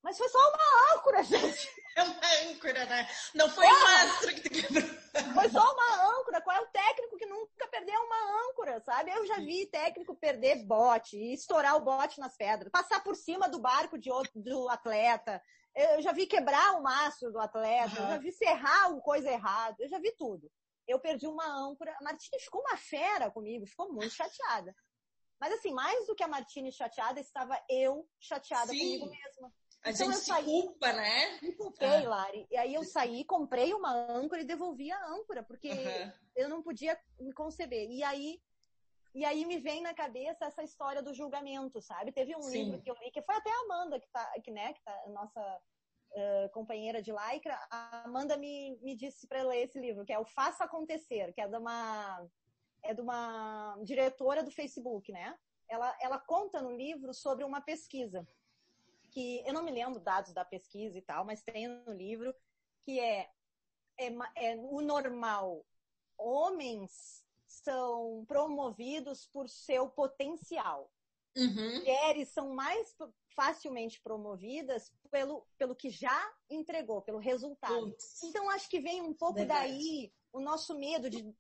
Mas 0.06 0.18
foi 0.18 0.28
só 0.28 0.38
uma 0.38 0.94
âncora, 0.94 1.20
gente. 1.24 1.68
É 1.96 2.02
uma 2.04 2.52
âncora, 2.52 2.84
né? 2.84 3.08
Não 3.34 3.50
foi 3.50 3.66
o 3.66 3.82
mastro 3.82 4.34
que 4.36 4.40
tu 4.40 4.50
quebrou. 4.50 4.88
Foi 5.34 5.48
só 5.48 5.60
uma 5.60 6.20
âncora. 6.20 6.40
Qual 6.42 6.56
é 6.56 6.60
o 6.60 6.66
técnico 6.68 7.16
que 7.16 7.26
nunca 7.26 7.66
perdeu 7.66 8.00
uma 8.02 8.48
âncora, 8.48 8.80
sabe? 8.82 9.10
Eu 9.10 9.26
já 9.26 9.38
vi 9.38 9.66
técnico 9.66 10.14
perder 10.14 10.64
bote 10.64 11.16
e 11.16 11.34
estourar 11.34 11.74
o 11.74 11.80
bote 11.80 12.20
nas 12.20 12.36
pedras, 12.36 12.70
passar 12.70 13.02
por 13.02 13.16
cima 13.16 13.48
do 13.48 13.58
barco 13.58 13.98
de 13.98 14.08
outro, 14.08 14.30
do 14.36 14.68
atleta. 14.68 15.42
Eu 15.74 16.00
já 16.00 16.12
vi 16.12 16.28
quebrar 16.28 16.76
o 16.76 16.82
mastro 16.84 17.32
do 17.32 17.40
atleta, 17.40 17.98
eu 17.98 18.06
já 18.06 18.18
vi 18.18 18.30
serrar 18.30 18.92
uma 18.92 19.00
coisa 19.00 19.28
errada, 19.28 19.76
eu 19.80 19.88
já 19.88 19.98
vi 19.98 20.12
tudo. 20.12 20.48
Eu 20.86 21.00
perdi 21.00 21.26
uma 21.26 21.46
âncora. 21.46 21.96
A 21.98 22.04
Martini 22.04 22.40
ficou 22.40 22.60
uma 22.60 22.76
fera 22.76 23.28
comigo, 23.28 23.66
ficou 23.66 23.92
muito 23.92 24.14
chateada. 24.14 24.72
Mas 25.40 25.52
assim, 25.52 25.72
mais 25.72 26.06
do 26.06 26.14
que 26.14 26.22
a 26.22 26.28
Martini 26.28 26.70
chateada, 26.70 27.18
estava 27.18 27.60
eu 27.68 28.08
chateada 28.20 28.68
Sim. 28.68 28.78
comigo 28.78 29.06
mesma. 29.10 29.52
A 29.82 29.90
Então 29.90 30.06
gente 30.06 30.14
eu 30.14 30.20
se 30.20 30.26
saí. 30.26 30.44
culpa, 30.44 30.92
né? 30.92 31.38
Me 31.40 31.52
culpei, 31.52 31.86
Ah. 32.06 32.08
Lari. 32.08 32.46
E 32.50 32.56
aí 32.56 32.74
eu 32.74 32.84
saí, 32.84 33.24
comprei 33.24 33.72
uma 33.72 33.92
âncora 33.92 34.40
e 34.42 34.44
devolvi 34.44 34.90
a 34.90 35.06
âncora, 35.06 35.42
porque 35.42 35.70
Aham. 35.70 36.12
eu 36.34 36.48
não 36.48 36.62
podia 36.62 36.98
me 37.20 37.32
conceber. 37.32 37.88
E 37.90 38.02
aí, 38.02 38.40
e 39.14 39.24
aí 39.24 39.44
me 39.44 39.58
vem 39.58 39.80
na 39.82 39.94
cabeça 39.94 40.44
essa 40.46 40.62
história 40.62 41.02
do 41.02 41.14
julgamento, 41.14 41.80
sabe? 41.80 42.12
Teve 42.12 42.34
um 42.36 42.42
Sim. 42.42 42.64
livro 42.64 42.82
que 42.82 42.90
eu 42.90 42.96
li, 43.00 43.10
que 43.10 43.22
foi 43.22 43.36
até 43.36 43.50
a 43.50 43.60
Amanda, 43.60 44.00
que 44.00 44.08
tá, 44.10 44.32
que, 44.42 44.50
né, 44.50 44.72
que 44.72 44.82
tá 44.82 44.92
a 45.06 45.08
nossa 45.10 45.60
eh, 46.12 46.48
companheira 46.52 47.00
de 47.00 47.12
Lycra. 47.12 47.56
A 47.70 48.04
Amanda 48.04 48.36
me, 48.36 48.76
me 48.82 48.94
disse 48.96 49.26
para 49.28 49.42
ler 49.42 49.62
esse 49.64 49.78
livro, 49.78 50.04
que 50.04 50.12
é 50.12 50.18
o 50.18 50.24
Faça 50.24 50.64
Acontecer, 50.64 51.32
que 51.32 51.40
é 51.40 51.46
de 51.48 51.56
uma, 51.56 52.26
é 52.82 52.92
de 52.92 53.00
uma 53.00 53.76
diretora 53.84 54.42
do 54.42 54.50
Facebook, 54.50 55.12
né? 55.12 55.38
Ela, 55.68 55.96
ela 56.00 56.18
conta 56.18 56.60
no 56.62 56.74
livro 56.76 57.12
sobre 57.14 57.44
uma 57.44 57.60
pesquisa 57.60 58.26
que 59.16 59.42
eu 59.46 59.54
não 59.54 59.62
me 59.62 59.70
lembro 59.70 59.98
dados 59.98 60.34
da 60.34 60.44
pesquisa 60.44 60.98
e 60.98 61.00
tal, 61.00 61.24
mas 61.24 61.42
tem 61.42 61.66
no 61.66 61.90
livro 61.90 62.34
que 62.82 63.00
é, 63.00 63.30
é, 63.98 64.12
é 64.36 64.56
o 64.56 64.82
normal. 64.82 65.64
Homens 66.18 67.24
são 67.46 68.26
promovidos 68.28 69.26
por 69.28 69.48
seu 69.48 69.88
potencial. 69.88 70.92
Uhum. 71.34 71.78
Mulheres 71.78 72.28
são 72.28 72.50
mais 72.50 72.94
facilmente 73.34 73.98
promovidas 74.02 74.92
pelo, 75.10 75.46
pelo 75.56 75.74
que 75.74 75.88
já 75.88 76.34
entregou, 76.50 77.00
pelo 77.00 77.18
resultado. 77.18 77.74
Putz. 77.74 78.22
Então 78.22 78.50
acho 78.50 78.68
que 78.68 78.80
vem 78.80 79.00
um 79.00 79.14
pouco 79.14 79.38
Verdade. 79.38 79.66
daí 79.66 80.12
o 80.30 80.40
nosso 80.40 80.78
medo 80.78 81.08
de 81.08 81.34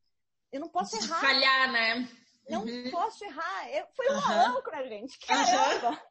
eu 0.50 0.60
não 0.60 0.70
posso 0.70 0.96
De 0.96 1.04
errar, 1.04 1.20
falhar, 1.20 1.72
né? 1.72 2.08
não 2.48 2.62
Uhum. 2.62 2.90
posso 2.90 3.22
errar. 3.22 3.70
Eu, 3.70 3.86
foi 3.94 4.08
uma 4.08 4.32
Aham. 4.32 4.56
âncora, 4.56 4.88
gente. 4.88 5.18
Caramba! 5.18 6.02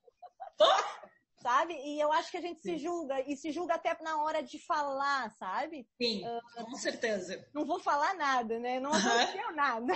Sabe? 1.56 1.74
E 1.74 2.01
eu 2.01 2.12
acho 2.12 2.30
que 2.30 2.38
a 2.38 2.41
gente 2.41 2.62
se 2.62 2.72
Sim. 2.72 2.78
julga, 2.80 3.22
e 3.26 3.38
se 3.38 3.49
julga 3.49 3.76
até 3.76 3.95
na 4.01 4.22
hora 4.22 4.43
de 4.43 4.60
falar, 4.60 5.32
sabe? 5.39 5.88
Sim, 6.01 6.22
com 6.53 6.76
certeza. 6.76 7.47
Não 7.53 7.66
vou 7.66 7.80
falar 7.80 8.14
nada, 8.16 8.60
né? 8.60 8.78
Não 8.82 8.91
aconteceu 8.91 9.56
nada. 9.56 9.93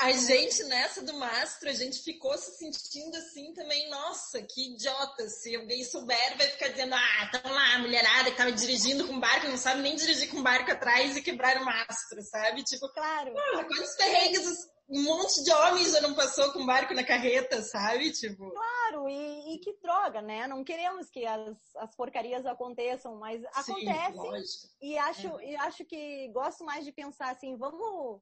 A 0.00 0.12
gente, 0.12 0.62
nessa 0.64 1.02
do 1.02 1.14
mastro, 1.18 1.68
a 1.68 1.72
gente 1.72 1.98
ficou 2.04 2.36
se 2.38 2.56
sentindo 2.56 3.16
assim 3.16 3.52
também, 3.52 3.90
nossa, 3.90 4.40
que 4.42 4.74
idiota. 4.74 5.28
Se 5.28 5.56
alguém 5.56 5.82
souber, 5.84 6.38
vai 6.38 6.46
ficar 6.46 6.68
dizendo, 6.68 6.94
ah, 6.94 7.28
tão 7.32 7.52
lá, 7.52 7.74
a 7.74 7.78
mulherada 7.78 8.30
que 8.30 8.36
tava 8.36 8.52
dirigindo 8.52 9.06
com 9.06 9.18
barco, 9.18 9.48
não 9.48 9.58
sabe 9.58 9.82
nem 9.82 9.96
dirigir 9.96 10.30
com 10.30 10.40
barco 10.40 10.70
atrás 10.70 11.16
e 11.16 11.22
quebrar 11.22 11.60
o 11.60 11.64
mastro, 11.64 12.22
sabe? 12.22 12.62
Tipo, 12.62 12.88
Claro. 12.90 13.34
ah, 13.36 13.64
quantos 13.64 13.96
perrengues 13.96 14.70
um 14.94 15.02
monte 15.04 15.42
de 15.42 15.50
homens 15.52 15.90
já 15.92 16.00
não 16.02 16.14
passou 16.14 16.52
com 16.52 16.66
barco 16.66 16.92
na 16.92 17.02
carreta, 17.04 17.62
sabe? 17.62 18.12
Tipo, 18.12 18.50
Claro, 18.50 19.08
e, 19.08 19.54
e 19.54 19.58
que 19.58 19.72
droga, 19.80 20.20
né? 20.20 20.46
Não 20.46 20.62
queremos 20.62 21.08
que 21.08 21.24
as, 21.24 21.56
as 21.76 21.94
porcarias 21.96 22.44
aconteçam, 22.44 23.16
mas 23.16 23.42
acontecem. 23.54 24.70
E 24.82 24.98
acho, 24.98 25.38
É. 25.40 25.44
e 25.50 25.56
acho 25.56 25.84
que 25.86 26.28
gosto 26.28 26.64
mais 26.64 26.84
de 26.84 26.92
pensar 26.92 27.30
assim, 27.30 27.56
vamos, 27.56 28.20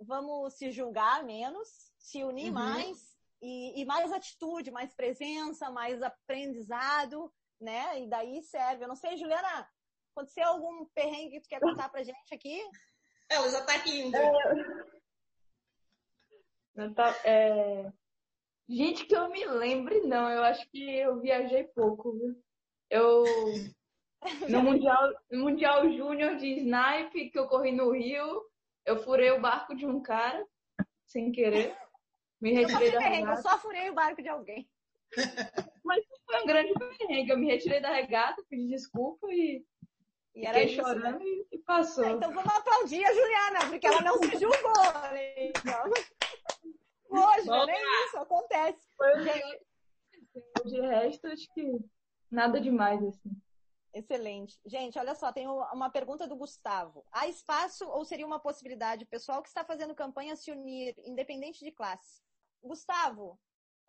vamos 0.00 0.54
se 0.54 0.70
julgar 0.70 1.24
menos, 1.24 1.68
se 1.98 2.22
unir 2.22 2.46
Uhum. 2.48 2.52
mais 2.54 2.98
e, 3.40 3.80
e 3.80 3.84
mais 3.84 4.12
atitude, 4.12 4.70
mais 4.70 4.94
presença, 4.94 5.70
mais 5.70 6.00
aprendizado, 6.02 7.32
né? 7.60 8.00
E 8.00 8.08
daí 8.08 8.42
serve. 8.44 8.84
Eu 8.84 8.88
não 8.88 8.94
sei, 8.96 9.16
Juliana, 9.16 9.68
aconteceu 10.14 10.46
algum 10.46 10.84
perrengue 10.94 11.30
que 11.32 11.40
tu 11.40 11.48
quer 11.48 11.60
contar 11.60 11.88
pra 11.88 12.04
gente 12.04 12.32
aqui? 12.32 12.62
Ela 13.28 13.48
já 13.50 13.64
tá 13.64 13.72
rindo. 13.78 14.16
Não 16.74 16.92
tá- 16.94 17.14
é, 17.24 17.90
Gente, 18.68 19.04
que 19.04 19.14
eu 19.14 19.28
me 19.28 19.44
lembre, 19.44 20.00
não. 20.00 20.30
Eu 20.30 20.42
acho 20.44 20.66
que 20.70 20.82
eu 20.98 21.20
viajei 21.20 21.64
pouco, 21.64 22.12
viu? 22.12 22.34
Eu. 22.88 23.24
No 24.48 24.62
Mundial, 24.62 25.12
mundial 25.32 25.90
Júnior 25.90 26.36
de 26.36 26.46
Snipe, 26.60 27.28
que 27.30 27.38
eu 27.38 27.48
corri 27.48 27.72
no 27.72 27.90
Rio, 27.90 28.42
eu 28.86 28.96
furei 29.02 29.32
o 29.32 29.40
barco 29.40 29.74
de 29.74 29.84
um 29.84 30.00
cara, 30.00 30.46
sem 31.06 31.32
querer. 31.32 31.76
Me 32.40 32.50
Eu 32.52 32.56
retirei 32.58 32.72
passei 32.72 32.92
da 32.92 32.98
perrengue, 32.98 33.22
eu 33.22 33.26
regata. 33.30 33.42
só 33.42 33.58
furei 33.58 33.90
o 33.90 33.94
barco 33.94 34.22
de 34.22 34.28
alguém. 34.28 34.68
Mas 35.84 36.04
foi 36.24 36.42
um 36.42 36.46
grande 36.46 36.72
perrengue. 36.98 37.30
Eu 37.32 37.38
me 37.38 37.46
retirei 37.46 37.80
da 37.80 37.92
regata, 37.92 38.42
pedi 38.48 38.68
desculpa 38.68 39.26
e 39.32 39.64
E 40.36 40.46
era 40.46 40.60
fiquei 40.60 40.72
isso, 40.72 40.82
né? 40.82 40.94
chorando 40.94 41.22
e, 41.22 41.46
e 41.52 41.58
passou. 41.58 42.06
Então 42.06 42.32
vamos 42.32 42.54
aplaudir 42.54 43.04
a 43.04 43.12
Juliana, 43.12 43.58
porque 43.68 43.86
ela 43.86 44.00
não 44.02 44.18
se 44.18 44.38
julgou. 44.38 44.92
né? 45.12 45.48
Então, 45.48 45.90
Vamos 47.12 47.66
nem 47.66 48.04
isso 48.06 48.16
acontece. 48.18 48.86
Foi 48.96 49.20
o 49.20 49.24
que- 49.24 50.64
De 50.64 50.80
resto, 50.80 51.26
acho 51.26 51.52
que 51.52 51.78
nada 52.30 52.60
demais, 52.60 53.02
assim. 53.04 53.30
Excelente. 53.94 54.58
Gente, 54.64 54.98
olha 54.98 55.14
só, 55.14 55.30
tem 55.32 55.46
uma 55.46 55.90
pergunta 55.90 56.26
do 56.26 56.34
Gustavo. 56.36 57.04
Há 57.12 57.28
espaço 57.28 57.86
ou 57.88 58.04
seria 58.04 58.26
uma 58.26 58.40
possibilidade 58.40 59.04
o 59.04 59.08
pessoal 59.08 59.42
que 59.42 59.48
está 59.48 59.64
fazendo 59.64 59.94
campanha 59.94 60.34
se 60.34 60.50
unir, 60.50 60.94
independente 61.04 61.62
de 61.62 61.70
classe? 61.70 62.22
Gustavo, 62.62 63.38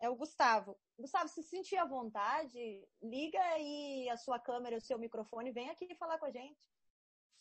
é 0.00 0.10
o 0.10 0.14
Gustavo. 0.16 0.76
Gustavo, 0.98 1.28
se 1.28 1.42
sentir 1.42 1.76
à 1.78 1.86
vontade, 1.86 2.86
liga 3.02 3.40
aí 3.40 4.06
a 4.10 4.16
sua 4.18 4.38
câmera, 4.38 4.76
o 4.76 4.80
seu 4.80 4.98
microfone, 4.98 5.52
vem 5.52 5.70
aqui 5.70 5.94
falar 5.94 6.18
com 6.18 6.26
a 6.26 6.30
gente. 6.30 6.58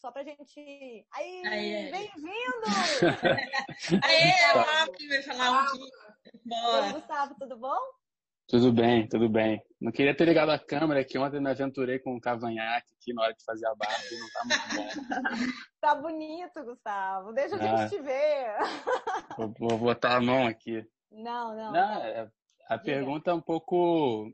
Só 0.03 0.11
pra 0.11 0.21
gente. 0.21 1.05
Aí, 1.13 1.89
bem-vindo! 1.89 2.65
Aê, 4.03 4.53
lá, 4.53 4.87
que 4.93 5.07
vai 5.07 5.21
falar 5.23 5.51
um 5.51 5.59
aqui. 5.59 5.79
Oi. 6.51 6.91
Gustavo, 6.91 7.35
tudo 7.39 7.57
bom? 7.57 7.77
Tudo 8.49 8.73
bem, 8.73 9.07
tudo 9.07 9.29
bem. 9.29 9.63
Não 9.79 9.93
queria 9.93 10.13
ter 10.13 10.25
ligado 10.25 10.49
a 10.49 10.59
câmera, 10.59 11.05
que 11.05 11.17
ontem 11.17 11.39
me 11.39 11.49
aventurei 11.49 11.99
com 11.99 12.15
um 12.15 12.19
cavanhaque 12.19 12.85
aqui 12.99 13.13
na 13.13 13.21
hora 13.23 13.33
de 13.33 13.45
fazer 13.45 13.65
a 13.65 13.75
barba 13.75 14.03
e 14.11 14.19
não 14.19 14.29
tá 14.29 14.43
muito 14.45 14.75
bom. 14.75 15.13
Tá 15.79 15.95
bonito, 15.95 16.63
Gustavo. 16.65 17.31
Deixa 17.31 17.55
a 17.55 17.59
Ah. 17.59 17.77
gente 17.87 17.95
te 17.95 18.01
ver. 18.01 18.57
Vou, 19.37 19.53
vou 19.57 19.77
botar 19.79 20.17
a 20.17 20.21
mão 20.21 20.45
aqui. 20.45 20.85
Não, 21.09 21.55
não. 21.55 21.71
Não, 21.71 22.03
é- 22.03 22.29
a 22.67 22.77
pergunta 22.77 23.31
é 23.31 23.33
um 23.33 23.41
pouco. 23.41 24.29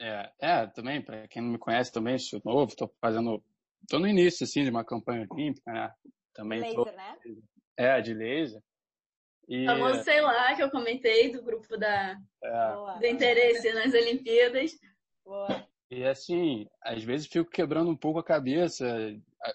É, 0.00 0.30
é 0.40 0.66
também, 0.68 1.02
para 1.04 1.26
quem 1.26 1.42
não 1.42 1.50
me 1.50 1.58
conhece 1.58 1.92
também, 1.92 2.16
sou 2.20 2.40
novo, 2.44 2.74
tô 2.76 2.88
fazendo. 3.00 3.42
Tô 3.88 3.98
no 3.98 4.06
início, 4.06 4.44
assim, 4.44 4.62
de 4.62 4.70
uma 4.70 4.84
campanha 4.84 5.26
olímpica, 5.30 5.72
né? 5.72 5.92
Também 6.34 6.60
tô. 6.74 6.84
Laser, 6.84 6.96
né? 6.96 7.18
É, 7.76 8.00
de 8.00 8.14
laser. 8.14 8.62
E. 9.48 9.66
famoso, 9.66 10.04
sei 10.04 10.20
lá, 10.20 10.54
que 10.54 10.62
eu 10.62 10.70
comentei 10.70 11.32
do 11.32 11.42
grupo 11.42 11.76
da, 11.76 12.16
é, 12.44 12.98
do 12.98 13.06
interesse 13.06 13.72
nas 13.72 13.92
Olimpíadas. 13.92 14.78
Boa. 15.24 15.66
E 15.90 16.04
assim, 16.04 16.68
às 16.82 17.02
vezes 17.02 17.26
fico 17.26 17.50
quebrando 17.50 17.90
um 17.90 17.96
pouco 17.96 18.20
a 18.20 18.24
cabeça. 18.24 18.86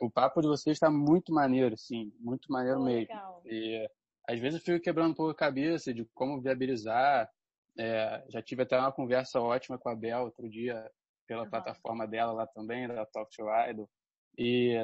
O 0.02 0.10
papo 0.10 0.42
de 0.42 0.48
vocês 0.48 0.76
está 0.76 0.92
muito 0.92 1.34
maneiro, 1.34 1.76
assim, 1.76 2.12
muito 2.20 2.52
maneiro 2.52 2.84
mesmo. 2.84 3.00
legal. 3.00 3.42
E 3.46 3.90
às 4.28 4.40
vezes 4.40 4.60
eu 4.60 4.66
fico 4.66 4.84
quebrando 4.84 5.12
um 5.12 5.16
pouco 5.16 5.32
a 5.32 5.36
cabeça 5.36 5.94
de 5.94 6.04
como 6.14 6.42
viabilizar. 6.42 7.30
É, 7.78 8.24
já 8.30 8.42
tive 8.42 8.64
até 8.64 8.78
uma 8.78 8.92
conversa 8.92 9.40
ótima 9.40 9.78
com 9.78 9.90
a 9.90 9.96
Bel 9.96 10.24
outro 10.24 10.50
dia 10.50 10.90
pela 11.28 11.42
Aham. 11.42 11.52
plataforma 11.52 12.06
dela 12.06 12.34
lá 12.34 12.48
também, 12.48 12.88
da 12.88 13.06
Talk 13.06 13.34
to 13.36 13.46
Idol. 13.70 13.90
E, 14.38 14.76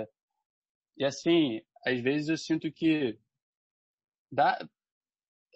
e 0.97 1.05
assim, 1.05 1.61
às 1.85 1.99
vezes 2.01 2.29
eu 2.29 2.37
sinto 2.37 2.71
que 2.71 3.17
dá, 4.31 4.57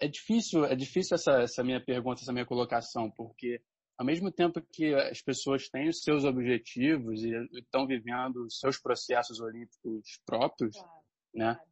é 0.00 0.08
difícil, 0.08 0.64
é 0.64 0.74
difícil 0.74 1.14
essa, 1.14 1.42
essa 1.42 1.64
minha 1.64 1.82
pergunta, 1.82 2.20
essa 2.20 2.32
minha 2.32 2.46
colocação, 2.46 3.10
porque 3.10 3.60
ao 3.98 4.04
mesmo 4.04 4.30
tempo 4.30 4.60
que 4.72 4.94
as 4.94 5.22
pessoas 5.22 5.68
têm 5.68 5.88
os 5.88 6.02
seus 6.02 6.24
objetivos 6.24 7.22
e 7.22 7.30
estão 7.58 7.86
vivendo 7.86 8.44
os 8.44 8.58
seus 8.58 8.78
processos 8.78 9.40
olímpicos 9.40 10.20
próprios, 10.26 10.76
claro, 10.76 11.04
né? 11.34 11.54
Claro. 11.54 11.70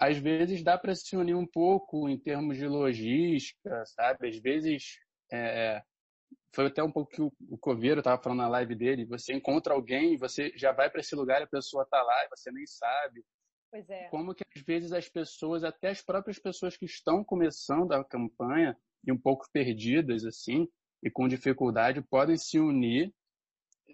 Às 0.00 0.18
vezes 0.18 0.64
dá 0.64 0.76
para 0.78 0.94
se 0.94 1.16
unir 1.16 1.34
um 1.34 1.46
pouco 1.46 2.08
em 2.08 2.18
termos 2.18 2.56
de 2.56 2.66
logística, 2.66 3.84
sabe? 3.86 4.28
Às 4.28 4.38
vezes 4.38 4.98
é, 5.32 5.82
foi 6.54 6.66
até 6.66 6.82
um 6.82 6.92
pouco 6.92 7.10
que 7.10 7.22
o, 7.22 7.32
o 7.48 7.58
Coveiro 7.58 8.00
estava 8.00 8.22
falando 8.22 8.40
na 8.40 8.48
live 8.48 8.74
dele. 8.74 9.06
Você 9.06 9.32
encontra 9.32 9.74
alguém, 9.74 10.16
você 10.16 10.52
já 10.54 10.72
vai 10.72 10.90
para 10.90 11.00
esse 11.00 11.14
lugar, 11.14 11.42
a 11.42 11.46
pessoa 11.46 11.84
está 11.84 12.02
lá 12.02 12.24
e 12.24 12.28
você 12.28 12.50
nem 12.52 12.66
sabe. 12.66 13.24
Pois 13.70 13.88
é. 13.88 14.08
Como 14.08 14.34
que 14.34 14.44
às 14.54 14.62
vezes 14.62 14.92
as 14.92 15.08
pessoas, 15.08 15.64
até 15.64 15.88
as 15.88 16.02
próprias 16.02 16.38
pessoas 16.38 16.76
que 16.76 16.84
estão 16.84 17.24
começando 17.24 17.92
a 17.92 18.04
campanha 18.04 18.76
e 19.04 19.10
um 19.10 19.18
pouco 19.18 19.46
perdidas 19.50 20.26
assim 20.26 20.68
e 21.02 21.10
com 21.10 21.26
dificuldade, 21.26 22.02
podem 22.02 22.36
se 22.36 22.60
unir 22.60 23.12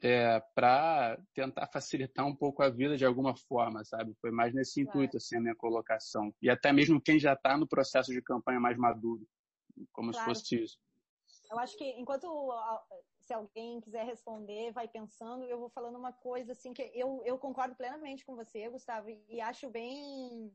é, 0.03 0.41
para 0.55 1.19
tentar 1.35 1.69
facilitar 1.69 2.27
um 2.27 2.35
pouco 2.35 2.63
a 2.63 2.69
vida 2.69 2.97
de 2.97 3.05
alguma 3.05 3.37
forma, 3.37 3.85
sabe? 3.85 4.15
Foi 4.21 4.31
mais 4.31 4.53
nesse 4.53 4.83
claro. 4.83 4.99
intuito 4.99 5.17
assim 5.17 5.37
a 5.37 5.41
minha 5.41 5.57
colocação. 5.57 6.35
E 6.43 6.51
até 6.51 6.73
mesmo 6.73 7.01
quem 7.01 7.19
já 7.19 7.35
está 7.35 7.57
no 7.57 7.69
processo 7.69 8.13
de 8.13 8.21
campanha 8.21 8.61
mais 8.61 8.77
maduro, 8.77 9.25
como 9.93 10.11
claro. 10.11 10.35
se 10.35 10.41
fosse 10.41 10.63
isso. 10.63 10.79
Eu 11.51 11.59
acho 11.59 11.77
que 11.77 11.85
enquanto 11.93 12.27
se 13.21 13.33
alguém 13.33 13.81
quiser 13.81 14.05
responder, 14.05 14.73
vai 14.73 14.89
pensando, 14.89 15.45
eu 15.45 15.59
vou 15.59 15.69
falando 15.69 15.99
uma 15.99 16.13
coisa 16.13 16.53
assim 16.53 16.73
que 16.73 16.83
eu, 16.95 17.23
eu 17.25 17.39
concordo 17.39 17.75
plenamente 17.75 18.25
com 18.25 18.35
você, 18.35 18.69
Gustavo, 18.69 19.09
e 19.11 19.41
acho 19.41 19.69
bem. 19.71 20.53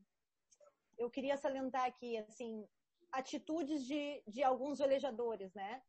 Eu 0.98 1.10
queria 1.10 1.36
salientar 1.36 1.84
aqui, 1.84 2.16
assim, 2.18 2.66
atitudes 3.12 3.84
de, 3.84 4.22
de 4.26 4.42
alguns 4.42 4.78
velejadores, 4.78 5.52
né? 5.54 5.82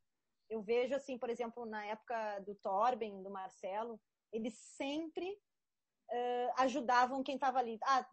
Eu 0.50 0.62
vejo, 0.62 0.96
assim, 0.96 1.18
por 1.18 1.30
exemplo, 1.30 1.66
na 1.66 1.86
época 1.86 2.40
do 2.40 2.56
Torben, 2.56 3.24
do 3.24 3.32
Marcelo, 3.32 4.00
eles 4.32 4.56
sempre 4.56 5.28
uh, 5.32 6.54
ajudavam 6.58 7.24
quem 7.24 7.36
estava 7.36 7.60
ali. 7.60 7.80
Ah, 7.84 8.08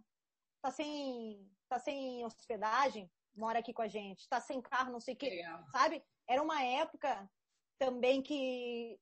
tá 0.62 0.70
sem, 0.70 1.46
tá 1.68 1.78
sem 1.78 2.24
hospedagem? 2.24 3.10
Mora 3.34 3.58
aqui 3.58 3.72
com 3.72 3.82
a 3.82 3.88
gente. 3.88 4.28
Tá 4.28 4.40
sem 4.40 4.60
carro, 4.62 4.92
não 4.92 5.00
sei 5.00 5.14
o 5.14 5.16
quê. 5.16 5.42
Sabe? 5.70 6.02
Era 6.28 6.42
uma 6.42 6.62
época 6.62 7.30
também 7.78 8.22
que 8.22 8.98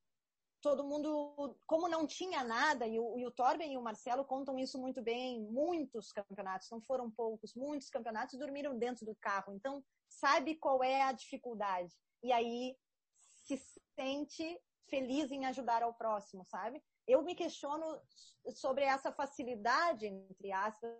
todo 0.60 0.84
mundo, 0.84 1.56
como 1.66 1.88
não 1.88 2.06
tinha 2.06 2.44
nada, 2.44 2.86
e 2.86 2.98
o, 2.98 3.18
e 3.18 3.26
o 3.26 3.30
Torben 3.30 3.72
e 3.72 3.78
o 3.78 3.82
Marcelo 3.82 4.24
contam 4.24 4.58
isso 4.58 4.78
muito 4.78 5.02
bem, 5.02 5.40
muitos 5.42 6.12
campeonatos, 6.12 6.70
não 6.70 6.80
foram 6.80 7.10
poucos, 7.10 7.54
muitos 7.54 7.88
campeonatos 7.88 8.38
dormiram 8.38 8.78
dentro 8.78 9.06
do 9.06 9.14
carro. 9.16 9.54
Então, 9.54 9.82
sabe 10.08 10.56
qual 10.56 10.82
é 10.82 11.02
a 11.02 11.12
dificuldade. 11.12 11.94
E 12.22 12.32
aí 12.32 12.76
se 13.44 13.56
sente 13.98 14.60
feliz 14.88 15.30
em 15.30 15.46
ajudar 15.46 15.82
ao 15.82 15.94
próximo, 15.94 16.44
sabe? 16.44 16.82
Eu 17.06 17.22
me 17.22 17.34
questiono 17.34 18.00
sobre 18.54 18.84
essa 18.84 19.10
facilidade, 19.12 20.06
entre 20.06 20.52
aspas, 20.52 20.90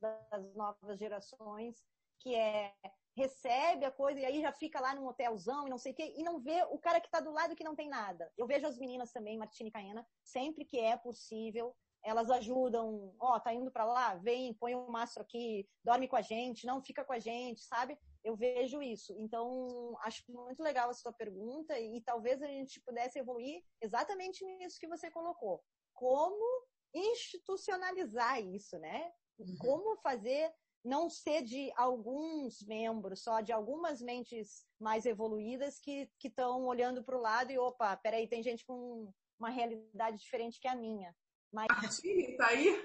das 0.00 0.54
novas 0.54 0.98
gerações, 0.98 1.84
que 2.26 2.34
é 2.34 2.74
recebe 3.16 3.84
a 3.84 3.90
coisa 3.90 4.20
e 4.20 4.24
aí 4.24 4.42
já 4.42 4.52
fica 4.52 4.80
lá 4.80 4.94
num 4.94 5.06
hotelzão 5.06 5.66
e 5.66 5.70
não 5.70 5.78
sei 5.78 5.92
o 5.92 5.94
quê, 5.94 6.12
e 6.16 6.24
não 6.24 6.40
vê 6.40 6.64
o 6.70 6.78
cara 6.78 7.00
que 7.00 7.06
está 7.06 7.20
do 7.20 7.30
lado 7.30 7.54
que 7.54 7.64
não 7.64 7.76
tem 7.76 7.88
nada. 7.88 8.30
Eu 8.36 8.46
vejo 8.46 8.66
as 8.66 8.76
meninas 8.76 9.12
também, 9.12 9.38
Martina 9.38 9.68
e 9.68 9.72
Caena, 9.72 10.06
sempre 10.22 10.64
que 10.64 10.78
é 10.78 10.96
possível, 10.96 11.74
elas 12.04 12.28
ajudam, 12.30 13.14
ó, 13.18 13.36
oh, 13.36 13.40
tá 13.40 13.54
indo 13.54 13.70
para 13.70 13.84
lá, 13.84 14.16
vem, 14.16 14.52
põe 14.54 14.74
um 14.74 14.88
mastro 14.88 15.22
aqui, 15.22 15.66
dorme 15.84 16.08
com 16.08 16.16
a 16.16 16.20
gente, 16.20 16.66
não 16.66 16.82
fica 16.82 17.04
com 17.04 17.12
a 17.12 17.18
gente, 17.18 17.62
sabe? 17.62 17.96
Eu 18.22 18.36
vejo 18.36 18.82
isso. 18.82 19.14
Então, 19.18 19.96
acho 20.02 20.22
muito 20.28 20.62
legal 20.62 20.90
a 20.90 20.94
sua 20.94 21.12
pergunta 21.12 21.78
e, 21.78 21.98
e 21.98 22.00
talvez 22.02 22.42
a 22.42 22.46
gente 22.46 22.80
pudesse 22.80 23.18
evoluir 23.18 23.62
exatamente 23.80 24.44
nisso 24.44 24.80
que 24.80 24.88
você 24.88 25.10
colocou. 25.10 25.62
Como 25.94 26.44
institucionalizar 26.92 28.40
isso, 28.42 28.78
né? 28.78 29.10
Uhum. 29.38 29.56
Como 29.58 29.96
fazer 29.96 30.52
não 30.86 31.10
ser 31.10 31.42
de 31.42 31.72
alguns 31.76 32.62
membros, 32.62 33.22
só 33.22 33.40
de 33.40 33.52
algumas 33.52 34.00
mentes 34.00 34.64
mais 34.80 35.04
evoluídas 35.04 35.80
que 35.80 36.08
estão 36.22 36.64
olhando 36.64 37.02
para 37.02 37.18
o 37.18 37.20
lado 37.20 37.50
e, 37.50 37.58
opa, 37.58 37.96
peraí, 37.96 38.28
tem 38.28 38.40
gente 38.42 38.64
com 38.64 39.12
uma 39.38 39.50
realidade 39.50 40.16
diferente 40.18 40.60
que 40.60 40.68
a 40.68 40.76
minha. 40.76 41.14
Mas... 41.52 41.66
Martini, 41.68 42.36
tá 42.36 42.46
aí? 42.46 42.82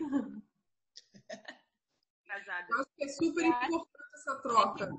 Casada. 2.25 2.67
Eu 2.71 2.79
acho 2.79 2.89
que 2.97 3.03
é 3.03 3.07
super 3.07 3.45
importante 3.45 3.89
essa 4.15 4.41
troca. 4.41 4.89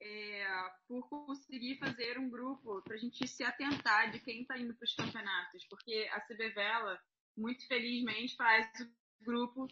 É, 0.00 0.46
por 0.86 1.08
conseguir 1.08 1.78
fazer 1.78 2.18
um 2.18 2.30
grupo 2.30 2.82
para 2.82 2.94
a 2.94 2.98
gente 2.98 3.26
se 3.26 3.42
atentar 3.44 4.10
de 4.10 4.20
quem 4.20 4.42
está 4.42 4.58
indo 4.58 4.74
para 4.74 4.84
os 4.84 4.94
campeonatos, 4.94 5.66
porque 5.68 6.08
a 6.12 6.20
CB 6.20 6.50
Vela, 6.50 7.00
muito 7.36 7.66
felizmente, 7.66 8.36
faz 8.36 8.68
o 8.80 9.24
grupo 9.24 9.66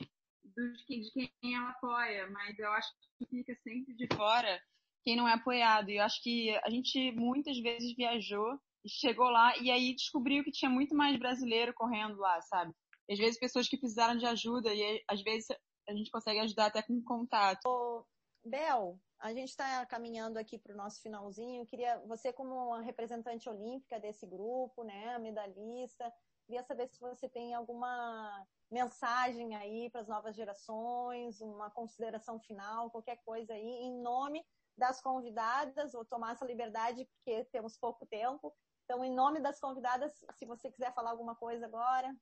de 0.45 1.33
quem 1.41 1.55
ela 1.55 1.71
apoia, 1.71 2.29
mas 2.31 2.59
eu 2.59 2.71
acho 2.73 2.89
que 3.19 3.27
fica 3.27 3.55
sempre 3.63 3.95
de 3.95 4.07
fora 4.15 4.61
quem 5.05 5.17
não 5.17 5.27
é 5.27 5.35
apoiado. 5.35 5.91
E 5.91 5.97
eu 5.97 6.05
acho 6.05 6.23
que 6.23 6.51
a 6.65 6.71
gente 6.71 7.13
muitas 7.13 7.59
vezes 7.59 7.95
viajou 7.95 8.59
e 8.85 8.89
chegou 8.89 9.29
lá 9.29 9.57
e 9.59 9.71
aí 9.71 9.95
descobriu 9.95 10.45
que 10.45 10.53
tinha 10.53 10.71
muito 10.71 10.95
mais 10.95 11.19
brasileiro 11.19 11.75
correndo 11.75 12.19
lá, 12.19 12.41
sabe? 12.43 12.75
E 13.09 13.13
às 13.13 13.19
vezes 13.19 13.39
pessoas 13.39 13.69
que 13.69 13.77
precisaram 13.77 14.17
de 14.17 14.27
ajuda 14.27 14.73
e 14.73 15.03
às 15.09 15.23
vezes 15.23 15.49
a 15.89 15.93
gente 15.95 16.11
consegue 16.11 16.41
ajudar 16.41 16.67
até 16.67 16.83
com 16.83 17.03
contato. 17.03 17.67
Ô, 17.67 18.05
Bel, 18.45 18.99
a 19.19 19.35
gente 19.35 19.49
está 19.49 19.85
caminhando 19.87 20.39
aqui 20.39 20.59
para 20.59 20.73
o 20.73 20.77
nosso 20.77 21.03
finalzinho. 21.03 21.63
Eu 21.63 21.67
queria, 21.67 21.99
você 22.07 22.33
como 22.33 22.55
uma 22.55 22.83
representante 22.83 23.49
olímpica 23.49 23.99
desse 23.99 24.27
grupo, 24.27 24.85
né, 24.85 25.19
medalhista, 25.19 26.13
queria 26.51 26.65
saber 26.65 26.89
se 26.89 26.99
você 26.99 27.29
tem 27.29 27.55
alguma 27.55 28.45
mensagem 28.69 29.55
aí 29.55 29.89
para 29.89 30.01
as 30.01 30.09
novas 30.09 30.35
gerações, 30.35 31.41
uma 31.41 31.71
consideração 31.71 32.41
final, 32.41 32.91
qualquer 32.91 33.23
coisa 33.25 33.55
aí, 33.55 33.63
em 33.63 34.03
nome 34.03 34.45
das 34.77 35.01
convidadas, 35.01 35.93
vou 35.93 36.05
tomar 36.05 36.33
essa 36.33 36.45
liberdade 36.45 37.09
porque 37.13 37.45
temos 37.53 37.79
pouco 37.79 38.05
tempo. 38.07 38.53
Então, 38.85 39.05
em 39.05 39.15
nome 39.15 39.41
das 39.41 39.61
convidadas, 39.61 40.13
se 40.37 40.45
você 40.45 40.73
quiser 40.73 40.93
falar 40.93 41.13
alguma 41.13 41.37
coisa 41.37 41.67
agora. 41.67 42.13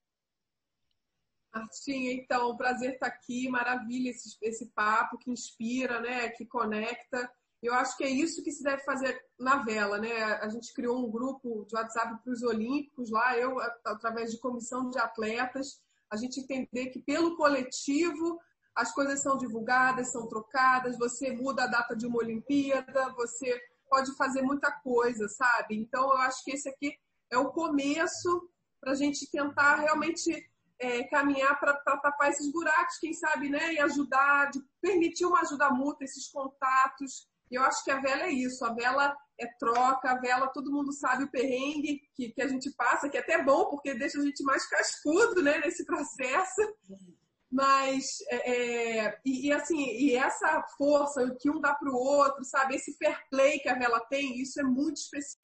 Martinha, 1.55 2.13
então, 2.13 2.55
prazer 2.55 2.95
estar 2.95 3.07
aqui, 3.07 3.49
maravilha 3.49 4.11
esse, 4.11 4.37
esse 4.43 4.67
papo 4.73 5.17
que 5.17 5.31
inspira, 5.31 6.01
né, 6.01 6.29
que 6.29 6.45
conecta. 6.45 7.33
Eu 7.63 7.75
acho 7.75 7.97
que 7.97 8.05
é 8.05 8.09
isso 8.09 8.43
que 8.43 8.53
se 8.53 8.63
deve 8.63 8.83
fazer 8.85 9.21
na 9.39 9.65
vela, 9.65 9.99
né? 9.99 10.23
A 10.41 10.49
gente 10.49 10.73
criou 10.73 11.05
um 11.05 11.11
grupo 11.11 11.65
de 11.67 11.75
WhatsApp 11.75 12.23
para 12.23 12.33
os 12.33 12.43
Olímpicos 12.43 13.11
lá, 13.11 13.37
eu, 13.37 13.59
através 13.85 14.31
de 14.31 14.39
comissão 14.39 14.89
de 14.91 14.99
atletas, 14.99 15.81
a 16.11 16.17
gente 16.17 16.41
entender 16.41 16.87
que 16.87 17.01
pelo 17.01 17.37
coletivo 17.37 18.39
as 18.75 18.93
coisas 18.93 19.21
são 19.21 19.37
divulgadas, 19.37 20.13
são 20.13 20.29
trocadas, 20.29 20.97
você 20.97 21.33
muda 21.33 21.65
a 21.65 21.67
data 21.67 21.97
de 21.97 22.07
uma 22.07 22.19
Olimpíada, 22.19 23.13
você 23.15 23.61
pode 23.91 24.15
fazer 24.17 24.43
muita 24.43 24.71
coisa, 24.71 25.29
sabe? 25.29 25.77
Então 25.77 26.05
eu 26.05 26.19
acho 26.19 26.45
que 26.45 26.53
esse 26.53 26.69
aqui 26.69 26.97
é 27.31 27.37
o 27.37 27.51
começo 27.51 28.49
para 28.81 28.93
a 28.93 28.95
gente 28.95 29.29
tentar 29.31 29.77
realmente 29.77 30.31
é, 30.79 31.03
caminhar 31.05 31.59
para 31.59 31.75
tapar 31.75 32.31
esses 32.31 32.51
buracos, 32.53 32.99
quem 32.99 33.13
sabe, 33.13 33.49
né? 33.49 33.75
E 33.75 33.81
ajudar, 33.81 34.51
permitir 34.81 35.27
uma 35.27 35.41
ajuda 35.41 35.71
mútua, 35.71 36.05
esses 36.05 36.29
contatos. 36.29 37.28
E 37.51 37.55
eu 37.55 37.63
acho 37.63 37.83
que 37.83 37.91
a 37.91 38.01
vela 38.01 38.25
é 38.25 38.31
isso, 38.31 38.65
a 38.65 38.73
vela 38.73 39.17
é 39.41 39.47
troca, 39.59 40.11
a 40.11 40.21
vela, 40.21 40.49
todo 40.49 40.73
mundo 40.73 40.93
sabe 40.93 41.25
o 41.25 41.31
perrengue 41.31 42.01
que, 42.15 42.31
que 42.31 42.43
a 42.43 42.49
gente 42.49 42.71
passa, 42.73 43.09
que 43.09 43.17
é 43.17 43.21
até 43.21 43.43
bom, 43.43 43.67
porque 43.71 43.95
deixa 43.95 44.19
a 44.19 44.23
gente 44.23 44.43
mais 44.43 44.69
cascudo 44.69 45.43
né, 45.43 45.59
nesse 45.59 45.85
processo. 45.87 46.61
Mas, 47.51 48.19
é, 48.29 49.07
é, 49.07 49.19
e, 49.25 49.47
e, 49.47 49.53
assim, 49.53 49.83
e 49.83 50.15
essa 50.15 50.63
força 50.77 51.35
que 51.41 51.49
um 51.51 51.61
dá 51.61 51.75
para 51.75 51.91
o 51.91 51.97
outro, 51.97 52.45
sabe? 52.45 52.77
Esse 52.77 52.95
fair 52.99 53.19
play 53.31 53.59
que 53.59 53.71
a 53.71 53.79
vela 53.79 54.01
tem, 54.01 54.39
isso 54.39 54.61
é 54.61 54.63
muito 54.63 54.99
especial. 54.99 55.39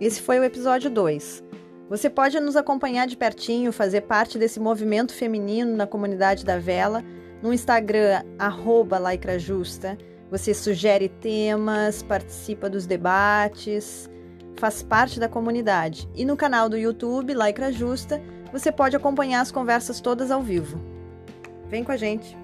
Esse 0.00 0.20
foi 0.20 0.40
o 0.40 0.44
episódio 0.44 0.90
2. 0.90 1.51
Você 1.92 2.08
pode 2.08 2.40
nos 2.40 2.56
acompanhar 2.56 3.06
de 3.06 3.18
pertinho, 3.18 3.70
fazer 3.70 4.00
parte 4.00 4.38
desse 4.38 4.58
movimento 4.58 5.12
feminino 5.12 5.76
na 5.76 5.86
comunidade 5.86 6.42
da 6.42 6.58
vela 6.58 7.04
no 7.42 7.52
Instagram, 7.52 8.22
arroba 8.38 8.98
Justa, 9.38 9.98
você 10.30 10.54
sugere 10.54 11.10
temas, 11.10 12.02
participa 12.02 12.70
dos 12.70 12.86
debates, 12.86 14.08
faz 14.56 14.82
parte 14.82 15.20
da 15.20 15.28
comunidade. 15.28 16.08
E 16.14 16.24
no 16.24 16.34
canal 16.34 16.66
do 16.66 16.78
YouTube, 16.78 17.34
Laicra 17.34 17.70
Justa, 17.70 18.22
você 18.50 18.72
pode 18.72 18.96
acompanhar 18.96 19.42
as 19.42 19.52
conversas 19.52 20.00
todas 20.00 20.30
ao 20.30 20.40
vivo. 20.40 20.80
Vem 21.68 21.84
com 21.84 21.92
a 21.92 21.96
gente! 21.98 22.41